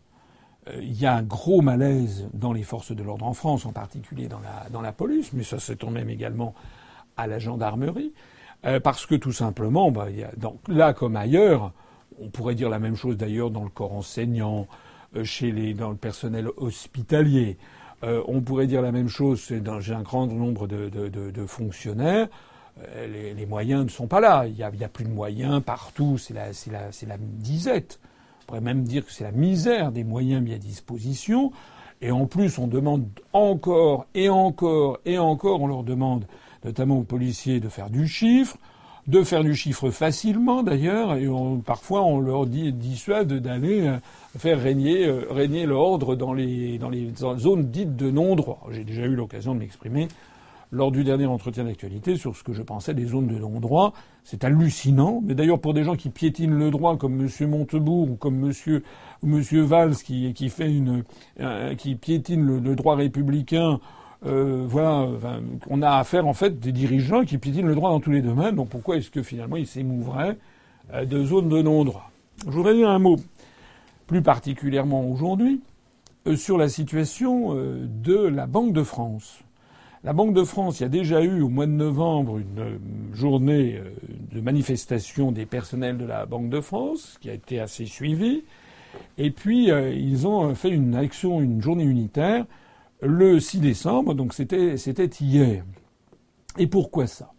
Euh, 0.69 0.81
il 0.83 1.01
y 1.01 1.07
a 1.07 1.15
un 1.15 1.23
gros 1.23 1.62
malaise 1.62 2.29
dans 2.35 2.53
les 2.53 2.62
forces 2.62 2.93
de 2.93 3.03
l'ordre 3.03 3.25
en 3.25 3.33
France, 3.33 3.65
en 3.65 3.73
particulier 3.73 4.29
dans 4.29 4.41
la, 4.41 4.69
dans 4.71 4.83
la 4.83 4.93
police, 4.93 5.33
mais 5.33 5.45
ça 5.45 5.59
s'étend 5.59 5.91
même 5.91 6.11
également 6.11 6.55
à 7.17 7.27
la 7.27 7.38
gendarmerie, 7.38 8.12
parce 8.83 9.07
que 9.07 9.17
tout 9.17 9.33
simplement, 9.33 9.91
bah, 9.91 10.09
y 10.11 10.23
a, 10.23 10.31
là 10.69 10.95
comme 10.95 11.17
ailleurs, 11.17 11.73
on 12.21 12.31
pourrait 12.31 12.55
dire 12.55 12.71
la 12.71 12.79
même 12.79 12.97
chose 12.97 13.17
d'ailleurs 13.17 13.51
dans 13.51 13.65
le 13.65 13.71
corps 13.71 13.93
enseignant, 13.93 14.67
chez 15.25 15.53
les, 15.53 15.75
dans 15.75 15.91
le 15.91 15.97
personnel 15.97 16.49
hospitalier. 16.57 17.59
Euh, 18.05 18.23
on 18.27 18.41
pourrait 18.41 18.67
dire 18.67 18.83
la 18.83 18.93
même 18.93 19.09
chose 19.09 19.53
dans 19.53 19.93
un 19.93 20.03
grand 20.03 20.27
nombre 20.27 20.67
de, 20.67 21.47
fonctionnaires. 21.47 22.29
Les, 22.97 23.35
les, 23.35 23.47
moyens 23.47 23.85
ne 23.85 23.91
sont 23.91 24.07
pas 24.07 24.21
là. 24.21 24.47
Il 24.47 24.55
n'y 24.55 24.62
a, 24.62 24.88
plus 24.88 25.05
de 25.05 25.11
moyens 25.11 25.62
partout. 25.62 26.19
C'est 26.19 26.35
la, 26.35 26.49
la 26.73 27.17
disette. 27.19 28.01
On 28.43 28.47
pourrait 28.47 28.61
même 28.61 28.83
dire 28.83 29.05
que 29.07 29.12
c'est 29.12 29.25
la 29.25 29.33
misère 29.33 29.93
des 29.93 30.05
moyens 30.05 30.43
mis 30.43 30.55
à 30.55 30.59
disposition. 30.59 31.53
Et 32.01 32.11
en 32.11 32.27
plus, 32.27 32.59
on 32.59 32.67
demande 32.67 33.07
encore 33.33 34.07
et 34.15 34.29
encore 34.29 34.99
et 35.05 35.19
encore, 35.19 35.61
on 35.61 35.69
leur 35.69 35.85
demande 35.85 36.25
notamment 36.65 36.99
aux 36.99 37.05
policiers, 37.05 37.61
de 37.61 37.69
faire 37.69 37.91
du 37.91 38.07
chiffre, 38.07 38.57
de 39.09 39.23
faire 39.23 39.43
du 39.43 39.55
chiffre 39.55 39.91
facilement 39.91 40.62
d'ailleurs, 40.62 41.15
et 41.15 41.29
parfois 41.65 42.03
on 42.03 42.21
leur 42.21 42.47
dit, 42.47 42.73
dissuade 42.73 43.33
d'aller 43.33 43.88
euh, 43.88 43.97
faire 44.38 44.61
régner, 44.61 45.07
euh, 45.07 45.27
régner 45.31 45.67
l'ordre 45.67 46.15
dans 46.15 46.33
les, 46.33 46.79
dans 46.79 46.88
les 46.88 47.11
zones 47.17 47.71
dites 47.71 47.97
de 47.97 48.11
non-droit. 48.11 48.61
J'ai 48.71 48.85
déjà 48.85 49.03
eu 49.03 49.17
l'occasion 49.17 49.55
de 49.55 49.61
m'exprimer 49.61 50.09
lors 50.71 50.91
du 50.91 51.05
dernier 51.05 51.27
entretien 51.27 51.65
d'actualité 51.65 52.17
sur 52.17 52.37
ce 52.37 52.43
que 52.43 52.53
je 52.53 52.62
pensais 52.62 52.95
des 52.95 53.05
zones 53.07 53.27
de 53.27 53.38
non-droit. 53.38 53.93
C'est 54.25 54.45
hallucinant, 54.45 55.21
mais 55.23 55.35
d'ailleurs 55.35 55.61
pour 55.61 55.75
des 55.75 55.85
gens 55.85 55.97
qui 55.97 56.09
piétinent 56.09 56.57
le 56.57 56.71
droit 56.71 56.97
comme 56.97 57.21
M. 57.21 57.51
Montebourg 57.51 58.11
ou 58.11 58.15
comme 58.15 58.51
M. 58.51 58.81
Monsieur 59.23 59.62
Valls 59.62 59.97
qui, 59.97 60.33
qui 60.33 60.49
fait 60.49 60.73
une, 60.73 61.03
euh, 61.41 61.75
qui 61.75 61.97
piétine 61.97 62.62
le 62.62 62.75
droit 62.77 62.95
républicain 62.95 63.81
euh, 64.25 64.69
on 65.69 65.83
a 65.83 65.97
affaire 65.97 66.27
en 66.27 66.33
fait 66.33 66.61
des 66.61 66.73
dirigeants 66.73 67.25
qui 67.25 67.39
piétinent 67.39 67.67
le 67.67 67.75
droit 67.75 67.91
dans 67.91 68.01
tous 68.01 68.13
les 68.13 68.23
domaines. 68.23 68.55
Donc 68.55 68.69
pourquoi 68.69 68.97
est-ce 68.97 69.11
que 69.11 69.23
finalement 69.23 69.57
ils 69.57 69.67
s'émouvraient 69.67 70.39
euh, 70.93 71.05
de 71.05 71.25
zones 71.25 71.49
de 71.49 71.61
non-droit? 71.61 72.11
Je 72.47 72.51
voudrais 72.51 72.75
dire 72.75 72.89
un 72.89 72.99
mot 72.99 73.17
plus 74.07 74.23
particulièrement 74.23 75.05
aujourd'hui 75.09 75.61
euh, 76.27 76.37
sur 76.37 76.57
la 76.57 76.69
situation 76.69 77.55
de 77.55 78.17
la 78.17 78.47
Banque 78.47 78.73
de 78.73 78.83
France. 78.83 79.41
La 80.05 80.13
Banque 80.13 80.35
de 80.35 80.43
France, 80.43 80.81
il 80.81 80.83
y 80.83 80.87
a 80.87 80.89
déjà 80.89 81.23
eu 81.23 81.43
au 81.43 81.49
mois 81.49 81.67
de 81.67 81.73
novembre 81.73 82.39
une 82.39 83.15
journée 83.15 83.81
de 84.33 84.41
manifestation 84.41 85.31
des 85.31 85.47
personnels 85.47 85.97
de 85.97 86.05
la 86.05 86.27
Banque 86.27 86.49
de 86.49 86.61
France 86.61 87.19
qui 87.21 87.31
a 87.31 87.35
été 87.35 87.61
assez 87.61 87.87
suivie. 87.87 88.43
Et 89.17 89.31
puis 89.31 89.69
ils 89.69 90.27
ont 90.27 90.57
fait 90.57 90.71
une 90.71 90.97
action, 90.97 91.41
une 91.41 91.63
journée 91.63 91.85
unitaire 91.85 92.47
le 93.03 93.41
6 93.41 93.59
décembre, 93.61 94.15
donc 94.15 94.33
c'était, 94.33 94.77
hier. 95.21 95.65
Et 96.59 96.67
pourquoi 96.67 97.07
ça? 97.07 97.33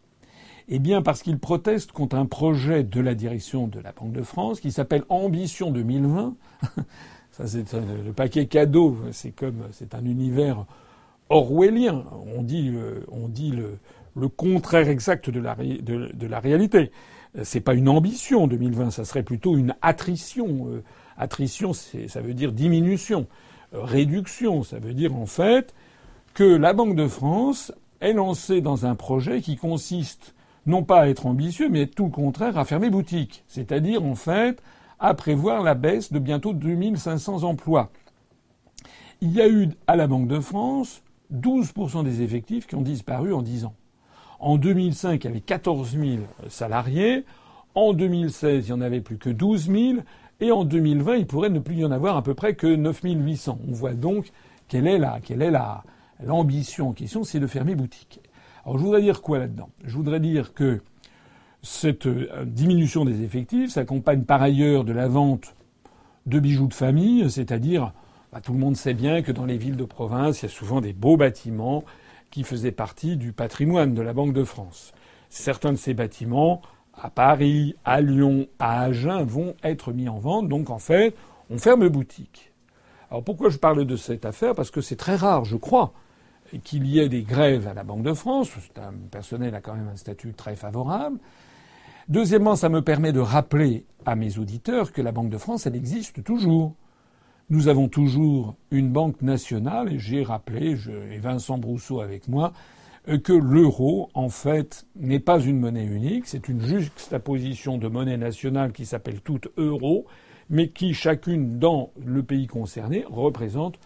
Eh 0.68 0.80
bien 0.80 1.02
parce 1.02 1.22
qu'ils 1.22 1.40
protestent 1.40 1.92
contre 1.92 2.16
un 2.16 2.26
projet 2.26 2.84
de 2.84 3.02
la 3.02 3.16
direction 3.16 3.68
de 3.68 3.80
la 3.80 3.92
Banque 3.92 4.14
de 4.14 4.22
France 4.22 4.60
qui 4.60 4.72
s'appelle 4.72 5.04
Ambition 5.10 5.72
2020. 5.72 6.36
ça 7.32 7.48
c'est 7.48 7.74
le 7.74 8.14
paquet 8.14 8.46
cadeau, 8.46 8.98
c'est 9.12 9.32
comme 9.32 9.64
c'est 9.72 9.94
un 9.94 10.06
univers 10.06 10.66
orwellien. 11.30 12.06
On 12.36 12.44
dit, 12.44 12.72
euh, 12.74 13.06
on 13.12 13.28
dit 13.28 13.52
le, 13.52 13.78
le 14.16 14.28
contraire 14.30 14.88
exact 14.88 15.30
de 15.30 15.40
la, 15.40 15.56
de, 15.56 16.12
de 16.14 16.28
la 16.28 16.40
réalité. 16.40 16.92
C'est 17.44 17.62
pas 17.62 17.74
une 17.74 17.90
ambition 17.90 18.48
2020, 18.48 18.92
ça 18.92 19.06
serait 19.06 19.24
plutôt 19.24 19.58
une 19.58 19.76
attrition. 19.82 20.68
Euh, 20.70 20.84
attrition, 21.18 21.74
ça 21.74 22.22
veut 22.22 22.34
dire 22.34 22.52
diminution 22.52 23.28
réduction. 23.74 24.64
Ça 24.64 24.80
veut 24.80 24.94
dire 24.94 25.16
en 25.16 25.26
fait 25.26 25.74
que 26.34 26.44
la 26.44 26.74
Banque 26.74 26.96
de 26.96 27.08
France 27.08 27.72
est 28.02 28.14
lancée 28.14 28.62
dans 28.62 28.86
un 28.86 28.96
projet 28.96 29.42
qui 29.42 29.56
consiste 29.56 30.34
non 30.66 30.84
pas 30.84 31.02
à 31.02 31.08
être 31.08 31.26
ambitieux, 31.26 31.70
mais 31.70 31.88
tout 31.88 32.06
le 32.06 32.12
contraire, 32.12 32.58
à 32.58 32.66
fermer 32.66 32.90
boutique. 32.90 33.44
C'est-à-dire 33.48 34.04
en 34.04 34.16
fait 34.16 34.62
à 35.00 35.14
prévoir 35.14 35.64
la 35.64 35.74
baisse 35.74 36.14
de 36.14 36.20
bientôt 36.20 36.54
2500 36.54 37.44
emplois. 37.44 37.92
Il 39.22 39.32
y 39.32 39.42
a 39.42 39.50
eu 39.50 39.70
à 39.88 39.96
la 39.96 40.08
Banque 40.08 40.28
de 40.28 40.40
France 40.40 41.02
12% 41.34 42.04
des 42.04 42.22
effectifs 42.22 42.68
qui 42.68 42.76
ont 42.76 42.82
disparu 42.82 43.34
en 43.34 43.42
10 43.42 43.66
ans. 43.66 43.76
En 44.40 44.58
2005, 44.58 45.24
il 45.24 45.28
y 45.28 45.30
avait 45.30 45.42
14 45.42 45.98
000 45.98 46.18
salariés. 46.50 47.26
En 47.76 47.94
2016, 47.94 48.68
il 48.68 48.74
n'y 48.74 48.80
en 48.80 48.82
avait 48.82 49.02
plus 49.02 49.18
que 49.18 49.30
12 49.30 49.72
000. 49.72 49.78
Et 50.44 50.52
en 50.52 50.66
2020, 50.66 51.16
il 51.16 51.26
pourrait 51.26 51.50
ne 51.50 51.60
plus 51.60 51.76
y 51.76 51.86
en 51.86 51.92
avoir 51.92 52.18
à 52.18 52.22
peu 52.22 52.34
près 52.34 52.54
que 52.54 52.68
9800. 52.68 53.60
On 53.66 53.72
voit 53.72 53.94
donc 53.94 54.34
quelle 54.68 54.88
est 54.88 54.98
la, 54.98 55.22
quelle 55.22 55.42
est 55.42 55.52
la, 55.52 55.86
l'ambition 56.22 56.90
en 56.90 56.92
question, 56.92 57.24
c'est 57.24 57.40
de 57.40 57.48
fermer 57.48 57.76
boutique. 57.76 58.20
Alors 58.66 58.78
je 58.78 58.84
voudrais 58.84 59.02
dire 59.02 59.22
quoi 59.22 59.40
là-dedans? 59.40 59.70
Je 59.86 59.96
voudrais 59.96 60.20
dire 60.20 60.54
que 60.54 60.82
cette 61.62 62.08
euh, 62.08 62.44
diminution 62.44 63.06
des 63.06 63.24
effectifs 63.24 63.72
s'accompagne 63.72 64.24
par 64.24 64.42
ailleurs 64.42 64.84
de 64.84 64.92
la 64.92 65.08
vente 65.08 65.56
de 66.26 66.42
bijoux 66.42 66.68
de 66.68 66.74
famille, 66.74 67.32
c'est-à-dire 67.32 67.94
bah, 68.34 68.42
tout 68.42 68.52
le 68.52 68.60
monde 68.60 68.76
sait 68.76 68.94
bien 68.94 69.22
que 69.22 69.32
dans 69.32 69.46
les 69.46 69.58
villes 69.58 69.78
de 69.78 69.86
province, 69.86 70.42
il 70.42 70.48
y 70.48 70.50
a 70.50 70.52
souvent 70.52 70.82
des 70.82 70.92
beaux 70.92 71.16
bâtiments 71.16 71.86
qui 72.32 72.44
faisaient 72.44 72.74
partie 72.74 73.16
du 73.16 73.32
patrimoine 73.32 73.94
de 73.94 74.02
la 74.02 74.12
Banque 74.12 74.34
de 74.34 74.44
France. 74.44 74.92
Certains 75.30 75.72
de 75.72 75.78
ces 75.78 75.94
bâtiments 75.94 76.62
à 77.04 77.10
Paris, 77.10 77.76
à 77.84 78.00
Lyon, 78.02 78.48
à 78.60 78.82
Agen 78.82 79.24
vont 79.24 79.56
être 79.62 79.92
mis 79.92 80.08
en 80.08 80.20
vente. 80.20 80.48
Donc 80.48 80.70
en 80.70 80.80
fait, 80.80 81.14
on 81.50 81.58
ferme 81.58 81.90
boutique. 81.90 82.54
Alors 83.12 83.24
pourquoi 83.24 83.50
je 83.50 83.58
parle 83.58 83.86
de 83.86 83.96
cette 83.98 84.26
affaire? 84.26 84.56
Parce 84.56 84.72
que 84.72 84.82
c'est 84.82 84.96
très 84.96 85.18
rare, 85.18 85.44
je 85.44 85.58
crois, 85.58 85.92
qu'il 86.64 86.88
y 86.88 87.00
ait 87.00 87.10
des 87.10 87.24
grèves 87.24 87.68
à 87.68 87.74
la 87.74 87.84
Banque 87.84 88.04
de 88.04 88.14
France. 88.14 88.50
Un 88.78 88.94
personnel 89.12 89.54
a 89.54 89.60
quand 89.60 89.76
même 89.76 89.90
un 89.92 89.98
statut 89.98 90.34
très 90.34 90.56
favorable. 90.56 91.20
Deuxièmement, 92.08 92.56
ça 92.56 92.70
me 92.70 92.82
permet 92.82 93.12
de 93.12 93.20
rappeler 93.20 93.86
à 94.06 94.16
mes 94.16 94.38
auditeurs 94.38 94.94
que 94.94 95.02
la 95.02 95.12
Banque 95.12 95.30
de 95.30 95.38
France, 95.38 95.66
elle 95.68 95.76
existe 95.76 96.24
toujours. 96.24 96.74
Nous 97.50 97.68
avons 97.68 97.90
toujours 97.90 98.56
une 98.72 98.92
banque 98.92 99.22
nationale, 99.22 99.92
et 99.92 100.00
j'ai 100.00 100.24
rappelé, 100.24 100.78
je, 100.78 100.92
et 100.92 101.20
Vincent 101.20 101.58
Brousseau 101.58 102.00
avec 102.00 102.28
moi, 102.30 102.54
que 103.06 103.34
l'euro, 103.34 104.10
en 104.14 104.30
fait, 104.30 104.86
n'est 104.96 105.20
pas 105.20 105.40
une 105.40 105.60
monnaie 105.60 105.86
unique, 105.86 106.26
c'est 106.28 106.48
une 106.48 106.62
juxtaposition 106.62 107.78
de 107.78 107.88
monnaies 107.88 108.18
nationales 108.18 108.72
qui 108.72 108.86
s'appellent 108.86 109.22
toutes 109.22 109.50
euro, 109.58 110.06
mais 110.50 110.70
qui, 110.70 110.94
chacune 110.94 111.60
dans 111.60 111.92
le 112.04 112.24
pays 112.24 112.48
concerné, 112.48 113.06
représente 113.10 113.78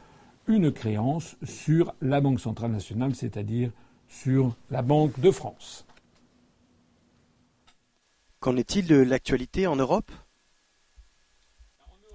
une 0.48 0.72
créance 0.72 1.36
sur 1.44 1.94
la 2.02 2.22
Banque 2.22 2.40
centrale 2.40 2.72
nationale, 2.72 3.16
c'est-à-dire 3.16 3.72
sur 4.08 4.56
la 4.70 4.82
Banque 4.82 5.20
de 5.20 5.32
France. 5.32 5.86
Qu'en 8.40 8.56
est-il 8.56 8.86
de 8.86 8.98
l'actualité 8.98 9.68
en 9.68 9.76
Europe? 9.76 10.12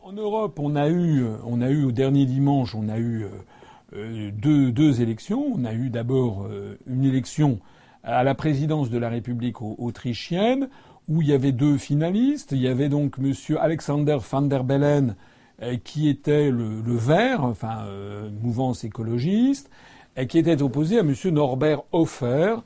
En 0.02 0.12
Europe, 0.12 0.58
on 0.58 0.76
a 0.76 0.88
eu, 0.88 1.24
on 1.44 1.60
a 1.60 1.70
eu 1.70 1.84
au 1.84 1.92
dernier 1.92 2.26
dimanche, 2.26 2.74
on 2.74 2.88
a 2.88 2.98
eu 2.98 3.24
euh, 3.24 3.28
deux, 3.92 4.72
deux 4.72 5.00
élections. 5.00 5.44
On 5.54 5.64
a 5.64 5.72
eu 5.74 5.90
d'abord 5.90 6.46
euh, 6.46 6.78
une 6.86 7.04
élection 7.04 7.58
à 8.02 8.24
la 8.24 8.34
présidence 8.34 8.90
de 8.90 8.98
la 8.98 9.08
République 9.08 9.62
autrichienne 9.62 10.68
où 11.08 11.22
il 11.22 11.28
y 11.28 11.32
avait 11.32 11.52
deux 11.52 11.78
finalistes. 11.78 12.52
Il 12.52 12.58
y 12.58 12.68
avait 12.68 12.88
donc 12.88 13.18
Monsieur 13.18 13.60
Alexander 13.60 14.18
van 14.20 14.42
der 14.42 14.64
Bellen 14.64 15.16
euh, 15.62 15.76
qui 15.82 16.08
était 16.08 16.50
le, 16.50 16.82
vert, 16.96 17.44
enfin 17.44 17.86
mouvance 18.42 18.84
écologiste, 18.84 19.70
et 20.16 20.26
qui 20.26 20.38
était 20.38 20.62
opposé 20.62 20.98
à 20.98 21.02
Monsieur 21.02 21.30
Norbert 21.30 21.82
Hofer, 21.92 22.56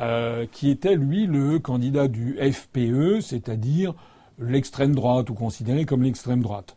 euh, 0.00 0.46
qui 0.50 0.70
était 0.70 0.94
lui 0.94 1.26
le 1.26 1.58
candidat 1.58 2.06
du 2.08 2.36
FPE, 2.36 3.20
c'est-à-dire 3.20 3.94
l'extrême 4.38 4.94
droite 4.94 5.28
ou 5.30 5.34
considéré 5.34 5.84
comme 5.84 6.02
l'extrême 6.02 6.40
droite. 6.40 6.76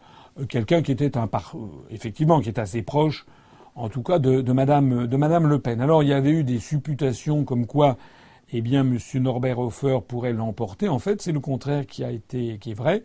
Quelqu'un 0.50 0.82
qui 0.82 0.92
était 0.92 1.18
un 1.18 1.28
par... 1.28 1.56
effectivement 1.92 2.42
qui 2.42 2.50
est 2.50 2.58
assez 2.58 2.82
proche 2.82 3.26
en 3.76 3.90
tout 3.90 4.04
cas 4.04 4.20
de, 4.20 4.42
de, 4.42 4.52
Madame, 4.52 5.08
de 5.08 5.18
Madame 5.18 5.48
Le 5.48 5.60
Pen. 5.60 5.82
Alors 5.82 6.04
il 6.04 6.10
y 6.10 6.14
avait 6.14 6.32
eu 6.32 6.44
des 6.44 6.60
supputations 6.60 7.44
comme 7.44 7.66
quoi, 7.66 7.98
eh 8.54 8.62
bien, 8.62 8.84
Monsieur 8.84 9.20
Norbert 9.20 9.60
Hofer 9.60 10.00
pourrait 10.08 10.34
l'emporter. 10.34 10.90
En 10.90 11.00
fait, 11.00 11.22
c'est 11.22 11.32
le 11.32 11.40
contraire 11.40 11.86
qui 11.86 12.04
a 12.04 12.12
été, 12.12 12.58
qui 12.60 12.72
est 12.72 12.76
vrai. 12.76 13.04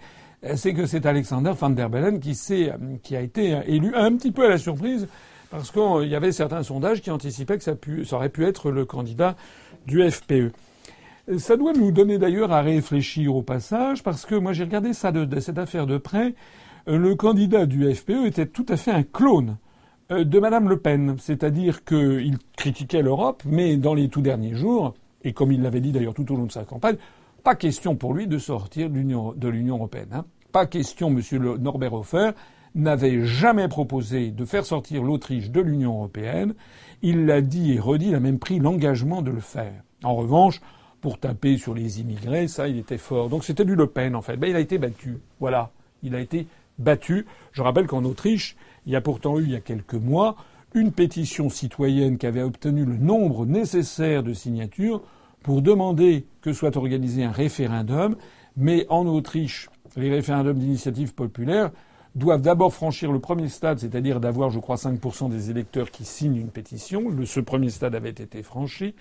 C'est 0.55 0.75
que 0.75 0.87
c'est 0.87 1.07
Alexander 1.07 1.53
van 1.59 1.71
der 1.71 1.89
Bellen 1.89 2.21
qui, 2.21 2.37
qui 3.03 3.17
a 3.17 3.21
été 3.21 3.59
élu 3.67 3.95
un 3.95 4.15
petit 4.17 4.33
peu 4.33 4.45
à 4.45 4.49
la 4.49 4.59
surprise 4.59 5.09
parce 5.51 5.71
qu'il 5.71 6.09
y 6.09 6.15
avait 6.15 6.33
certains 6.33 6.63
sondages 6.63 7.01
qui 7.01 7.11
anticipaient 7.11 7.59
que 7.59 7.65
ça, 7.65 7.75
aurait 8.13 8.29
pu 8.29 8.45
être 8.45 8.71
le 8.71 8.85
candidat 8.85 9.37
du 9.87 10.09
FPE. 10.09 10.53
Ça 11.39 11.57
doit 11.57 11.73
nous 11.73 11.91
donner 11.91 12.19
d'ailleurs 12.19 12.53
à 12.53 12.61
réfléchir 12.61 13.35
au 13.35 13.43
passage, 13.43 14.03
parce 14.03 14.27
que 14.27 14.35
moi 14.35 14.53
j'ai 14.53 14.65
regardé 14.65 14.93
ça 14.93 15.13
de, 15.13 15.25
de, 15.25 15.41
cette 15.41 15.59
affaire 15.59 15.87
de 15.87 15.99
près. 15.99 16.35
Le 16.87 17.15
candidat 17.15 17.67
du 17.67 17.93
FPE 17.93 18.27
était 18.27 18.47
tout 18.47 18.67
à 18.69 18.77
fait 18.77 18.93
un 18.93 19.03
clone 19.03 19.51
euh, 19.51 19.66
de 20.11 20.39
Madame 20.39 20.69
Le 20.69 20.79
Pen, 20.79 21.17
c'est-à-dire 21.19 21.85
qu'il 21.85 22.39
critiquait 22.57 23.03
l'Europe, 23.03 23.43
mais 23.45 23.77
dans 23.77 23.95
les 23.95 24.09
tout 24.09 24.21
derniers 24.21 24.55
jours, 24.55 24.95
et 25.25 25.33
comme 25.33 25.51
il 25.51 25.63
l'avait 25.63 25.81
dit 25.81 25.93
d'ailleurs 25.93 26.15
tout 26.15 26.31
au 26.33 26.37
long 26.37 26.47
de 26.47 26.53
sa 26.53 26.65
campagne, 26.65 26.97
pas 27.43 27.55
question 27.55 27.97
pour 27.97 28.15
lui 28.15 28.27
de 28.27 28.39
sortir 28.39 28.91
de 28.91 29.49
l'Union 29.49 29.75
européenne. 29.77 30.09
Hein. 30.13 30.25
Pas 30.53 30.67
question, 30.67 31.11
Monsieur 31.11 31.39
Norbert 31.39 31.93
Hofer 31.93 32.31
n'avait 32.75 33.25
jamais 33.25 33.69
proposé 33.69 34.31
de 34.31 34.45
faire 34.45 34.65
sortir 34.65 35.03
l'Autriche 35.03 35.51
de 35.51 35.61
l'Union 35.61 35.95
européenne. 35.95 36.55
Il 37.03 37.27
l'a 37.27 37.41
dit 37.41 37.73
et 37.73 37.81
redit, 37.81 38.09
il 38.09 38.15
a 38.15 38.21
même 38.21 38.39
pris 38.39 38.59
l'engagement 38.59 39.23
de 39.23 39.31
le 39.31 39.41
faire. 39.41 39.83
En 40.05 40.15
revanche, 40.15 40.61
pour 41.01 41.19
taper 41.19 41.57
sur 41.57 41.75
les 41.75 42.01
immigrés, 42.01 42.49
ça, 42.49 42.69
il 42.69 42.79
était 42.79 42.99
fort. 42.99 43.29
Donc 43.29 43.45
c'était 43.45 43.65
du 43.65 43.75
Le 43.75 43.87
Pen, 43.87 44.15
en 44.15 44.23
fait. 44.23 44.37
Ben, 44.37 44.49
il 44.49 44.57
a 44.57 44.61
été 44.61 44.79
battu. 44.79 45.19
Voilà. 45.41 45.71
Il 46.03 46.15
a 46.15 46.21
été 46.21 46.47
battu. 46.79 47.27
Je 47.53 47.63
rappelle 47.63 47.87
qu'en 47.87 48.05
Autriche, 48.05 48.57
il 48.87 48.93
y 48.93 48.97
a 48.97 49.01
pourtant 49.01 49.39
eu, 49.39 49.43
il 49.43 49.51
y 49.51 49.57
a 49.57 49.61
quelques 49.61 49.95
mois, 49.95 50.37
une 50.75 50.93
pétition 50.93 51.49
citoyenne 51.49 52.19
qui 52.19 52.27
avait 52.27 52.43
obtenu 52.43 52.85
le 52.85 52.97
nombre 52.97 53.47
nécessaire 53.47 54.23
de 54.23 54.33
signatures 54.33 55.03
pour 55.43 55.63
demander 55.63 56.27
que 56.41 56.53
soit 56.53 56.77
organisé 56.77 57.25
un 57.25 57.33
référendum. 57.33 58.17
Mais 58.57 58.87
en 58.89 59.07
Autriche, 59.07 59.69
les 59.97 60.11
référendums 60.11 60.59
d'initiative 60.59 61.15
populaire 61.15 61.71
doivent 62.15 62.43
d'abord 62.43 62.73
franchir 62.73 63.13
le 63.13 63.21
premier 63.21 63.49
stade, 63.49 63.79
c'est-à-dire 63.79 64.21
d'avoir, 64.21 64.51
je 64.51 64.59
crois, 64.59 64.77
5% 64.77 65.29
des 65.29 65.51
électeurs 65.51 65.91
qui 65.91 66.05
signent 66.05 66.37
une 66.37 66.49
pétition. 66.49 67.03
Ce 67.25 67.41
premier 67.41 67.71
stade 67.71 67.95
avait 67.95 68.11
été 68.11 68.43
franchi. 68.43 68.95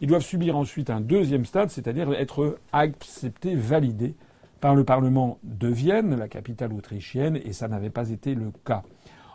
Ils 0.00 0.08
doivent 0.08 0.22
subir 0.22 0.56
ensuite 0.56 0.88
un 0.88 1.00
deuxième 1.00 1.44
stade, 1.44 1.70
c'est-à-dire 1.70 2.12
être 2.12 2.58
acceptés, 2.72 3.54
validés 3.54 4.14
par 4.60 4.74
le 4.74 4.84
Parlement 4.84 5.38
de 5.42 5.68
Vienne, 5.68 6.16
la 6.16 6.28
capitale 6.28 6.72
autrichienne, 6.72 7.38
et 7.44 7.52
ça 7.52 7.66
n'avait 7.68 7.90
pas 7.90 8.10
été 8.10 8.34
le 8.34 8.52
cas. 8.64 8.82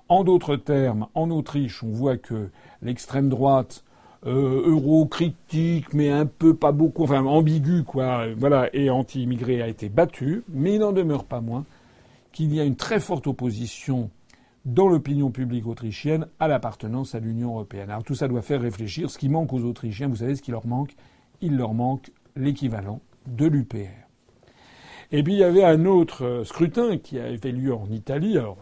En 0.08 0.24
d'autres 0.24 0.56
termes, 0.56 1.08
en 1.16 1.32
Autriche, 1.32 1.84
on 1.84 1.92
voit 1.92 2.18
que 2.18 2.50
l'extrême 2.84 3.28
droite 3.28 3.84
euh, 4.28 4.64
euro-critique, 4.66 5.94
mais 5.94 6.12
un 6.12 6.26
peu 6.28 6.56
pas 6.56 6.72
beaucoup, 6.72 7.04
enfin 7.04 7.24
ambigu, 7.26 7.84
quoi, 7.84 8.28
voilà, 8.38 8.70
et 8.74 8.90
anti-immigré 8.90 9.62
a 9.62 9.68
été 9.68 9.90
battue, 9.90 10.44
mais 10.50 10.76
il 10.76 10.80
n'en 10.80 10.92
demeure 10.92 11.26
pas 11.26 11.42
moins 11.42 11.66
qu'il 12.32 12.54
y 12.54 12.60
a 12.60 12.64
une 12.64 12.76
très 12.76 13.00
forte 13.00 13.28
opposition 13.28 14.10
dans 14.66 14.88
l'opinion 14.88 15.32
publique 15.32 15.68
autrichienne 15.68 16.28
à 16.40 16.48
l'appartenance 16.48 17.16
à 17.16 17.20
l'Union 17.20 17.52
européenne. 17.52 17.90
Alors 17.90 18.04
tout 18.04 18.16
ça 18.16 18.28
doit 18.28 18.42
faire 18.42 18.62
réfléchir. 18.62 19.10
Ce 19.10 19.18
qui 19.18 19.30
manque 19.30 19.54
aux 19.54 19.64
Autrichiens, 19.64 20.08
vous 20.08 20.18
savez 20.18 20.36
ce 20.36 20.42
qui 20.42 20.52
leur 20.52 20.68
manque? 20.68 20.96
Il 21.42 21.56
leur 21.56 21.74
manque 21.74 22.12
l'équivalent 22.36 23.00
de 23.28 23.46
l'UPR. 23.46 24.06
Et 25.12 25.24
puis 25.24 25.34
il 25.34 25.40
y 25.40 25.44
avait 25.44 25.64
un 25.64 25.86
autre 25.86 26.26
euh, 26.26 26.44
scrutin 26.44 26.98
qui 26.98 27.20
avait 27.20 27.52
lieu 27.52 27.74
en 27.74 27.86
Italie, 27.92 28.38
alors 28.38 28.58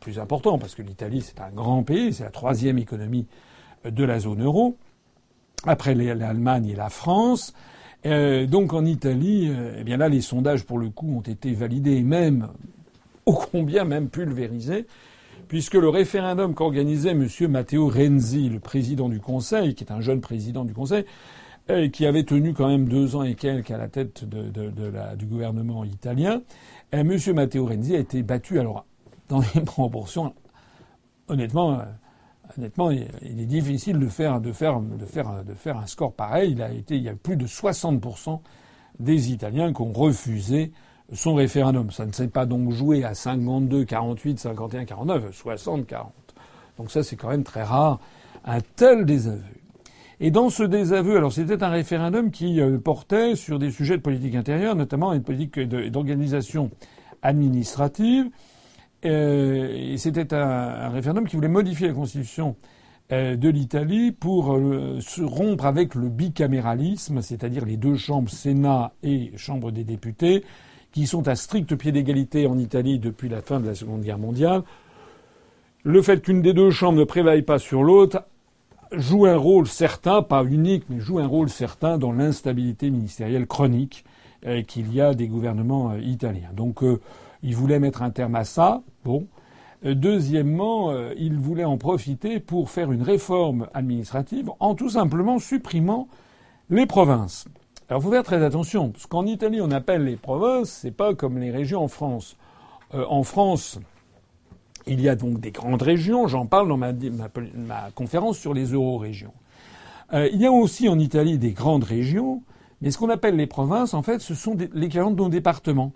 plus 0.00 0.18
important 0.18 0.58
parce 0.58 0.74
que 0.74 0.82
l'Italie 0.82 1.20
c'est 1.20 1.40
un 1.40 1.50
grand 1.50 1.82
pays, 1.82 2.12
c'est 2.12 2.24
la 2.24 2.30
troisième 2.30 2.78
économie 2.78 3.26
euh, 3.86 3.90
de 3.90 4.04
la 4.04 4.18
zone 4.18 4.42
euro, 4.42 4.76
après 5.66 5.94
l'Allemagne 5.94 6.68
et 6.68 6.74
la 6.74 6.88
France. 6.88 7.54
Euh, 8.06 8.46
donc 8.46 8.72
en 8.72 8.84
Italie, 8.86 9.48
euh, 9.50 9.76
eh 9.78 9.84
bien 9.84 9.98
là 9.98 10.08
les 10.08 10.22
sondages 10.22 10.64
pour 10.64 10.78
le 10.78 10.88
coup 10.88 11.18
ont 11.18 11.20
été 11.20 11.52
validés, 11.52 12.02
même 12.02 12.48
ô 13.26 13.34
combien 13.34 13.84
même 13.84 14.08
pulvérisés, 14.08 14.86
puisque 15.48 15.74
le 15.74 15.88
référendum 15.90 16.54
qu'organisait 16.54 17.10
M. 17.10 17.28
Matteo 17.48 17.88
Renzi, 17.88 18.48
le 18.48 18.58
président 18.58 19.08
du 19.10 19.20
Conseil, 19.20 19.74
qui 19.74 19.84
est 19.84 19.92
un 19.92 20.00
jeune 20.00 20.20
président 20.20 20.64
du 20.64 20.72
Conseil, 20.72 21.04
qui 21.92 22.04
avait 22.04 22.24
tenu 22.24 22.52
quand 22.52 22.66
même 22.66 22.88
deux 22.88 23.14
ans 23.14 23.22
et 23.22 23.36
quelques 23.36 23.70
à 23.70 23.76
la 23.76 23.86
tête 23.86 24.24
du 24.24 25.26
gouvernement 25.26 25.84
italien, 25.84 26.42
M. 26.90 27.16
Matteo 27.34 27.66
Renzi 27.66 27.94
a 27.94 27.98
été 27.98 28.22
battu, 28.22 28.58
alors 28.58 28.86
dans 29.30 29.40
les 29.54 29.60
proportions, 29.64 30.34
honnêtement, 31.28 31.80
euh, 31.80 31.84
honnêtement, 32.58 32.90
il 32.90 33.40
est 33.40 33.46
difficile 33.46 33.98
de 33.98 34.08
faire 34.08 34.34
un 34.34 35.86
score 35.86 36.12
pareil. 36.12 36.52
Il 36.52 36.62
a 36.62 36.70
été, 36.70 36.96
il 36.96 37.02
y 37.02 37.08
a 37.08 37.14
plus 37.14 37.36
de 37.36 37.46
60% 37.46 38.40
des 38.98 39.32
Italiens 39.32 39.72
qui 39.72 39.80
ont 39.80 39.92
refusé 39.92 40.72
son 41.12 41.34
référendum. 41.34 41.90
Ça 41.90 42.06
ne 42.06 42.12
s'est 42.12 42.28
pas 42.28 42.44
donc 42.44 42.70
joué 42.72 43.04
à 43.04 43.14
52, 43.14 43.84
48, 43.84 44.38
51, 44.38 44.84
49, 44.84 45.34
60, 45.34 45.86
40. 45.86 46.12
Donc 46.76 46.90
ça, 46.90 47.02
c'est 47.02 47.16
quand 47.16 47.28
même 47.28 47.44
très 47.44 47.62
rare, 47.62 48.00
un 48.44 48.60
tel 48.76 49.04
désaveu. 49.04 49.42
Et 50.22 50.30
dans 50.30 50.50
ce 50.50 50.62
désaveu, 50.62 51.16
alors 51.16 51.32
c'était 51.32 51.62
un 51.62 51.70
référendum 51.70 52.30
qui 52.30 52.60
euh, 52.60 52.78
portait 52.78 53.36
sur 53.36 53.58
des 53.58 53.70
sujets 53.70 53.96
de 53.96 54.02
politique 54.02 54.34
intérieure, 54.34 54.76
notamment 54.76 55.14
une 55.14 55.22
politique 55.22 55.58
d'organisation 55.58 56.70
administrative. 57.22 58.30
Euh, 59.04 59.96
c'était 59.96 60.34
un, 60.34 60.88
référendum 60.90 61.26
qui 61.26 61.36
voulait 61.36 61.48
modifier 61.48 61.88
la 61.88 61.94
constitution 61.94 62.56
euh, 63.12 63.36
de 63.36 63.48
l'Italie 63.48 64.12
pour 64.12 64.58
se 65.00 65.22
rompre 65.22 65.66
avec 65.66 65.94
le 65.94 66.08
bicaméralisme, 66.08 67.22
c'est-à-dire 67.22 67.64
les 67.64 67.76
deux 67.76 67.96
chambres, 67.96 68.30
Sénat 68.30 68.92
et 69.02 69.32
Chambre 69.36 69.70
des 69.70 69.84
députés, 69.84 70.44
qui 70.92 71.06
sont 71.06 71.28
à 71.28 71.34
strict 71.34 71.74
pied 71.76 71.92
d'égalité 71.92 72.46
en 72.46 72.58
Italie 72.58 72.98
depuis 72.98 73.28
la 73.28 73.42
fin 73.42 73.60
de 73.60 73.66
la 73.66 73.74
Seconde 73.74 74.02
Guerre 74.02 74.18
mondiale. 74.18 74.62
Le 75.82 76.02
fait 76.02 76.20
qu'une 76.20 76.42
des 76.42 76.52
deux 76.52 76.70
chambres 76.70 76.98
ne 76.98 77.04
prévaille 77.04 77.42
pas 77.42 77.58
sur 77.58 77.82
l'autre 77.82 78.24
joue 78.92 79.26
un 79.26 79.36
rôle 79.36 79.66
certain, 79.66 80.22
pas 80.22 80.44
unique, 80.44 80.84
mais 80.88 81.00
joue 81.00 81.18
un 81.18 81.26
rôle 81.26 81.48
certain 81.48 81.98
dans 81.98 82.12
l'instabilité 82.12 82.90
ministérielle 82.90 83.46
chronique 83.46 84.04
euh, 84.46 84.62
qu'il 84.62 84.92
y 84.92 85.00
a 85.00 85.14
des 85.14 85.28
gouvernements 85.28 85.92
euh, 85.92 86.00
italiens. 86.00 86.50
Donc 86.54 86.82
euh, 86.82 87.00
il 87.42 87.56
voulait 87.56 87.78
mettre 87.78 88.02
un 88.02 88.10
terme 88.10 88.34
à 88.34 88.44
ça. 88.44 88.82
Bon. 89.04 89.26
Deuxièmement, 89.82 90.92
il 91.16 91.38
voulait 91.38 91.64
en 91.64 91.78
profiter 91.78 92.38
pour 92.38 92.68
faire 92.68 92.92
une 92.92 93.00
réforme 93.00 93.66
administrative 93.72 94.50
en 94.60 94.74
tout 94.74 94.90
simplement 94.90 95.38
supprimant 95.38 96.06
les 96.68 96.84
provinces. 96.84 97.46
Alors, 97.88 98.02
il 98.02 98.04
faut 98.04 98.10
faire 98.10 98.22
très 98.22 98.44
attention, 98.44 98.90
parce 98.90 99.06
qu'en 99.06 99.24
Italie, 99.24 99.62
on 99.62 99.70
appelle 99.70 100.04
les 100.04 100.16
provinces, 100.16 100.68
c'est 100.68 100.90
pas 100.90 101.14
comme 101.14 101.38
les 101.38 101.50
régions 101.50 101.82
en 101.82 101.88
France. 101.88 102.36
en 102.92 103.22
France, 103.22 103.80
il 104.86 105.00
y 105.00 105.08
a 105.08 105.16
donc 105.16 105.40
des 105.40 105.50
grandes 105.50 105.82
régions, 105.82 106.26
j'en 106.26 106.46
parle 106.46 106.68
dans 106.68 106.76
ma, 106.76 106.92
conférence 107.94 108.38
sur 108.38 108.54
les 108.54 108.72
euro-régions. 108.72 109.32
Euh, 110.12 110.28
il 110.32 110.40
y 110.40 110.46
a 110.46 110.52
aussi 110.52 110.88
en 110.88 110.98
Italie 110.98 111.38
des 111.38 111.52
grandes 111.52 111.84
régions, 111.84 112.42
mais 112.80 112.90
ce 112.90 112.98
qu'on 112.98 113.10
appelle 113.10 113.36
les 113.36 113.46
provinces, 113.46 113.94
en 113.94 114.02
fait, 114.02 114.20
ce 114.20 114.34
sont 114.34 114.56
l'équivalent 114.72 115.10
de 115.10 115.16
nos 115.16 115.28
départements. 115.28 115.92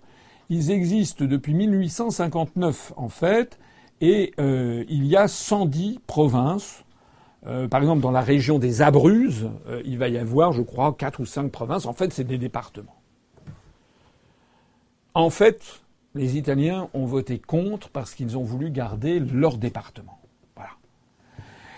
Ils 0.49 0.71
existent 0.71 1.25
depuis 1.25 1.53
1859, 1.53 2.93
en 2.97 3.09
fait, 3.09 3.59
et 4.01 4.33
euh, 4.39 4.83
il 4.89 5.05
y 5.05 5.15
a 5.15 5.27
110 5.27 5.99
provinces. 6.05 6.83
Euh, 7.47 7.67
par 7.67 7.81
exemple, 7.81 8.01
dans 8.01 8.11
la 8.11 8.21
région 8.21 8.59
des 8.59 8.81
Abruzzes, 8.81 9.49
il 9.85 9.97
va 9.97 10.09
y 10.09 10.17
avoir, 10.17 10.51
je 10.51 10.61
crois, 10.61 10.93
quatre 10.93 11.19
ou 11.19 11.25
cinq 11.25 11.51
provinces. 11.51 11.85
En 11.85 11.93
fait, 11.93 12.11
c'est 12.13 12.23
des 12.23 12.37
départements. 12.37 12.95
En 15.15 15.29
fait, 15.29 15.81
les 16.15 16.37
Italiens 16.37 16.89
ont 16.93 17.05
voté 17.05 17.39
contre 17.39 17.89
parce 17.89 18.15
qu'ils 18.15 18.37
ont 18.37 18.43
voulu 18.43 18.69
garder 18.71 19.19
leur 19.19 19.57
département. 19.57 20.19
Voilà. 20.55 20.71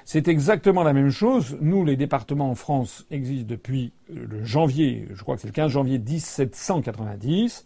C'est 0.05 0.28
exactement 0.28 0.84
la 0.84 0.93
même 0.93 1.11
chose. 1.11 1.57
Nous, 1.59 1.84
les 1.84 1.95
départements 1.95 2.49
en 2.49 2.55
France 2.55 3.05
existent 3.11 3.47
depuis 3.47 3.91
euh, 4.09 4.26
le 4.28 4.43
janvier, 4.43 5.07
je 5.13 5.22
crois 5.22 5.36
que 5.36 5.41
c'est 5.41 5.47
le 5.47 5.53
15 5.53 5.72
janvier 5.72 5.99
1790. 5.99 7.65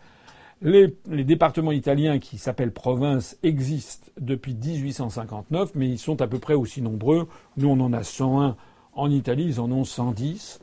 Les, 0.64 0.94
départements 1.24 1.72
italiens 1.72 2.20
qui 2.20 2.38
s'appellent 2.38 2.72
provinces 2.72 3.36
existent 3.42 4.12
depuis 4.20 4.54
1859, 4.54 5.72
mais 5.74 5.90
ils 5.90 5.98
sont 5.98 6.22
à 6.22 6.28
peu 6.28 6.38
près 6.38 6.54
aussi 6.54 6.84
nombreux. 6.84 7.28
Nous, 7.58 7.68
on 7.68 7.80
en 7.80 7.94
a 7.94 8.04
101. 8.04 8.56
En 8.94 9.10
Italie, 9.10 9.46
ils 9.46 9.60
en 9.60 9.72
ont 9.72 9.86
110. 9.86 10.60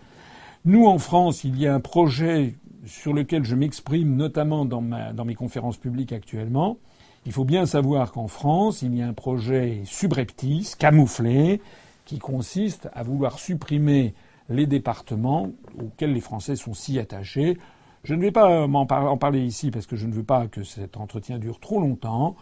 Nous, 0.66 0.86
en 0.86 0.98
France, 0.98 1.42
il 1.42 1.58
y 1.58 1.66
a 1.66 1.74
un 1.74 1.80
projet 1.80 2.54
sur 2.86 3.12
lequel 3.12 3.44
je 3.44 3.56
m'exprime 3.56 4.14
notamment 4.14 4.64
dans, 4.64 4.82
dans 4.82 5.24
mes 5.24 5.34
conférences 5.34 5.78
publiques 5.78 6.12
actuellement. 6.12 6.78
Il 7.26 7.32
faut 7.32 7.44
bien 7.44 7.66
savoir 7.66 8.12
qu'en 8.12 8.28
France, 8.28 8.82
il 8.82 8.96
y 8.96 9.02
a 9.02 9.08
un 9.08 9.12
projet 9.12 9.82
subreptice, 9.84 10.76
camouflé, 10.76 11.60
qui 12.04 12.18
consiste 12.18 12.88
à 12.94 13.02
vouloir 13.02 13.38
supprimer 13.38 14.14
les 14.48 14.66
départements 14.66 15.50
auxquels 15.78 16.12
les 16.12 16.20
Français 16.20 16.56
sont 16.56 16.72
si 16.72 16.98
attachés. 16.98 17.58
Je 18.04 18.14
ne 18.14 18.20
vais 18.22 18.30
pas 18.30 18.66
en 18.66 19.16
parler 19.16 19.40
ici 19.44 19.70
parce 19.70 19.86
que 19.86 19.96
je 19.96 20.06
ne 20.06 20.12
veux 20.12 20.24
pas 20.24 20.46
que 20.46 20.62
cet 20.62 20.96
entretien 20.96 21.38
dure 21.38 21.60
trop 21.60 21.80
longtemps, 21.80 22.36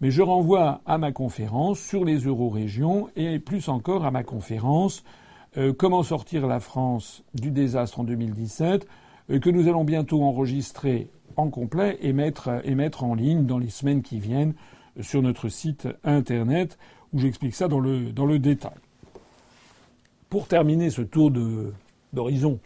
mais 0.00 0.10
je 0.10 0.22
renvoie 0.22 0.80
à 0.86 0.98
ma 0.98 1.12
conférence 1.12 1.80
sur 1.80 2.04
les 2.04 2.18
eurorégions 2.18 3.08
et 3.16 3.38
plus 3.38 3.68
encore 3.68 4.04
à 4.04 4.10
ma 4.10 4.22
conférence 4.22 5.02
euh, 5.56 5.72
Comment 5.72 6.02
sortir 6.02 6.46
la 6.46 6.60
France 6.60 7.24
du 7.34 7.50
désastre 7.50 8.00
en 8.00 8.04
2017 8.04 8.86
euh, 9.30 9.38
que 9.40 9.50
nous 9.50 9.66
allons 9.66 9.84
bientôt 9.84 10.22
enregistrer 10.22 11.08
en 11.36 11.48
complet 11.48 11.98
et 12.02 12.12
mettre, 12.12 12.60
et 12.64 12.74
mettre 12.74 13.02
en 13.04 13.14
ligne 13.14 13.46
dans 13.46 13.58
les 13.58 13.70
semaines 13.70 14.02
qui 14.02 14.20
viennent 14.20 14.54
sur 15.00 15.22
notre 15.22 15.48
site 15.48 15.88
internet 16.04 16.78
où 17.12 17.18
j'explique 17.18 17.54
ça 17.54 17.68
dans 17.68 17.80
le 17.80 18.38
détail. 18.38 18.72
Pour 20.28 20.48
terminer 20.48 20.90
ce 20.90 21.00
tour 21.00 21.32
d'horizon 22.12 22.58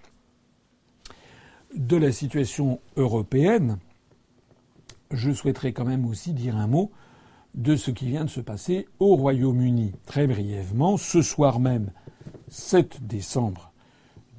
de 1.74 1.96
la 1.96 2.12
situation 2.12 2.80
européenne, 2.96 3.78
je 5.10 5.30
souhaiterais 5.30 5.72
quand 5.72 5.84
même 5.84 6.06
aussi 6.06 6.32
dire 6.32 6.56
un 6.56 6.66
mot 6.66 6.90
de 7.54 7.76
ce 7.76 7.90
qui 7.90 8.06
vient 8.06 8.24
de 8.24 8.30
se 8.30 8.40
passer 8.40 8.86
au 8.98 9.14
Royaume-Uni. 9.16 9.92
Très 10.06 10.26
brièvement, 10.26 10.96
ce 10.96 11.22
soir 11.22 11.60
même, 11.60 11.90
7 12.48 13.06
décembre 13.06 13.72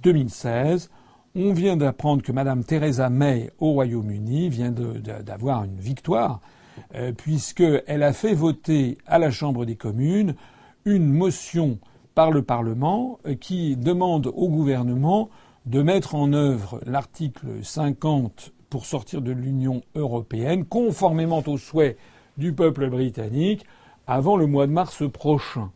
2016, 0.02 0.90
on 1.36 1.54
vient 1.54 1.78
d'apprendre 1.78 2.22
que 2.22 2.32
Mme 2.32 2.64
Theresa 2.64 3.10
May 3.10 3.52
au 3.60 3.72
Royaume-Uni 3.74 4.50
vient 4.50 4.72
d'avoir 4.72 5.64
une 5.64 5.78
victoire, 5.78 6.42
euh, 6.96 7.12
puisqu'elle 7.12 8.04
a 8.04 8.14
fait 8.14 8.34
voter 8.34 8.98
à 9.06 9.20
la 9.20 9.32
Chambre 9.32 9.66
des 9.66 9.76
communes 9.76 10.36
une 10.86 11.12
motion 11.12 11.80
par 12.14 12.32
le 12.32 12.44
Parlement 12.44 13.20
euh, 13.26 13.36
qui 13.36 13.76
demande 13.76 14.28
au 14.28 14.50
gouvernement 14.50 15.30
de 15.66 15.82
mettre 15.82 16.16
en 16.16 16.34
œuvre 16.34 16.82
l'article 16.86 17.64
50 17.64 18.52
pour 18.70 18.86
sortir 18.86 19.22
de 19.22 19.32
l'Union 19.32 19.82
européenne, 19.96 20.66
conformément 20.66 21.44
aux 21.46 21.58
souhaits 21.58 21.98
du 22.38 22.54
peuple 22.54 22.90
britannique, 22.90 23.66
avant 24.08 24.36
le 24.36 24.48
mois 24.48 24.68
de 24.68 24.72
mars 24.72 25.04
prochain. 25.12 25.72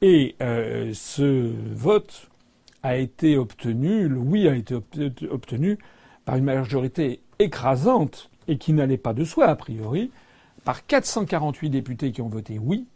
Et 0.00 0.36
euh, 0.40 0.92
ce 0.94 1.52
vote 1.74 2.30
a 2.82 2.96
été 2.96 3.36
obtenu, 3.36 4.08
le 4.08 4.18
oui 4.18 4.48
a 4.48 4.54
été 4.54 4.74
obtenu 5.30 5.78
par 6.24 6.36
une 6.36 6.44
majorité 6.44 7.20
écrasante 7.38 8.30
et 8.48 8.56
qui 8.56 8.72
n'allait 8.72 8.96
pas 8.96 9.12
de 9.12 9.24
soi 9.24 9.46
a 9.46 9.56
priori, 9.56 10.10
par 10.64 10.86
448 10.86 11.70
députés 11.70 12.12
qui 12.12 12.22
ont 12.22 12.28
voté 12.28 12.58
oui 12.58 12.86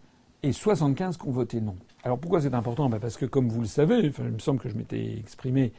et 0.42 0.52
75 0.52 1.16
qui 1.16 1.26
ont 1.26 1.32
voté 1.32 1.60
non. 1.60 1.76
Alors 2.02 2.18
pourquoi 2.18 2.40
c'est 2.40 2.54
important? 2.54 2.88
Ben 2.88 2.98
Parce 2.98 3.16
que 3.16 3.26
comme 3.26 3.48
vous 3.48 3.60
le 3.60 3.66
savez, 3.66 4.12
il 4.18 4.24
me 4.24 4.38
semble 4.38 4.60
que 4.60 4.68
je 4.68 4.74
m'étais 4.74 5.18
exprimé 5.18 5.72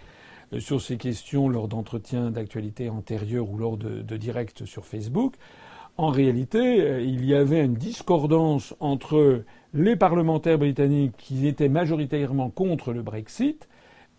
sur 0.60 0.82
ces 0.82 0.98
questions 0.98 1.50
lors 1.50 1.68
d'entretiens 1.68 2.32
d'actualité 2.32 2.90
antérieurs 2.90 3.50
ou 3.50 3.58
lors 3.58 3.78
de, 3.78 4.18
directs 4.18 4.64
sur 4.66 4.86
Facebook. 4.86 5.36
En 5.98 6.10
réalité, 6.10 6.82
euh, 6.82 7.02
il 7.02 7.26
y 7.26 7.34
avait 7.34 7.64
une 7.64 7.76
discordance 7.76 8.76
entre 8.80 9.44
les 9.74 9.96
parlementaires 9.96 10.58
britanniques 10.58 11.16
qui 11.18 11.48
étaient 11.48 11.70
majoritairement 11.70 12.50
contre 12.50 12.94
le 12.94 13.02
Brexit 13.02 13.68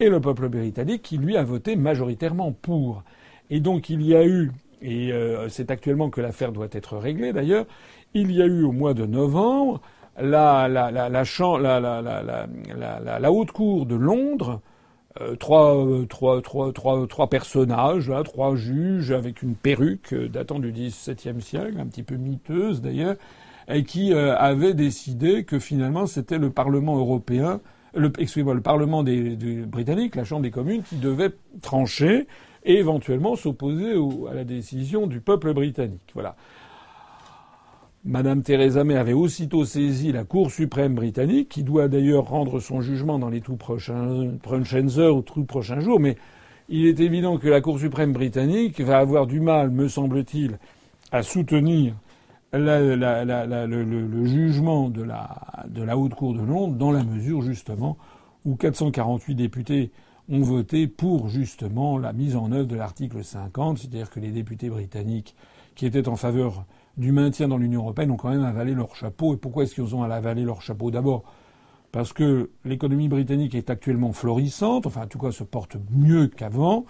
et 0.01 0.09
le 0.09 0.20
peuple 0.20 0.49
britannique 0.49 1.03
qui 1.03 1.18
lui 1.18 1.37
a 1.37 1.45
voté 1.45 1.76
majoritairement 1.76 2.53
pour. 2.53 3.03
Et 3.51 3.61
donc 3.61 3.91
il 3.91 4.03
y 4.03 4.14
a 4.14 4.24
eu, 4.24 4.53
et 4.82 5.12
euh, 5.12 5.49
c'est 5.49 5.70
actuellement 5.70 6.11
que 6.11 6.20
l'affaire 6.20 6.53
doit 6.53 6.68
être 6.72 6.97
réglée 6.97 7.32
d'ailleurs, 7.32 7.66
il 8.14 8.32
y 8.32 8.43
a 8.43 8.47
eu 8.47 8.62
au 8.62 8.72
mois 8.72 8.95
de 8.95 9.07
novembre 9.07 9.80
la, 10.20 10.68
la, 10.68 10.91
la, 13.18 13.32
haute 13.32 13.53
cour 13.53 13.87
de 13.87 13.95
Londres, 13.95 14.61
euh, 14.61 14.76
trois, 15.39 15.87
trois, 16.09 16.43
trois, 16.43 16.73
trois, 16.73 17.07
trois 17.07 17.29
personnages, 17.29 18.09
là, 18.09 18.23
trois 18.23 18.57
juges 18.57 19.12
avec 19.12 19.43
une 19.43 19.55
perruque 19.55 20.12
euh, 20.12 20.29
datant 20.29 20.59
du 20.59 20.73
XVIIe 20.73 21.41
siècle, 21.41 21.79
un 21.79 21.87
petit 21.87 22.03
peu 22.03 22.17
miteuse 22.17 22.81
d'ailleurs, 22.81 23.17
et 23.69 23.85
qui 23.85 24.12
euh, 24.12 24.37
avaient 24.37 24.75
décidé 24.75 25.45
que 25.45 25.59
finalement 25.59 26.07
c'était 26.07 26.39
le 26.39 26.51
Parlement 26.51 26.97
européen, 26.97 27.61
le, 27.95 28.12
excusez-moi, 28.19 28.55
le 28.55 28.61
Parlement 28.61 29.03
des, 29.03 29.37
des, 29.37 29.62
britannique, 29.62 30.17
la 30.17 30.25
Chambre 30.25 30.43
des 30.43 30.51
communes, 30.51 30.83
qui 30.83 30.97
devait 30.97 31.33
trancher 31.62 32.27
et 32.64 32.79
éventuellement 32.79 33.37
s'opposer 33.37 33.95
à 34.31 34.35
la 34.35 34.45
décision 34.45 35.07
du 35.07 35.21
peuple 35.21 35.55
britannique. 35.55 36.11
Voilà. 36.14 36.37
Madame 38.09 38.45
Theresa 38.45 38.85
May 38.85 38.95
avait 38.95 39.15
aussitôt 39.15 39.65
saisi 39.65 40.13
la 40.13 40.23
Cour 40.23 40.53
suprême 40.53 40.95
britannique, 40.95 41.49
qui 41.49 41.65
doit 41.65 41.89
d'ailleurs 41.89 42.29
rendre 42.29 42.61
son 42.61 42.81
jugement 42.81 43.19
dans 43.19 43.31
les 43.31 43.41
tout 43.41 43.57
prochaines 43.57 44.39
heures 45.01 45.17
ou 45.17 45.23
tout 45.23 45.43
prochains 45.43 45.81
jours, 45.81 45.99
mais 45.99 46.17
il 46.69 46.87
est 46.87 47.01
évident 47.01 47.37
que 47.37 47.49
la 47.49 47.61
Cour 47.61 47.81
suprême 47.81 48.13
britannique 48.13 48.81
va 48.81 48.99
avoir 48.99 49.27
du 49.27 49.41
mal, 49.41 49.73
me 49.73 49.89
semble-t-il, 49.89 50.61
à 51.11 51.25
soutenir 51.25 51.97
le, 52.53 54.25
jugement 54.25 54.89
de 54.89 55.03
la, 55.03 55.65
de 55.67 55.83
la 55.83 55.99
Haute 55.99 56.15
Cour 56.15 56.35
de 56.35 56.43
Londres 56.43 56.77
dans 56.77 56.93
la 56.93 57.03
mesure 57.03 57.43
justement 57.43 57.97
où 58.45 58.55
448 58.55 59.35
députés 59.35 59.91
ont 60.29 60.43
voté 60.43 60.87
pour 60.87 61.29
justement 61.29 61.99
la 61.99 62.13
mise 62.13 62.37
en 62.37 62.53
œuvre 62.53 62.69
de 62.69 62.77
l'article 62.77 63.25
50, 63.25 63.79
c'est-à-dire 63.79 64.11
que 64.11 64.21
les 64.21 64.31
députés 64.31 64.71
britanniques 64.71 65.35
qui 65.75 65.87
étaient 65.87 66.09
en 66.09 66.15
faveur 66.15 66.67
du 66.97 67.13
maintien 67.13 67.49
dans 67.49 67.59
l'Union 67.59 67.83
européenne 67.83 68.11
ont 68.11 68.17
quand 68.17 68.31
même 68.31 68.45
avalé 68.45 68.75
leur 68.75 68.97
chapeau. 68.97 69.35
Et 69.35 69.37
pourquoi 69.37 69.65
est-ce 69.65 69.75
qu'ils 69.75 69.95
ont 69.95 70.03
avalé 70.03 70.45
leur 70.45 70.63
chapeau 70.63 70.91
D'abord, 70.91 71.25
parce 71.93 72.13
que 72.13 72.51
l'économie 72.65 73.09
britannique 73.09 73.55
est 73.55 73.71
actuellement 73.71 74.13
florissante, 74.13 74.87
enfin 74.87 75.03
en 75.03 75.07
tout 75.07 75.19
cas 75.19 75.31
se 75.31 75.45
porte 75.45 75.77
mieux 75.91 76.29
qu'avant. 76.29 76.85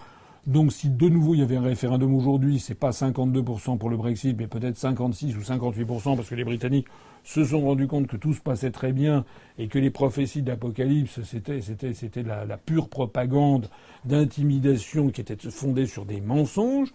Donc 0.45 0.71
si 0.71 0.89
de 0.89 1.09
nouveau 1.09 1.33
il 1.33 1.41
y 1.41 1.43
avait 1.43 1.57
un 1.57 1.61
référendum 1.61 2.15
aujourd'hui, 2.15 2.59
c'est 2.59 2.73
pas 2.73 2.91
52% 2.91 3.77
pour 3.77 3.89
le 3.89 3.97
Brexit, 3.97 4.35
mais 4.37 4.47
peut-être 4.47 4.77
56 4.77 5.35
ou 5.35 5.41
58% 5.41 6.15
parce 6.15 6.29
que 6.29 6.35
les 6.35 6.45
Britanniques 6.45 6.87
se 7.25 7.43
sont 7.43 7.59
rendus 7.59 7.87
compte 7.87 8.07
que 8.07 8.15
tout 8.15 8.33
se 8.33 8.39
passait 8.39 8.71
très 8.71 8.93
bien 8.93 9.25
et 9.57 9.67
que 9.67 9.77
les 9.77 9.89
prophéties 9.89 10.43
d'Apocalypse 10.43 11.21
c'était 11.23 11.59
c'était 11.59 11.93
c'était 11.93 12.23
la, 12.23 12.45
la 12.45 12.55
pure 12.55 12.87
propagande 12.87 13.69
d'intimidation 14.05 15.09
qui 15.09 15.19
était 15.19 15.37
fondée 15.49 15.85
sur 15.85 16.05
des 16.05 16.21
mensonges. 16.21 16.93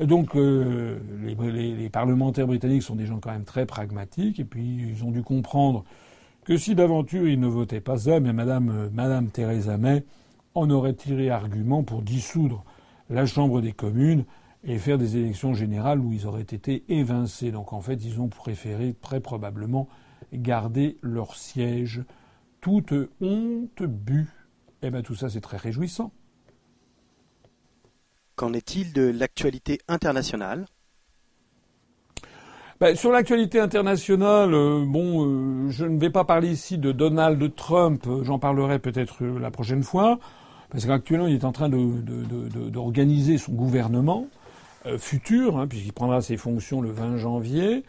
Donc 0.00 0.36
euh, 0.36 0.98
les, 1.22 1.88
parlementaires 1.90 2.46
britanniques 2.46 2.82
sont 2.82 2.96
des 2.96 3.06
gens 3.06 3.18
quand 3.20 3.30
même 3.30 3.44
très 3.44 3.66
pragmatiques 3.66 4.40
et 4.40 4.44
puis 4.44 4.88
ils 4.90 5.04
ont 5.04 5.10
dû 5.10 5.22
comprendre 5.22 5.84
que 6.44 6.56
si 6.56 6.74
d'aventure 6.74 7.28
ils 7.28 7.38
ne 7.38 7.46
votaient 7.46 7.80
pas 7.80 7.98
ça, 7.98 8.18
mais 8.18 8.32
Madame, 8.32 8.70
euh, 8.70 8.88
Madame 8.92 9.28
Theresa 9.28 9.76
May 9.76 10.04
en 10.54 10.70
aurait 10.70 10.94
tiré 10.94 11.30
argument 11.30 11.82
pour 11.82 12.02
dissoudre 12.02 12.64
la 13.10 13.26
Chambre 13.26 13.60
des 13.60 13.72
communes 13.72 14.24
et 14.64 14.78
faire 14.78 14.98
des 14.98 15.16
élections 15.16 15.54
générales 15.54 16.00
où 16.00 16.12
ils 16.12 16.26
auraient 16.26 16.42
été 16.42 16.84
évincés. 16.88 17.50
Donc 17.50 17.72
en 17.72 17.80
fait, 17.80 18.04
ils 18.04 18.20
ont 18.20 18.28
préféré 18.28 18.94
très 19.00 19.20
probablement 19.20 19.88
garder 20.32 20.98
leur 21.02 21.34
siège. 21.36 22.02
Toute 22.60 22.94
honte 23.20 23.82
but. 23.82 24.28
Eh 24.82 24.90
bien 24.90 25.02
tout 25.02 25.14
ça, 25.14 25.28
c'est 25.28 25.40
très 25.40 25.56
réjouissant. 25.56 26.12
Qu'en 28.36 28.52
est-il 28.52 28.92
de 28.92 29.02
l'actualité 29.02 29.80
internationale? 29.88 30.66
Ben, 32.80 32.96
sur 32.96 33.12
l'actualité 33.12 33.60
internationale, 33.60 34.54
euh, 34.54 34.84
bon, 34.84 35.24
euh, 35.24 35.70
je 35.70 35.84
ne 35.84 35.98
vais 36.00 36.10
pas 36.10 36.24
parler 36.24 36.48
ici 36.48 36.78
de 36.78 36.90
Donald 36.90 37.54
Trump, 37.54 38.08
j'en 38.22 38.40
parlerai 38.40 38.80
peut-être 38.80 39.22
euh, 39.22 39.38
la 39.38 39.52
prochaine 39.52 39.84
fois. 39.84 40.18
Parce 40.72 40.86
qu'actuellement, 40.86 41.26
il 41.26 41.34
est 41.34 41.44
en 41.44 41.52
train 41.52 41.68
d'organiser 41.68 43.36
son 43.36 43.52
gouvernement 43.52 44.26
euh, 44.86 44.96
futur, 44.98 45.58
hein, 45.58 45.68
puisqu'il 45.68 45.92
prendra 45.92 46.22
ses 46.22 46.38
fonctions 46.38 46.80
le 46.80 46.90
20 46.90 47.18
janvier. 47.18 47.84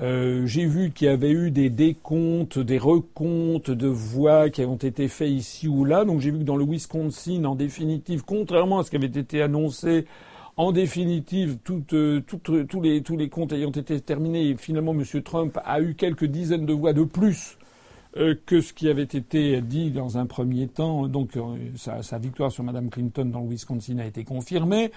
Euh, 0.00 0.46
j'ai 0.46 0.64
vu 0.66 0.92
qu'il 0.92 1.08
y 1.08 1.10
avait 1.10 1.32
eu 1.32 1.50
des 1.50 1.70
décomptes, 1.70 2.58
des 2.58 2.78
recomptes 2.78 3.70
de 3.70 3.88
voix 3.88 4.48
qui 4.48 4.64
ont 4.64 4.76
été 4.76 5.08
faits 5.08 5.30
ici 5.30 5.66
ou 5.66 5.84
là. 5.84 6.04
Donc 6.04 6.20
j'ai 6.20 6.30
vu 6.30 6.38
que 6.38 6.44
dans 6.44 6.56
le 6.56 6.64
Wisconsin, 6.64 7.44
en 7.44 7.56
définitive, 7.56 8.22
contrairement 8.24 8.78
à 8.78 8.84
ce 8.84 8.90
qui 8.90 8.96
avait 8.96 9.06
été 9.06 9.42
annoncé, 9.42 10.06
en 10.56 10.72
définitive, 10.72 11.58
euh, 11.92 12.20
tous, 12.20 12.80
les, 12.82 13.02
tous 13.02 13.16
les 13.16 13.28
comptes 13.28 13.52
ayant 13.52 13.70
été 13.70 14.00
terminés, 14.00 14.56
finalement, 14.56 14.92
M. 14.92 15.04
Trump 15.22 15.58
a 15.64 15.80
eu 15.80 15.94
quelques 15.94 16.24
dizaines 16.24 16.66
de 16.66 16.72
voix 16.72 16.92
de 16.92 17.04
plus 17.04 17.56
euh, 18.16 18.34
que 18.46 18.60
ce 18.60 18.72
qui 18.72 18.88
avait 18.88 19.02
été 19.02 19.60
dit 19.60 19.90
dans 19.90 20.18
un 20.18 20.26
premier 20.26 20.66
temps. 20.66 21.06
Donc 21.06 21.36
euh, 21.36 21.42
sa, 21.76 22.18
victoire 22.18 22.50
sur 22.50 22.64
Mme 22.64 22.90
Clinton 22.90 23.26
dans 23.26 23.40
le 23.40 23.48
Wisconsin 23.48 23.98
a 23.98 24.06
été 24.06 24.24
confirmée. 24.24 24.90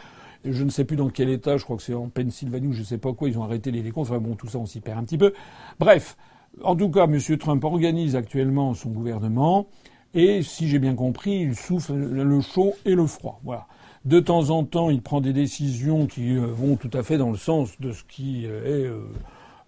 Je 0.44 0.64
ne 0.64 0.70
sais 0.70 0.86
plus 0.86 0.98
dans 0.98 1.10
quel 1.10 1.30
État, 1.30 1.58
je 1.58 1.64
crois 1.64 1.78
que 1.78 1.84
c'est 1.84 1.94
en 1.94 2.10
Pennsylvanie 2.10 2.68
ou 2.68 2.74
je 2.74 2.80
ne 2.80 2.86
sais 2.86 2.98
pas 2.98 3.14
quoi, 3.14 3.30
ils 3.30 3.38
ont 3.38 3.44
arrêté 3.44 3.72
les 3.72 3.82
décomptes. 3.82 4.10
Enfin 4.10 4.20
bon, 4.20 4.36
tout 4.36 4.48
ça, 4.48 4.58
on 4.58 4.66
s'y 4.66 4.82
perd 4.82 5.00
un 5.00 5.04
petit 5.04 5.18
peu. 5.18 5.34
Bref, 5.80 6.18
en 6.64 6.76
tout 6.76 6.90
cas, 6.90 7.06
M. 7.06 7.20
Trump 7.38 7.64
organise 7.64 8.16
actuellement 8.16 8.74
son 8.74 8.90
gouvernement 8.90 9.68
et, 10.14 10.44
si 10.44 10.68
j'ai 10.68 10.80
bien 10.80 10.96
compris, 10.96 11.42
il 11.42 11.56
souffle 11.56 11.94
le 11.94 12.42
chaud 12.42 12.74
et 12.86 12.96
le 12.96 13.06
froid. 13.06 13.40
Voilà. 13.44 13.68
De 14.04 14.20
temps 14.20 14.50
en 14.50 14.64
temps, 14.64 14.90
il 14.90 15.02
prend 15.02 15.22
des 15.22 15.32
décisions 15.32 16.08
qui 16.08 16.36
euh, 16.36 16.48
vont 16.48 16.76
tout 16.76 16.90
à 16.94 17.04
fait 17.04 17.18
dans 17.18 17.30
le 17.30 17.38
sens 17.38 17.80
de 17.80 17.92
ce 17.92 18.04
qui 18.04 18.46
est 18.46 18.50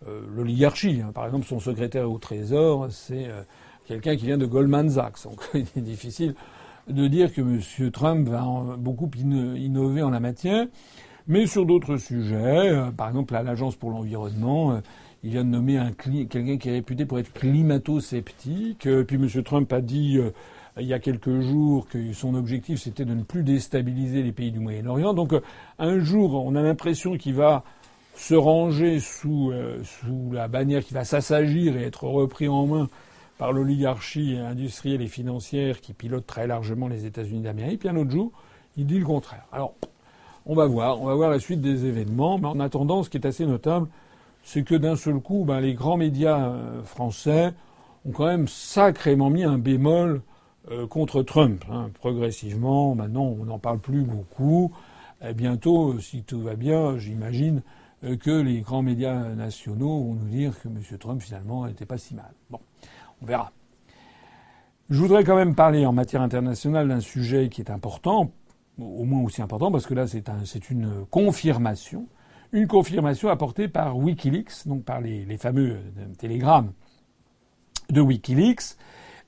euh, 0.07 0.21
l'oligarchie. 0.36 1.01
Hein. 1.01 1.11
Par 1.13 1.26
exemple, 1.26 1.45
son 1.45 1.59
secrétaire 1.59 2.11
au 2.11 2.17
Trésor, 2.17 2.88
c'est 2.89 3.28
euh, 3.28 3.43
quelqu'un 3.86 4.15
qui 4.15 4.26
vient 4.26 4.38
de 4.38 4.45
Goldman 4.45 4.89
Sachs. 4.89 5.24
Donc 5.24 5.41
il 5.53 5.67
est 5.78 5.82
difficile 5.82 6.36
de 6.88 7.07
dire 7.07 7.34
que 7.34 7.41
M. 7.41 7.91
Trump 7.91 8.27
va 8.27 8.45
beaucoup 8.77 9.09
innover 9.17 10.01
en 10.01 10.09
la 10.09 10.19
matière. 10.19 10.67
Mais 11.27 11.47
sur 11.47 11.65
d'autres 11.65 11.97
sujets, 11.97 12.69
euh, 12.69 12.91
par 12.91 13.07
exemple 13.07 13.34
à 13.36 13.43
l'Agence 13.43 13.77
pour 13.77 13.91
l'environnement, 13.91 14.81
il 15.23 15.31
vient 15.31 15.45
de 15.45 15.49
nommer 15.49 15.77
un 15.77 15.91
quelqu'un 15.93 16.57
qui 16.57 16.67
est 16.69 16.73
réputé 16.73 17.05
pour 17.05 17.17
être 17.19 17.31
climato-sceptique. 17.31 18.89
Puis 19.07 19.15
M. 19.15 19.43
Trump 19.43 19.71
a 19.71 19.79
dit 19.79 20.19
il 20.77 20.86
y 20.86 20.93
a 20.93 20.99
quelques 20.99 21.39
jours 21.39 21.88
que 21.88 22.11
son 22.11 22.36
objectif 22.36 22.81
c'était 22.81 23.05
de 23.05 23.13
ne 23.13 23.23
plus 23.23 23.43
déstabiliser 23.43 24.21
les 24.21 24.34
pays 24.34 24.51
du 24.51 24.59
Moyen-Orient. 24.59 25.13
Donc 25.13 25.34
un 25.79 25.99
jour, 25.99 26.45
on 26.45 26.55
a 26.55 26.61
l'impression 26.61 27.15
qu'il 27.15 27.36
va 27.36 27.63
se 28.15 28.36
ranger 28.36 28.99
sous, 28.99 29.51
euh, 29.51 29.81
sous 29.84 30.31
la 30.31 30.47
bannière 30.47 30.84
qui 30.84 30.93
va 30.93 31.03
s'assagir 31.03 31.77
et 31.77 31.84
être 31.84 32.03
repris 32.03 32.47
en 32.47 32.67
main 32.67 32.89
par 33.38 33.51
l'oligarchie 33.51 34.38
industrielle 34.38 35.01
et 35.01 35.07
financière 35.07 35.81
qui 35.81 35.93
pilote 35.93 36.25
très 36.25 36.47
largement 36.47 36.88
les 36.88 37.05
États-Unis 37.05 37.41
d'Amérique. 37.41 37.79
Puis 37.79 37.89
un 37.89 37.95
autre 37.95 38.11
jour, 38.11 38.31
il 38.77 38.86
dit 38.86 38.99
le 38.99 39.05
contraire. 39.05 39.45
Alors, 39.51 39.75
on 40.45 40.55
va 40.55 40.65
voir, 40.65 41.01
on 41.01 41.05
va 41.05 41.15
voir 41.15 41.29
la 41.29 41.39
suite 41.39 41.61
des 41.61 41.86
événements. 41.86 42.38
Mais 42.38 42.47
en 42.47 42.59
attendant, 42.59 43.03
ce 43.03 43.09
qui 43.09 43.17
est 43.17 43.25
assez 43.25 43.45
notable, 43.45 43.88
c'est 44.43 44.63
que 44.63 44.75
d'un 44.75 44.95
seul 44.95 45.19
coup, 45.19 45.45
ben, 45.45 45.59
les 45.59 45.73
grands 45.73 45.97
médias 45.97 46.49
euh, 46.49 46.84
français 46.84 47.53
ont 48.05 48.11
quand 48.11 48.27
même 48.27 48.47
sacrément 48.47 49.29
mis 49.29 49.43
un 49.43 49.57
bémol 49.57 50.21
euh, 50.71 50.86
contre 50.88 51.23
Trump. 51.23 51.63
Hein. 51.71 51.89
Progressivement, 51.93 52.95
maintenant, 52.95 53.23
on 53.23 53.45
n'en 53.45 53.59
parle 53.59 53.79
plus 53.79 54.03
beaucoup. 54.03 54.73
Et 55.25 55.34
bientôt, 55.34 55.99
si 55.99 56.23
tout 56.23 56.41
va 56.41 56.55
bien, 56.55 56.97
j'imagine, 56.97 57.61
euh, 58.03 58.17
que 58.17 58.31
les 58.31 58.59
grands 58.59 58.81
médias 58.81 59.29
nationaux 59.29 60.03
vont 60.03 60.13
nous 60.15 60.29
dire 60.29 60.59
que 60.61 60.67
M. 60.67 60.81
Trump, 60.99 61.21
finalement, 61.21 61.65
n'était 61.65 61.86
pas 61.86 61.97
si 61.97 62.13
mal. 62.13 62.34
Bon, 62.49 62.59
on 63.24 63.26
verra. 63.26 63.51
Je 64.89 64.99
voudrais 64.99 65.24
quand 65.24 65.36
même 65.36 65.55
parler 65.55 65.86
en 65.86 65.93
matière 65.93 66.21
internationale 66.21 66.88
d'un 66.88 66.99
sujet 66.99 67.49
qui 67.49 67.61
est 67.61 67.71
important, 67.71 68.32
au 68.78 69.05
moins 69.05 69.21
aussi 69.21 69.41
important, 69.41 69.71
parce 69.71 69.86
que 69.86 69.93
là, 69.93 70.07
c'est 70.07 70.30
un, 70.30 70.43
une 70.69 71.05
confirmation. 71.09 72.07
Une 72.51 72.67
confirmation 72.67 73.30
apportée 73.30 73.67
par 73.67 73.97
Wikileaks, 73.97 74.67
donc 74.67 74.84
par 74.84 75.01
les, 75.01 75.38
fameux 75.38 75.71
euh, 75.71 76.05
télégrammes 76.17 76.74
de 77.89 78.01
Wikileaks, 78.01 78.78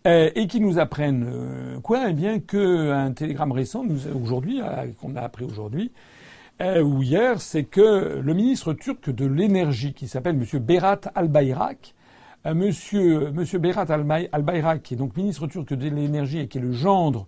euh, 0.06 0.30
et 0.36 0.46
qui 0.46 0.60
nous 0.60 0.78
apprennent 0.78 1.80
quoi? 1.82 2.10
Eh 2.10 2.14
bien, 2.14 2.40
qu'un 2.40 3.12
télégramme 3.14 3.52
récent, 3.52 3.84
aujourd'hui, 4.14 4.62
qu'on 5.00 5.16
a 5.16 5.22
appris 5.22 5.46
aujourd'hui, 5.46 5.92
euh, 6.62 6.82
ou 6.82 7.04
hier, 7.04 7.42
c'est 7.42 7.66
que 7.66 8.22
le 8.24 8.34
ministre 8.34 8.74
turc 8.74 9.10
de 9.10 9.26
l'énergie, 9.26 9.94
qui 9.94 10.08
s'appelle 10.08 10.36
M. 10.36 10.60
Berat 10.60 11.02
Albayrak, 11.14 11.94
euh, 11.94 12.02
Monsieur, 12.54 13.32
Monsieur 13.32 13.58
Berat 13.58 13.88
Albayrak, 13.90 14.84
qui 14.84 14.94
est 14.94 14.98
donc 14.98 15.18
ministre 15.18 15.48
turc 15.48 15.74
de 15.74 15.90
l'énergie 15.90 16.40
et 16.40 16.48
qui 16.48 16.60
est 16.60 16.62
le 16.62 16.74
gendre 16.74 17.26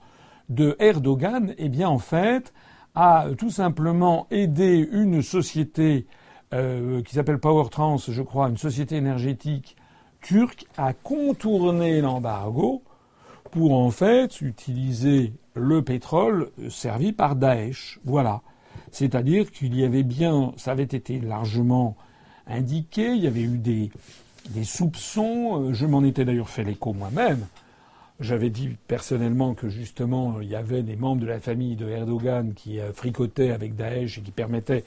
de 0.50 0.76
Erdogan, 0.80 1.54
eh 1.58 1.70
bien 1.70 1.90
en 1.90 1.98
fait 1.98 2.54
a 2.94 3.28
tout 3.38 3.50
simplement 3.50 4.28
aidé 4.32 4.88
une 4.92 5.22
société 5.22 6.06
euh, 6.54 7.02
qui 7.04 7.16
s'appelle 7.16 7.40
Power 7.40 7.70
Trans, 7.70 7.98
je 7.98 8.22
crois, 8.22 8.50
une 8.50 8.58
société 8.58 8.96
énergétique 8.96 9.76
turque, 10.22 10.66
à 10.78 10.94
contourner 10.94 12.02
l'embargo 12.02 12.84
pour 13.52 13.74
en 13.74 13.92
fait 13.92 14.42
utiliser 14.42 15.34
le 15.56 15.82
pétrole 15.84 16.50
servi 16.70 17.12
par 17.12 17.36
Daesh. 17.36 18.00
Voilà. 18.04 18.42
C'est-à-dire 18.92 19.52
qu'il 19.52 19.76
y 19.76 19.84
avait 19.84 20.04
bien, 20.04 20.54
ça 20.58 20.72
avait 20.72 20.84
été 20.84 21.20
largement 21.20 21.96
indiqué, 22.48 23.14
il 23.14 23.24
y 23.24 23.28
avait 23.28 23.42
eu 23.42 23.58
des, 23.58 23.92
des 24.50 24.64
soupçons, 24.64 25.70
euh, 25.70 25.74
je 25.74 25.86
m'en 25.86 26.04
étais 26.04 26.26
d'ailleurs 26.26 26.50
fait 26.50 26.64
l'écho 26.64 26.94
moi-même. 26.94 27.46
J'avais 28.20 28.50
dit 28.50 28.76
personnellement 28.88 29.54
que 29.54 29.70
justement 29.70 30.42
il 30.42 30.50
y 30.50 30.56
avait 30.56 30.82
des 30.82 30.96
membres 30.96 31.22
de 31.22 31.28
la 31.28 31.40
famille 31.40 31.76
de 31.76 31.88
Erdogan 31.88 32.54
qui 32.56 32.80
euh, 32.80 32.92
fricotaient 32.94 33.52
avec 33.52 33.76
Daesh 33.76 34.18
et 34.18 34.22
qui 34.22 34.32
permettaient 34.32 34.84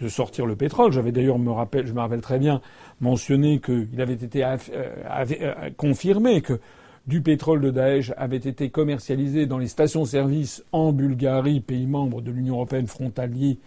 de 0.00 0.08
sortir 0.08 0.46
le 0.46 0.54
pétrole. 0.54 0.92
J'avais 0.92 1.10
d'ailleurs, 1.10 1.38
je 1.38 1.92
me 1.92 2.00
rappelle 2.00 2.20
très 2.20 2.38
bien, 2.38 2.60
mentionné 3.00 3.58
qu'il 3.58 4.00
avait 4.00 4.14
été 4.14 4.44
euh, 4.44 5.70
confirmé 5.76 6.40
que 6.40 6.60
du 7.08 7.20
pétrole 7.20 7.60
de 7.60 7.70
Daesh 7.70 8.12
avait 8.16 8.36
été 8.36 8.68
commercialisé 8.70 9.46
dans 9.46 9.58
les 9.58 9.66
stations-service 9.66 10.62
en 10.70 10.92
Bulgarie, 10.92 11.60
pays 11.60 11.86
membre 11.86 12.20
de 12.20 12.30
l'Union 12.30 12.56
européenne 12.56 12.86
frontalier 12.86 13.58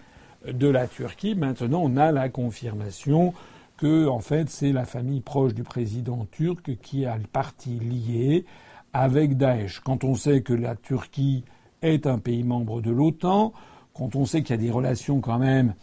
de 0.48 0.68
la 0.68 0.88
Turquie. 0.88 1.36
Maintenant, 1.36 1.82
on 1.84 1.98
a 1.98 2.12
la 2.12 2.30
confirmation 2.30 3.34
que, 3.82 4.08
en 4.08 4.20
fait, 4.20 4.48
c'est 4.48 4.72
la 4.72 4.86
famille 4.86 5.22
proche 5.22 5.56
du 5.56 5.64
président 5.64 6.28
turc 6.30 6.78
qui 6.84 7.08
a 7.08 7.18
le 7.18 7.24
parti 7.24 7.80
lié 7.80 8.46
avec 8.94 9.38
Daesh. 9.38 9.80
Quand 9.80 10.04
on 10.04 10.14
sait 10.14 10.44
que 10.44 10.54
la 10.54 10.76
Turquie 10.76 11.44
est 11.82 12.06
un 12.06 12.20
pays 12.20 12.44
membre 12.44 12.80
de 12.80 12.92
l'OTAN, 12.92 13.54
quand 13.96 14.16
on 14.16 14.26
sait 14.26 14.44
qu'il 14.44 14.56
y 14.56 14.60
a 14.60 14.62
des 14.62 14.70
relations 14.70 15.20
quand 15.20 15.40
même, 15.40 15.74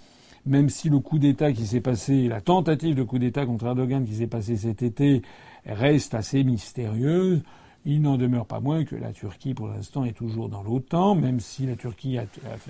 même 0.47 0.71
si 0.71 0.89
le 0.89 1.01
coup 1.01 1.19
d'État 1.19 1.53
qui 1.53 1.67
s'est 1.67 1.81
passé, 1.81 2.29
la 2.29 2.41
tentative 2.41 2.95
de 2.95 3.03
coup 3.03 3.19
d'État 3.19 3.45
contre 3.45 3.67
Erdogan 3.67 4.05
qui 4.05 4.15
s'est 4.15 4.29
passé 4.29 4.57
cet 4.57 4.85
été 4.85 5.23
reste 5.67 6.15
assez 6.15 6.45
mystérieuse. 6.45 7.43
Il 7.85 8.03
n'en 8.03 8.17
demeure 8.17 8.47
pas 8.47 8.61
moins 8.61 8.85
que 8.85 8.95
la 8.95 9.11
Turquie, 9.11 9.55
pour 9.55 9.67
l'instant, 9.67 10.05
est 10.05 10.17
toujours 10.17 10.49
dans 10.49 10.63
l'OTAN, 10.63 11.17
même 11.17 11.41
si 11.41 11.67
la 11.67 11.75
Turquie 11.75 12.17
a, 12.19 12.27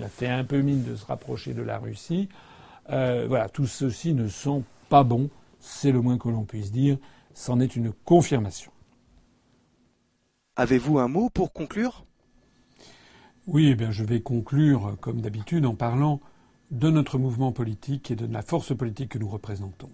fait 0.07 0.27
un 0.27 0.43
peu 0.43 0.61
mine 0.61 0.83
de 0.83 0.95
se 0.95 1.05
rapprocher 1.05 1.53
de 1.53 1.61
la 1.61 1.77
Russie. 1.77 2.29
Euh, 2.89 3.25
voilà, 3.27 3.47
tout 3.47 3.67
ceci 3.67 4.15
ne 4.15 4.27
sont 4.27 4.63
pas 4.89 5.03
bons, 5.03 5.29
c'est 5.59 5.91
le 5.91 6.01
moins 6.01 6.17
que 6.17 6.29
l'on 6.29 6.43
puisse 6.43 6.71
dire. 6.71 6.97
C'en 7.33 7.59
est 7.59 7.75
une 7.75 7.93
confirmation. 8.05 8.71
Avez-vous 10.55 10.99
un 10.99 11.07
mot 11.07 11.29
pour 11.29 11.53
conclure? 11.53 12.05
Oui, 13.47 13.69
eh 13.69 13.75
bien, 13.75 13.91
je 13.91 14.03
vais 14.03 14.21
conclure, 14.21 14.97
comme 14.99 15.21
d'habitude, 15.21 15.65
en 15.65 15.75
parlant 15.75 16.19
de 16.71 16.89
notre 16.89 17.17
mouvement 17.17 17.51
politique 17.51 18.11
et 18.11 18.15
de 18.15 18.31
la 18.31 18.41
force 18.41 18.75
politique 18.75 19.09
que 19.09 19.17
nous 19.17 19.29
représentons. 19.29 19.89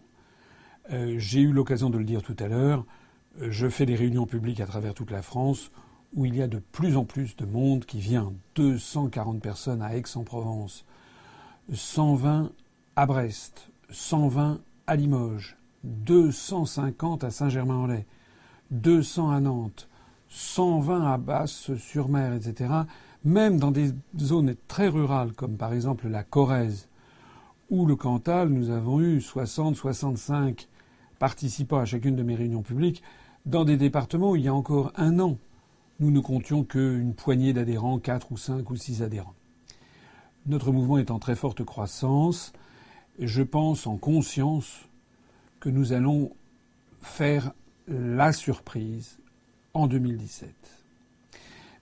Euh, 0.91 1.16
j'ai 1.18 1.41
eu 1.41 1.52
l'occasion 1.52 1.89
de 1.89 1.98
le 1.98 2.04
dire 2.04 2.22
tout 2.22 2.36
à 2.39 2.48
l'heure, 2.48 2.86
euh, 3.41 3.48
je 3.52 3.68
fais 3.68 3.86
des 3.86 3.96
réunions 3.96 4.26
publiques 4.26 4.60
à 4.60 4.66
travers 4.66 4.93
toute 4.93 5.12
la 5.12 5.22
France 5.22 5.72
où 6.14 6.26
il 6.26 6.36
y 6.36 6.41
a 6.41 6.48
de 6.48 6.60
plus 6.60 6.96
en 6.98 7.06
plus 7.06 7.36
de 7.36 7.46
monde 7.46 7.86
qui 7.86 8.00
vient. 8.00 8.34
240 8.56 9.41
personnes 9.41 9.82
à 9.82 9.96
Aix-en-Provence, 9.96 10.86
120 11.74 12.52
à 12.96 13.06
Brest, 13.06 13.70
120 13.89 14.62
à 14.88 14.96
Limoges, 14.96 15.58
250 15.84 17.24
à 17.24 17.32
Saint-Germain-en-Laye, 17.32 18.06
200 18.72 19.32
à 19.32 19.40
Nantes, 19.40 19.90
120 20.30 21.14
à 21.14 21.18
Basse-sur-Mer, 21.18 22.34
etc. 22.34 22.74
Même 23.24 23.60
dans 23.60 23.72
des 23.72 23.92
zones 24.20 24.56
très 24.68 24.88
rurales 24.88 25.34
comme 25.34 25.58
par 25.58 25.74
exemple 25.74 26.08
la 26.08 26.24
Corrèze 26.24 26.88
ou 27.70 27.86
le 27.86 27.96
Cantal, 27.96 28.50
nous 28.50 28.70
avons 28.70 29.02
eu 29.02 29.18
60-65 29.20 30.68
participant 31.20 31.80
à 31.80 31.86
chacune 31.86 32.16
de 32.16 32.24
mes 32.24 32.36
réunions 32.36 32.62
publiques, 32.62 33.02
dans 33.46 33.66
des 33.66 33.78
départements 33.78 34.32
où 34.32 34.36
il 34.36 34.44
y 34.44 34.48
a 34.48 34.54
encore 34.54 34.92
un 34.96 35.20
an, 35.20 35.38
nous 36.00 36.12
ne 36.12 36.20
comptions 36.20 36.64
qu'une 36.64 37.14
poignée 37.14 37.54
d'adhérents, 37.54 38.00
quatre 38.00 38.32
ou 38.32 38.38
cinq 38.38 38.70
ou 38.70 38.76
six 38.76 39.02
adhérents. 39.02 39.36
Notre 40.46 40.72
mouvement 40.72 40.98
est 40.98 41.12
en 41.12 41.20
très 41.20 41.36
forte 41.36 41.64
croissance, 41.64 42.54
je 43.20 43.43
pense 43.43 43.88
en 43.88 43.97
conscience 43.97 44.86
que 45.59 45.70
nous 45.70 45.93
allons 45.93 46.32
faire 47.01 47.53
la 47.88 48.34
surprise 48.34 49.20
en 49.74 49.88
2017. 49.88 50.53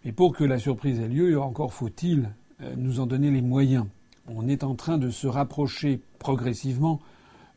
Mais 0.06 0.12
pour 0.12 0.36
que 0.36 0.44
la 0.44 0.60
surprise 0.60 1.00
ait 1.00 1.08
lieu, 1.08 1.40
encore 1.40 1.74
faut-il 1.74 2.30
euh, 2.62 2.76
nous 2.78 3.00
en 3.00 3.06
donner 3.06 3.32
les 3.32 3.42
moyens. 3.42 3.86
On 4.28 4.48
est 4.48 4.64
en 4.64 4.76
train 4.76 4.98
de 4.98 5.10
se 5.10 5.28
rapprocher 5.28 6.02
progressivement 6.20 7.00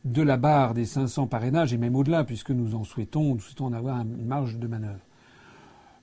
de 0.05 0.21
la 0.21 0.37
barre 0.37 0.73
des 0.73 0.85
500 0.85 1.27
parrainages 1.27 1.73
et 1.73 1.77
même 1.77 1.95
au-delà, 1.95 2.23
puisque 2.23 2.51
nous 2.51 2.75
en 2.75 2.83
souhaitons, 2.83 3.35
nous 3.35 3.39
souhaitons 3.39 3.65
en 3.65 3.73
avoir 3.73 4.01
une 4.01 4.25
marge 4.25 4.57
de 4.57 4.67
manœuvre. 4.67 4.99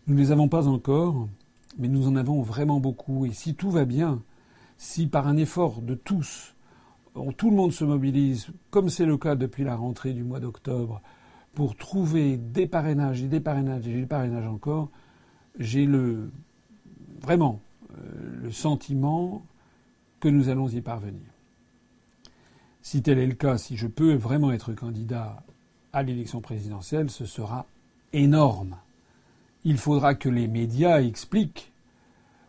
Nous 0.07 0.15
ne 0.15 0.21
les 0.21 0.33
avons 0.33 0.49
pas 0.49 0.69
encore, 0.69 1.29
mais 1.79 1.89
nous 1.89 2.07
en 2.07 2.17
avons 2.17 2.43
vraiment 2.43 2.81
beaucoup. 2.81 3.25
Et 3.25 3.33
si 3.33 3.55
tout 3.55 3.71
va 3.71 3.85
bien, 3.87 4.23
si 4.77 5.07
par 5.07 5.27
un 5.27 5.37
effort 5.37 5.81
de 5.81 5.95
tous, 5.95 6.54
tout 7.37 7.51
le 7.51 7.57
monde 7.57 7.73
se 7.73 7.85
mobilise, 7.85 8.49
comme 8.71 8.89
c'est 8.89 9.07
le 9.07 9.17
cas 9.17 9.37
depuis 9.37 9.65
la 9.65 9.77
rentrée 9.77 10.13
du 10.13 10.25
mois 10.25 10.41
d'octobre, 10.41 11.01
pour 11.55 11.77
trouver 11.77 12.37
des 12.37 12.67
parrainages 12.67 13.23
des 13.23 13.41
parrainages 13.41 13.87
et 13.87 13.95
des 13.95 14.07
parrainages 14.07 14.47
encore, 14.47 14.91
j'ai 15.59 15.87
le 15.87 16.31
vraiment 17.21 17.61
euh, 17.93 18.43
le 18.43 18.51
sentiment 18.51 19.47
que 20.21 20.29
nous 20.29 20.49
allons 20.49 20.69
y 20.69 20.81
parvenir. 20.81 21.27
Si 22.83 23.03
tel 23.03 23.19
est 23.19 23.27
le 23.27 23.35
cas, 23.35 23.57
si 23.57 23.77
je 23.77 23.87
peux 23.87 24.15
vraiment 24.15 24.53
être 24.53 24.73
candidat 24.73 25.43
à 25.93 26.03
l'élection 26.03 26.41
présidentielle, 26.41 27.09
ce 27.09 27.25
sera 27.25 27.67
énorme. 28.13 28.77
Il 29.65 29.79
faudra 29.79 30.15
que 30.15 30.29
les 30.29 30.49
médias 30.49 31.01
expliquent 31.01 31.73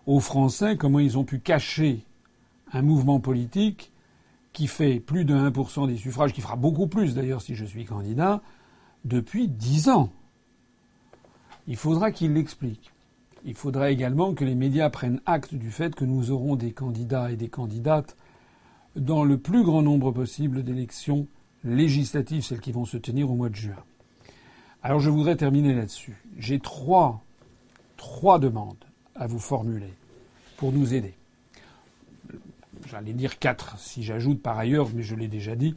aux 0.07 0.19
Français 0.19 0.77
comment 0.77 0.99
ils 0.99 1.17
ont 1.17 1.23
pu 1.23 1.39
cacher 1.39 2.03
un 2.73 2.81
mouvement 2.81 3.19
politique 3.19 3.91
qui 4.55 4.67
fait 4.67 5.01
plus 5.01 5.25
de 5.25 5.35
1% 5.35 5.85
des 5.85 5.97
suffrages, 5.97 6.31
qui 6.31 6.39
fera 6.39 6.55
beaucoup 6.55 6.87
plus 6.87 7.13
d'ailleurs 7.13 7.41
si 7.41 7.55
je 7.55 7.65
suis 7.65 7.83
candidat, 7.83 8.41
depuis 9.03 9.49
dix 9.49 9.89
ans. 9.89 10.09
Il 11.67 11.75
faudra 11.75 12.11
qu'ils 12.11 12.33
l'expliquent. 12.33 12.93
Il 13.43 13.53
faudra 13.53 13.91
également 13.91 14.33
que 14.33 14.45
les 14.45 14.55
médias 14.55 14.89
prennent 14.89 15.19
acte 15.25 15.53
du 15.53 15.71
fait 15.71 15.93
que 15.93 16.05
nous 16.05 16.31
aurons 16.31 16.55
des 16.55 16.71
candidats 16.71 17.31
et 17.31 17.35
des 17.35 17.49
candidates 17.49 18.15
dans 18.95 19.25
le 19.25 19.37
plus 19.37 19.63
grand 19.63 19.81
nombre 19.81 20.13
possible 20.13 20.63
d'élections 20.63 21.27
législatives, 21.65 22.43
celles 22.43 22.61
qui 22.61 22.71
vont 22.71 22.85
se 22.85 22.97
tenir 22.97 23.29
au 23.29 23.35
mois 23.35 23.49
de 23.49 23.55
juin. 23.55 23.83
Alors 24.81 25.01
je 25.01 25.09
voudrais 25.09 25.35
terminer 25.35 25.73
là-dessus. 25.73 26.15
J'ai 26.37 26.59
trois, 26.59 27.21
trois 27.97 28.39
demandes 28.39 28.85
à 29.15 29.27
vous 29.27 29.39
formuler 29.39 29.93
pour 30.55 30.71
nous 30.71 30.93
aider. 30.93 31.13
J'allais 32.89 33.13
dire 33.13 33.39
quatre 33.39 33.77
si 33.79 34.03
j'ajoute 34.03 34.41
par 34.41 34.57
ailleurs, 34.57 34.89
mais 34.93 35.03
je 35.03 35.15
l'ai 35.15 35.27
déjà 35.27 35.55
dit, 35.55 35.75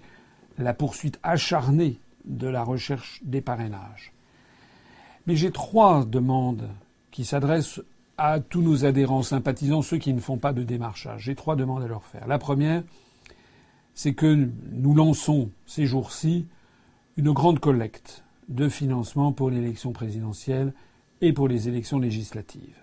la 0.58 0.74
poursuite 0.74 1.18
acharnée 1.22 2.00
de 2.24 2.48
la 2.48 2.62
recherche 2.62 3.20
des 3.24 3.40
parrainages. 3.40 4.12
Mais 5.26 5.36
j'ai 5.36 5.50
trois 5.50 6.04
demandes 6.04 6.68
qui 7.10 7.24
s'adressent 7.24 7.80
à 8.18 8.40
tous 8.40 8.62
nos 8.62 8.84
adhérents, 8.84 9.22
sympathisants, 9.22 9.82
ceux 9.82 9.98
qui 9.98 10.12
ne 10.12 10.20
font 10.20 10.38
pas 10.38 10.52
de 10.52 10.64
démarchage. 10.64 11.22
J'ai 11.22 11.34
trois 11.34 11.56
demandes 11.56 11.82
à 11.82 11.86
leur 11.86 12.04
faire. 12.04 12.26
La 12.26 12.38
première, 12.38 12.82
c'est 13.94 14.14
que 14.14 14.48
nous 14.72 14.94
lançons 14.94 15.50
ces 15.66 15.86
jours-ci 15.86 16.46
une 17.16 17.32
grande 17.32 17.60
collecte 17.60 18.24
de 18.48 18.68
financement 18.68 19.32
pour 19.32 19.50
l'élection 19.50 19.92
présidentielle 19.92 20.72
et 21.20 21.32
pour 21.32 21.48
les 21.48 21.68
élections 21.68 21.98
législatives. 21.98 22.76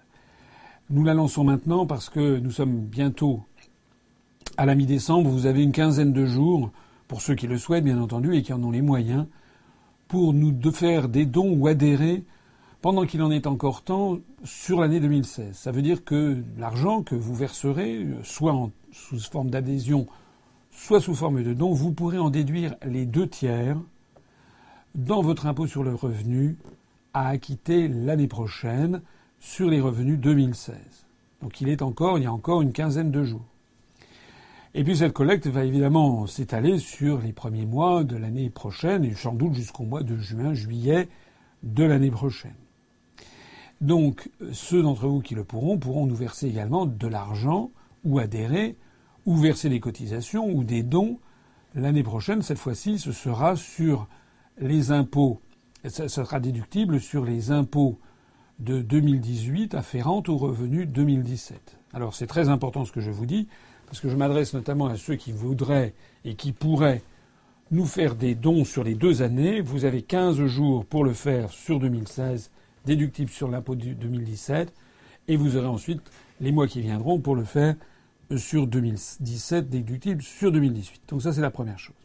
Nous 0.90 1.04
la 1.04 1.14
lançons 1.14 1.44
maintenant 1.44 1.86
parce 1.86 2.10
que 2.10 2.38
nous 2.38 2.52
sommes 2.52 2.82
bientôt 2.82 3.44
à 4.58 4.66
la 4.66 4.76
mi-décembre. 4.76 5.30
Vous 5.30 5.46
avez 5.46 5.64
une 5.64 5.72
quinzaine 5.72 6.14
de 6.14 6.26
jours 6.26 6.72
pour 7.08 7.22
ceux 7.22 7.36
qui 7.36 7.48
le 7.48 7.58
souhaitent, 7.58 7.84
bien 7.84 8.02
entendu, 8.02 8.36
et 8.36 8.42
qui 8.42 8.54
en 8.54 8.64
ont 8.64 8.72
les 8.72 8.82
moyens, 8.82 9.26
pour 10.08 10.34
nous 10.34 10.52
de 10.52 10.72
faire 10.72 11.10
des 11.10 11.26
dons 11.26 11.56
ou 11.56 11.68
adhérer 11.68 12.24
pendant 12.82 13.06
qu'il 13.06 13.24
en 13.24 13.32
est 13.32 13.48
encore 13.48 13.82
temps 13.82 14.20
sur 14.44 14.80
l'année 14.80 15.00
2016. 15.00 15.56
Ça 15.56 15.72
veut 15.72 15.82
dire 15.82 16.04
que 16.04 16.38
l'argent 16.58 17.02
que 17.02 17.16
vous 17.16 17.34
verserez, 17.34 18.06
soit 18.24 18.70
sous 18.92 19.20
forme 19.20 19.50
d'adhésion, 19.50 20.06
soit 20.72 21.02
sous 21.02 21.16
forme 21.16 21.44
de 21.44 21.54
dons, 21.54 21.74
vous 21.74 21.92
pourrez 21.92 22.20
en 22.20 22.30
déduire 22.30 22.76
les 22.86 23.06
deux 23.06 23.28
tiers 23.28 23.78
dans 24.94 25.22
votre 25.22 25.48
impôt 25.48 25.68
sur 25.68 25.84
le 25.84 25.96
revenu 25.96 26.58
à 27.14 27.30
acquitter 27.30 27.88
l'année 27.88 28.28
prochaine 28.28 29.02
sur 29.40 29.70
les 29.70 29.82
revenus 29.82 30.20
2016. 30.20 30.76
Donc 31.42 31.62
il 31.62 31.70
est 31.70 31.82
encore, 31.82 32.18
il 32.18 32.24
y 32.24 32.28
a 32.28 32.34
encore 32.34 32.62
une 32.62 32.72
quinzaine 32.72 33.12
de 33.12 33.24
jours. 33.24 33.46
Et 34.78 34.84
puis 34.84 34.98
cette 34.98 35.14
collecte 35.14 35.48
va 35.48 35.64
évidemment 35.64 36.28
s'étaler 36.28 36.80
sur 36.80 37.22
les 37.22 37.32
premiers 37.32 37.66
mois 37.66 38.04
de 38.04 38.18
l'année 38.18 38.50
prochaine 38.50 39.06
et 39.06 39.14
sans 39.14 39.32
doute 39.32 39.54
jusqu'au 39.54 39.84
mois 39.84 40.04
de 40.04 40.18
juin, 40.18 40.54
juillet 40.54 41.08
de 41.64 41.86
l'année 41.86 42.12
prochaine. 42.12 42.56
Donc 43.80 44.30
ceux 44.52 44.84
d'entre 44.84 45.08
vous 45.08 45.22
qui 45.22 45.34
le 45.34 45.46
pourront 45.46 45.78
pourront 45.78 46.06
nous 46.06 46.16
verser 46.16 46.48
également 46.48 46.86
de 46.86 47.08
l'argent 47.08 47.72
ou 48.04 48.20
adhérer 48.20 48.76
ou 49.26 49.38
verser 49.38 49.70
des 49.70 49.80
cotisations 49.80 50.46
ou 50.50 50.66
des 50.66 50.84
dons 50.84 51.20
l'année 51.74 52.04
prochaine. 52.04 52.42
Cette 52.42 52.60
fois-ci, 52.60 53.00
ce 53.00 53.14
sera 53.14 53.56
sur 53.56 54.10
les 54.58 54.92
impôts, 54.92 55.40
ça 55.88 56.10
sera 56.10 56.42
déductible 56.42 57.00
sur 57.00 57.24
les 57.24 57.50
impôts 57.50 57.98
de 58.60 58.82
2018 58.82 59.74
afférents 59.74 60.24
aux 60.28 60.38
revenus 60.38 60.86
2017. 60.90 61.78
Alors 61.94 62.14
c'est 62.14 62.28
très 62.28 62.50
important 62.50 62.84
ce 62.84 62.92
que 62.92 63.00
je 63.00 63.12
vous 63.12 63.26
dis 63.26 63.48
parce 63.86 64.00
que 64.00 64.10
je 64.10 64.16
m'adresse 64.16 64.54
notamment 64.54 64.88
à 64.88 64.98
ceux 64.98 65.16
qui 65.16 65.32
voudraient 65.32 65.94
et 66.24 66.36
qui 66.36 66.52
pourraient 66.52 67.02
nous 67.72 67.86
faire 67.86 68.16
des 68.16 68.36
dons 68.36 68.66
sur 68.66 68.84
les 68.84 68.96
deux 68.96 69.22
années. 69.22 69.62
Vous 69.62 69.86
avez 69.86 70.02
15 70.02 70.46
jours 70.46 70.86
pour 70.86 71.04
le 71.04 71.14
faire 71.14 71.52
sur 71.52 71.80
2016, 71.80 72.52
déductible 72.86 73.30
sur 73.30 73.50
l'impôt 73.50 73.76
de 73.76 73.94
2017, 73.94 74.74
et 75.28 75.36
vous 75.36 75.56
aurez 75.58 75.68
ensuite 75.68 76.02
les 76.42 76.52
mois 76.52 76.68
qui 76.68 76.82
viendront 76.82 77.20
pour 77.20 77.36
le 77.36 77.44
faire 77.44 77.76
sur 78.38 78.68
2017, 78.68 79.70
déductible 79.70 80.22
sur 80.22 80.52
2018. 80.52 81.02
Donc 81.10 81.22
ça, 81.22 81.34
c'est 81.34 81.42
la 81.42 81.52
première 81.52 81.80
chose. 81.80 81.96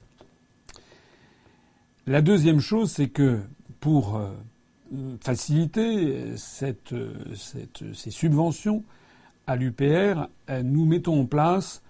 La 2.06 2.22
deuxième 2.22 2.60
chose, 2.60 2.90
c'est 2.90 3.08
que 3.08 3.40
pour 3.78 4.16
euh, 4.16 4.30
faciliter 5.20 6.36
cette, 6.36 6.94
cette, 7.34 7.94
ces 7.94 8.10
subventions, 8.10 8.84
à 9.46 9.56
l'UPR, 9.56 10.28
euh, 10.48 10.62
nous 10.62 10.84
mettons 10.86 11.20
en 11.20 11.26
place 11.26 11.82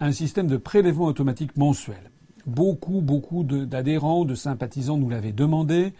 un 0.00 0.12
système 0.12 0.46
de 0.46 0.56
prélèvement 0.56 1.06
automatique 1.06 1.56
mensuel. 1.56 2.10
Beaucoup, 2.46 3.00
beaucoup 3.00 3.44
d'adhérents, 3.44 4.24
de, 4.24 4.34
sympathisants 4.34 4.96
nous 4.96 5.08
l'avaient 5.08 5.32
demandé. 5.32 5.92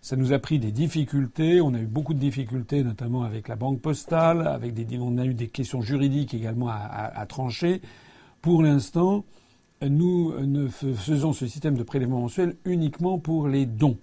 Ça 0.00 0.16
nous 0.16 0.32
a 0.32 0.38
pris 0.38 0.58
des 0.58 0.72
difficultés. 0.72 1.60
On 1.60 1.74
a 1.74 1.78
eu 1.78 1.86
beaucoup 1.86 2.14
de 2.14 2.18
difficultés, 2.18 2.82
notamment 2.82 3.22
avec 3.22 3.46
la 3.46 3.54
banque 3.54 3.80
postale. 3.80 4.48
Avec 4.48 4.74
des, 4.74 4.98
on 4.98 5.18
a 5.18 5.26
eu 5.26 5.34
des 5.34 5.48
questions 5.48 5.80
juridiques 5.80 6.34
également 6.34 6.68
à, 6.70 7.24
trancher. 7.26 7.82
Pour 8.42 8.62
l'instant, 8.62 9.24
nous 9.86 10.34
ne 10.40 10.68
faisons 10.68 11.32
ce 11.32 11.46
système 11.46 11.76
de 11.76 11.82
prélèvement 11.82 12.20
mensuel 12.20 12.56
uniquement 12.64 13.18
pour 13.18 13.46
les 13.46 13.66
dons, 13.66 13.98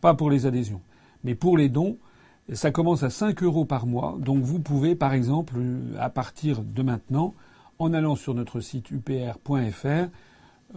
pas 0.00 0.14
pour 0.14 0.30
les 0.30 0.46
adhésions. 0.46 0.80
Mais 1.24 1.34
pour 1.34 1.58
les 1.58 1.68
dons, 1.68 1.98
ça 2.52 2.70
commence 2.70 3.02
à 3.02 3.10
5 3.10 3.42
euros 3.42 3.64
par 3.64 3.86
mois. 3.86 4.16
Donc 4.18 4.42
vous 4.42 4.58
pouvez, 4.58 4.94
par 4.94 5.12
exemple, 5.12 5.54
à 5.98 6.10
partir 6.10 6.62
de 6.62 6.82
maintenant, 6.82 7.34
en 7.78 7.92
allant 7.94 8.16
sur 8.16 8.34
notre 8.34 8.60
site 8.60 8.90
upr.fr, 8.90 10.08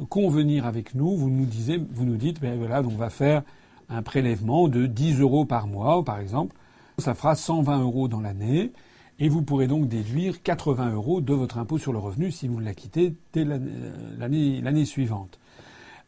convenir 0.09 0.65
avec 0.65 0.95
nous. 0.95 1.15
Vous 1.15 1.30
nous, 1.30 1.45
disiez, 1.45 1.78
vous 1.78 2.05
nous 2.05 2.17
dites, 2.17 2.39
ben 2.39 2.57
voilà, 2.57 2.82
on 2.82 2.95
va 2.95 3.09
faire 3.09 3.43
un 3.89 4.01
prélèvement 4.01 4.67
de 4.67 4.86
10 4.86 5.19
euros 5.19 5.45
par 5.45 5.67
mois, 5.67 6.03
par 6.03 6.19
exemple. 6.19 6.55
Ça 6.97 7.13
fera 7.13 7.36
120 7.36 7.82
euros 7.82 8.07
dans 8.07 8.21
l'année. 8.21 8.71
Et 9.19 9.30
vous 9.30 9.43
pourrez 9.43 9.67
donc 9.67 9.88
déduire 9.88 10.41
80 10.41 10.93
euros 10.93 11.21
de 11.21 11.34
votre 11.34 11.59
impôt 11.59 11.78
sur 11.78 11.93
le 11.93 11.99
revenu 11.99 12.32
si 12.32 12.47
vous 12.47 12.59
l'acquittez 12.59 13.15
dès 13.32 13.45
l'année 13.45 14.86
suivante. 14.86 15.39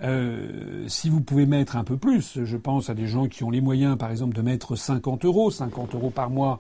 Euh, 0.02 0.86
si 0.88 1.10
vous 1.10 1.22
pouvez 1.22 1.46
mettre 1.46 1.78
un 1.78 1.84
peu 1.84 1.98
plus, 1.98 2.44
je 2.44 2.58
pense 2.58 2.90
à 2.90 2.94
des 2.94 3.08
gens 3.08 3.28
qui 3.28 3.44
ont 3.44 3.50
les 3.50 3.62
moyens, 3.62 3.98
par 3.98 4.12
exemple, 4.12 4.36
de 4.36 4.42
mettre 4.42 4.76
50 4.76 5.26
euros, 5.26 5.52
50 5.52 5.96
euros 5.96 6.10
par 6.10 6.30
mois, 6.30 6.60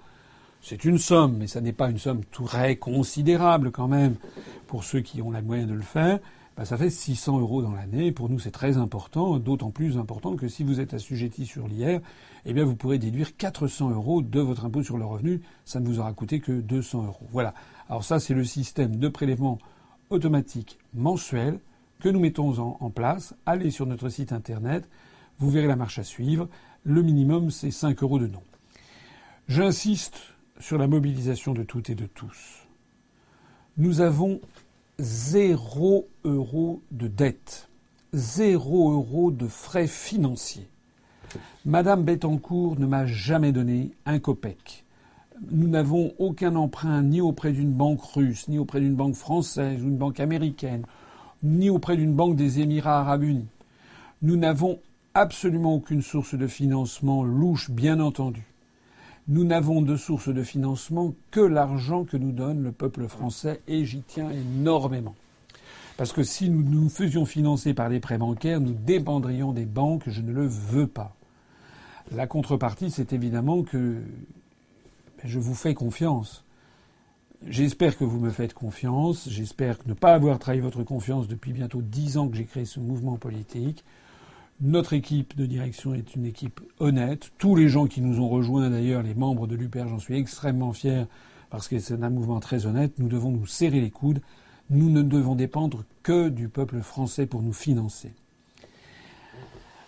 c'est 0.62 0.84
une 0.84 0.98
somme, 0.98 1.38
mais 1.38 1.48
ça 1.48 1.62
n'est 1.62 1.74
pas 1.74 1.90
une 1.90 2.00
somme 2.00 2.22
très 2.26 2.78
considérable 2.78 3.72
quand 3.72 3.88
même 3.88 4.16
pour 4.68 4.84
ceux 4.84 5.02
qui 5.02 5.22
ont 5.22 5.32
les 5.32 5.42
moyens 5.42 5.70
de 5.70 5.76
le 5.76 5.82
faire. 5.82 6.20
Ben, 6.58 6.64
ça 6.64 6.78
fait 6.78 6.90
600 6.90 7.40
euros 7.40 7.62
dans 7.62 7.74
l'année. 7.74 8.12
Pour 8.12 8.30
nous, 8.30 8.40
c'est 8.40 8.52
très 8.52 8.78
important, 8.78 9.38
d'autant 9.38 9.72
plus 9.72 9.98
important 9.98 10.36
que 10.36 10.48
si 10.48 10.64
vous 10.64 10.80
êtes 10.80 10.94
assujetti 10.94 11.46
sur 11.46 11.68
l'IR, 11.68 12.00
eh 12.46 12.54
bien, 12.54 12.64
vous 12.64 12.76
pourrez 12.76 12.98
déduire 12.98 13.36
400 13.36 13.92
euros 13.92 14.22
de 14.22 14.40
votre 14.40 14.66
impôt 14.66 14.82
sur 14.82 14.98
le 14.98 15.06
revenu. 15.06 15.42
Ça 15.66 15.80
ne 15.82 15.86
vous 15.86 16.00
aura 16.00 16.14
coûté 16.14 16.40
que 16.40 16.54
200 16.54 17.06
euros. 17.06 17.28
Voilà. 17.30 17.54
Alors 17.90 18.06
ça, 18.06 18.20
c'est 18.20 18.34
le 18.34 18.46
système 18.46 18.96
de 18.96 19.08
prélèvement 19.10 19.60
automatique 20.10 20.80
mensuel 20.94 21.60
que 22.00 22.10
nous 22.10 22.20
mettons 22.20 22.58
en, 22.60 22.90
place. 22.90 23.34
Allez 23.46 23.72
sur 23.72 23.86
notre 23.86 24.10
site 24.10 24.32
internet, 24.32 24.88
vous 25.40 25.50
verrez 25.50 25.68
la 25.68 25.76
marche 25.76 26.00
à 26.00 26.04
suivre. 26.04 26.48
Le 26.84 27.02
minimum, 27.02 27.52
c'est 27.52 27.72
5 27.72 28.02
euros 28.04 28.20
de 28.20 28.28
don. 28.28 28.44
J'insiste 29.48 30.22
sur 30.60 30.78
la 30.78 30.88
mobilisation 30.88 31.54
de 31.54 31.64
toutes 31.64 31.90
et 31.90 31.96
de 31.96 32.06
tous. 32.06 32.68
Nous 33.78 34.02
avons 34.02 34.40
0 35.00 36.08
euros 36.24 36.82
de 36.92 37.08
dette, 37.08 37.70
0 38.14 38.92
euros 38.92 39.32
de 39.32 39.48
frais 39.48 39.88
financiers. 39.88 40.70
Madame 41.66 42.04
Bettencourt 42.04 42.80
ne 42.80 42.86
m'a 42.86 43.06
jamais 43.06 43.52
donné 43.52 43.92
un 44.06 44.20
copec. 44.20 44.86
Nous 45.52 45.68
n'avons 45.68 46.14
aucun 46.18 46.56
emprunt 46.56 47.02
ni 47.02 47.20
auprès 47.20 47.52
d'une 47.52 47.74
banque 47.74 48.02
russe, 48.02 48.48
ni 48.48 48.58
auprès 48.58 48.80
d'une 48.80 48.96
banque 48.96 49.16
française 49.16 49.84
ou 49.84 49.88
une 49.88 49.98
banque 49.98 50.22
américaine 50.22 50.86
ni 51.44 51.70
auprès 51.70 51.98
d'une 51.98 52.14
banque 52.14 52.36
des 52.36 52.60
Émirats 52.60 53.00
arabes 53.00 53.24
unis. 53.24 53.48
Nous 54.22 54.38
n'avons 54.38 54.80
absolument 55.14 55.76
aucune 55.76 56.02
source 56.02 56.36
de 56.36 56.48
financement 56.48 57.24
louche, 57.24 57.70
bien 57.72 58.00
entendu. 58.00 58.44
Nous 59.28 59.44
n'avons 59.44 59.82
de 59.82 59.96
source 59.98 60.30
de 60.30 60.44
financement 60.44 61.14
que 61.32 61.40
l'argent 61.40 62.04
que 62.04 62.18
nous 62.18 62.32
donne 62.32 62.62
le 62.62 62.72
peuple 62.72 63.08
français 63.08 63.62
et 63.68 63.84
j'y 63.84 64.02
tiens 64.02 64.30
énormément. 64.30 65.16
Parce 65.98 66.14
que 66.14 66.24
si 66.24 66.50
nous 66.50 66.62
nous 66.62 66.90
faisions 66.90 67.26
financer 67.26 67.74
par 67.74 67.90
les 67.90 68.00
prêts 68.00 68.18
bancaires, 68.18 68.62
nous 68.62 68.74
dépendrions 68.74 69.52
des 69.52 69.66
banques, 69.66 70.04
je 70.08 70.22
ne 70.22 70.32
le 70.32 70.46
veux 70.46 70.88
pas. 70.88 71.16
La 72.12 72.28
contrepartie, 72.28 72.92
c'est 72.92 73.14
évidemment 73.14 73.64
que 73.64 74.02
ben, 75.18 75.24
je 75.24 75.40
vous 75.40 75.56
fais 75.56 75.74
confiance. 75.74 76.45
J'espère 77.48 77.96
que 77.96 78.04
vous 78.04 78.20
me 78.20 78.32
faites 78.32 78.56
confiance. 78.56 79.30
J'espère 79.30 79.78
ne 79.86 79.94
pas 79.94 80.16
avoir 80.16 80.40
trahi 80.40 80.60
votre 80.60 80.82
confiance 80.82 81.28
depuis 81.28 81.54
bientôt 81.54 81.84
dix 81.84 82.18
ans 82.18 82.28
que 82.28 82.36
j'ai 82.36 82.46
créé 82.46 82.66
ce 82.66 82.80
mouvement 82.80 83.18
politique. 83.18 83.84
Notre 84.62 84.94
équipe 84.94 85.38
de 85.38 85.46
direction 85.46 85.94
est 85.94 86.16
une 86.16 86.26
équipe 86.26 86.60
honnête. 86.80 87.32
Tous 87.38 87.56
les 87.56 87.70
gens 87.70 87.86
qui 87.86 88.02
nous 88.02 88.20
ont 88.20 88.30
rejoints, 88.30 88.72
d'ailleurs, 88.72 89.04
les 89.04 89.14
membres 89.14 89.46
de 89.46 89.56
l'UPR, 89.56 89.88
j'en 89.88 90.00
suis 90.00 90.18
extrêmement 90.18 90.74
fier 90.74 91.06
parce 91.52 91.68
que 91.68 91.78
c'est 91.78 92.02
un 92.02 92.10
mouvement 92.10 92.40
très 92.40 92.66
honnête. 92.66 92.94
Nous 92.98 93.10
devons 93.10 93.30
nous 93.30 93.46
serrer 93.46 93.80
les 93.80 93.92
coudes. 93.92 94.22
Nous 94.72 94.90
ne 94.90 95.04
devons 95.04 95.36
dépendre 95.36 95.84
que 96.02 96.30
du 96.30 96.50
peuple 96.50 96.80
français 96.82 97.28
pour 97.28 97.44
nous 97.44 97.54
financer. 97.54 98.12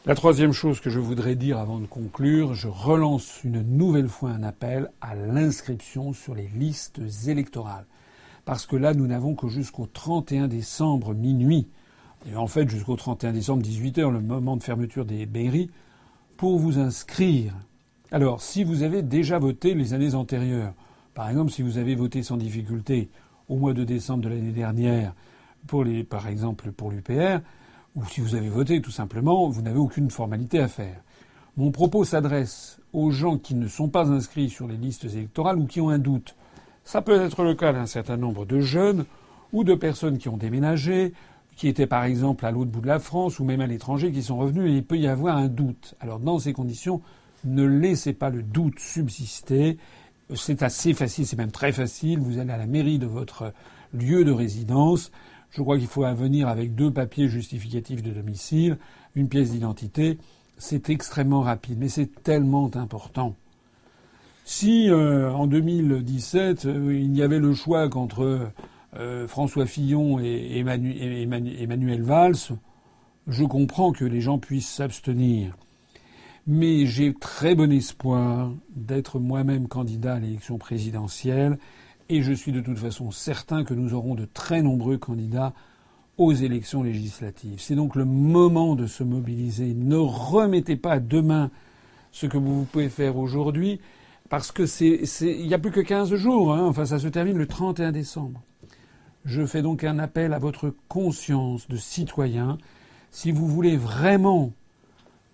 La 0.08 0.16
troisième 0.16 0.54
chose 0.54 0.80
que 0.80 0.90
je 0.90 1.02
voudrais 1.02 1.36
dire 1.36 1.58
avant 1.58 1.80
de 1.80 1.86
conclure, 1.86 2.54
je 2.54 2.70
relance 2.70 3.44
une 3.44 3.62
nouvelle 3.62 4.08
fois 4.08 4.30
un 4.30 4.42
appel 4.42 4.90
à 5.02 5.16
l'inscription 5.16 6.14
sur 6.14 6.34
les 6.34 6.50
listes 6.56 7.02
électorales. 7.28 7.86
Parce 8.46 8.66
que 8.66 8.78
là, 8.78 8.94
nous 8.94 9.06
n'avons 9.06 9.36
que 9.36 9.50
jusqu'au 9.50 9.86
31 9.86 10.48
décembre 10.48 11.14
minuit, 11.14 11.68
et 12.26 12.38
en 12.38 12.48
fait 12.48 12.70
jusqu'au 12.70 12.96
31 12.96 13.34
décembre 13.34 13.64
18h, 13.64 14.10
le 14.10 14.22
moment 14.22 14.56
de 14.56 14.64
fermeture 14.64 15.04
des 15.04 15.26
mairies, 15.26 15.70
pour 16.38 16.58
vous 16.58 16.80
inscrire. 16.80 17.54
Alors, 18.10 18.42
si 18.42 18.64
vous 18.64 18.84
avez 18.84 19.02
déjà 19.02 19.40
voté 19.40 19.74
les 19.74 19.94
années 19.94 20.16
antérieures, 20.16 20.74
par 21.16 21.30
exemple, 21.30 21.52
si 21.52 21.64
vous 21.64 21.80
avez 21.80 21.96
voté 21.96 22.24
sans 22.24 22.38
difficulté 22.38 23.10
au 23.50 23.58
mois 23.58 23.74
de 23.74 23.84
décembre 23.84 24.24
de 24.24 24.30
l'année 24.30 24.54
dernière, 24.54 25.14
pour 25.68 25.84
les, 25.84 26.06
par 26.06 26.30
exemple 26.30 26.72
pour 26.72 26.92
l'UPR, 26.92 27.42
ou 27.98 28.06
si 28.06 28.22
vous 28.22 28.36
avez 28.36 28.50
voté 28.50 28.80
tout 28.80 28.92
simplement, 28.92 29.50
vous 29.50 29.64
n'avez 29.64 29.80
aucune 29.80 30.12
formalité 30.12 30.60
à 30.60 30.68
faire. 30.68 31.02
Mon 31.58 31.72
propos 31.72 32.06
s'adresse 32.06 32.80
aux 32.94 33.10
gens 33.10 33.40
qui 33.40 33.56
ne 33.56 33.68
sont 33.68 33.90
pas 33.90 34.08
inscrits 34.08 34.52
sur 34.52 34.68
les 34.68 34.78
listes 34.78 35.06
électorales 35.06 35.58
ou 35.58 35.66
qui 35.66 35.82
ont 35.82 35.90
un 35.90 35.98
doute. 35.98 36.36
Ça 36.84 37.02
peut 37.02 37.20
être 37.20 37.44
le 37.44 37.56
cas 37.56 37.74
d'un 37.74 37.88
certain 37.88 38.16
nombre 38.16 38.46
de 38.46 38.60
jeunes 38.60 39.06
ou 39.52 39.64
de 39.64 39.74
personnes 39.74 40.20
qui 40.20 40.30
ont 40.30 40.38
déménagé, 40.38 41.14
qui 41.56 41.68
étaient 41.68 41.88
par 41.88 42.04
exemple 42.04 42.46
à 42.46 42.52
l'autre 42.52 42.70
bout 42.70 42.82
de 42.82 42.88
la 42.88 43.00
France 43.00 43.40
ou 43.40 43.46
même 43.46 43.62
à 43.62 43.68
l'étranger, 43.68 44.12
qui 44.12 44.22
sont 44.22 44.38
revenus 44.38 44.72
et 44.72 44.76
il 44.76 44.86
peut 44.86 45.00
y 45.00 45.08
avoir 45.08 45.36
un 45.36 45.48
doute. 45.48 45.96
Alors 46.00 46.20
dans 46.20 46.38
ces 46.38 46.54
conditions, 46.54 47.02
ne 47.46 47.66
laissez 47.66 48.14
pas 48.14 48.30
le 48.30 48.44
doute 48.44 48.78
subsister. 48.78 49.80
C'est 50.36 50.62
assez 50.62 50.94
facile, 50.94 51.26
c'est 51.26 51.38
même 51.38 51.52
très 51.52 51.72
facile. 51.72 52.20
Vous 52.20 52.38
allez 52.38 52.52
à 52.52 52.58
la 52.58 52.68
mairie 52.68 53.00
de 53.00 53.08
votre 53.08 53.54
lieu 53.92 54.24
de 54.24 54.32
résidence. 54.32 55.12
Je 55.52 55.62
crois 55.62 55.78
qu'il 55.78 55.88
faut 55.88 56.04
venir 56.14 56.48
avec 56.48 56.76
deux 56.76 56.92
papiers 56.92 57.28
justificatifs 57.28 58.04
de 58.04 58.12
domicile, 58.12 58.78
une 59.16 59.30
pièce 59.30 59.52
d'identité. 59.52 60.18
C'est 60.58 60.90
extrêmement 60.90 61.42
rapide, 61.42 61.78
mais 61.80 61.90
c'est 61.90 62.24
tellement 62.24 62.70
important. 62.76 63.36
Si 64.50 64.90
euh, 64.90 65.30
en 65.32 65.46
2017 65.46 66.66
euh, 66.66 66.98
il 66.98 67.16
y 67.18 67.22
avait 67.22 67.40
le 67.40 67.54
choix 67.54 67.90
qu'entre 67.90 68.50
euh, 68.98 69.28
François 69.28 69.66
Fillon 69.66 70.20
et 70.20 70.60
Emmanuel 70.60 72.02
Valls, 72.02 72.56
je 73.28 73.44
comprends 73.44 73.92
que 73.92 74.06
les 74.06 74.22
gens 74.22 74.40
puissent 74.40 74.70
s'abstenir. 74.70 75.58
Mais 76.48 76.86
j'ai 76.86 77.14
très 77.14 77.56
bon 77.56 77.74
espoir 77.74 78.54
d'être 78.74 79.20
moi-même 79.20 79.68
candidat 79.68 80.14
à 80.14 80.20
l'élection 80.20 80.58
présidentielle 80.58 81.58
et 82.10 82.22
je 82.22 82.34
suis 82.34 82.52
de 82.52 82.62
toute 82.62 82.78
façon 82.78 83.12
certain 83.12 83.64
que 83.64 83.74
nous 83.74 83.94
aurons 83.94 84.16
de 84.16 84.26
très 84.26 84.62
nombreux 84.62 84.98
candidats 84.98 85.54
aux 86.18 86.34
élections 86.34 86.84
législatives. 86.84 87.60
C'est 87.60 87.76
donc 87.76 87.96
le 87.96 88.06
moment 88.06 88.76
de 88.76 88.88
se 88.88 89.04
mobiliser. 89.04 89.74
Ne 89.74 89.98
remettez 89.98 90.76
pas 90.76 91.00
demain 91.00 91.52
ce 92.12 92.26
que 92.26 92.38
vous 92.38 92.64
pouvez 92.66 92.90
faire 92.90 93.18
aujourd'hui, 93.18 93.80
parce 94.30 94.52
que 94.52 94.66
c'est, 94.66 95.00
il 95.22 95.48
n'y 95.48 95.54
a 95.54 95.60
plus 95.60 95.72
que 95.72 95.82
15 95.82 96.16
jours, 96.16 96.54
hein. 96.54 96.66
enfin 96.66 96.86
ça 96.86 97.00
se 97.00 97.08
termine 97.08 97.38
le 97.38 97.48
31 97.48 97.92
décembre. 97.92 98.42
Je 99.26 99.46
fais 99.46 99.62
donc 99.62 99.84
un 99.84 100.00
appel 100.00 100.34
à 100.34 100.40
votre 100.40 100.74
conscience 100.88 101.68
de 101.68 101.78
citoyen. 101.78 102.58
Si 103.12 103.32
vous 103.32 103.48
voulez 103.48 103.78
vraiment 103.78 104.54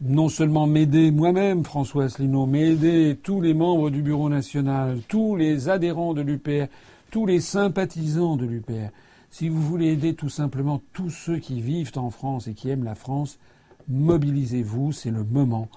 non 0.05 0.27
seulement 0.27 0.67
m'aider 0.67 1.11
moi-même, 1.11 1.63
François 1.63 2.05
Asselineau, 2.05 2.45
mais 2.45 2.71
aider 2.71 3.17
tous 3.21 3.39
les 3.39 3.53
membres 3.53 3.89
du 3.89 4.01
Bureau 4.01 4.27
national, 4.27 4.99
tous 5.07 5.37
les 5.37 5.69
adhérents 5.69 6.13
de 6.13 6.21
l'UPR, 6.21 6.67
tous 7.09 7.25
les 7.25 7.39
sympathisants 7.39 8.35
de 8.35 8.45
l'UPR. 8.45 8.89
Si 9.31 9.47
vous 9.47 9.61
voulez 9.61 9.93
aider 9.93 10.13
tout 10.13 10.29
simplement 10.29 10.81
tous 10.91 11.09
ceux 11.09 11.37
qui 11.37 11.61
vivent 11.61 11.93
en 11.95 12.09
France 12.09 12.47
et 12.47 12.53
qui 12.53 12.69
aiment 12.69 12.83
la 12.83 12.95
France, 12.95 13.39
mobilisez-vous, 13.87 14.91
c'est 14.91 15.09
le 15.09 15.23
moment, 15.23 15.69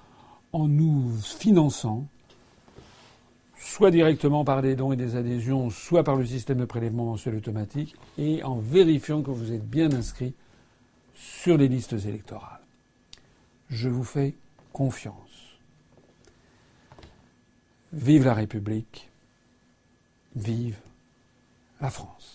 en 0.52 0.66
nous 0.66 1.04
finançant, 1.22 2.06
soit 3.56 3.92
directement 3.92 4.44
par 4.44 4.60
des 4.60 4.74
dons 4.74 4.92
et 4.92 4.96
des 4.96 5.14
adhésions, 5.14 5.70
soit 5.70 6.02
par 6.02 6.16
le 6.16 6.26
système 6.26 6.58
de 6.58 6.64
prélèvement 6.64 7.04
mensuel 7.04 7.36
automatique, 7.36 7.94
et 8.18 8.42
en 8.42 8.56
vérifiant 8.56 9.22
que 9.22 9.30
vous 9.30 9.52
êtes 9.52 9.68
bien 9.68 9.92
inscrit 9.92 10.34
sur 11.14 11.56
les 11.56 11.68
listes 11.68 11.92
électorales 11.92 12.55
je 13.70 13.88
vous 13.88 14.04
fais 14.04 14.34
confiance. 14.72 15.58
Vive 17.92 18.24
la 18.24 18.34
République, 18.34 19.10
vive 20.34 20.76
la 21.80 21.90
France. 21.90 22.26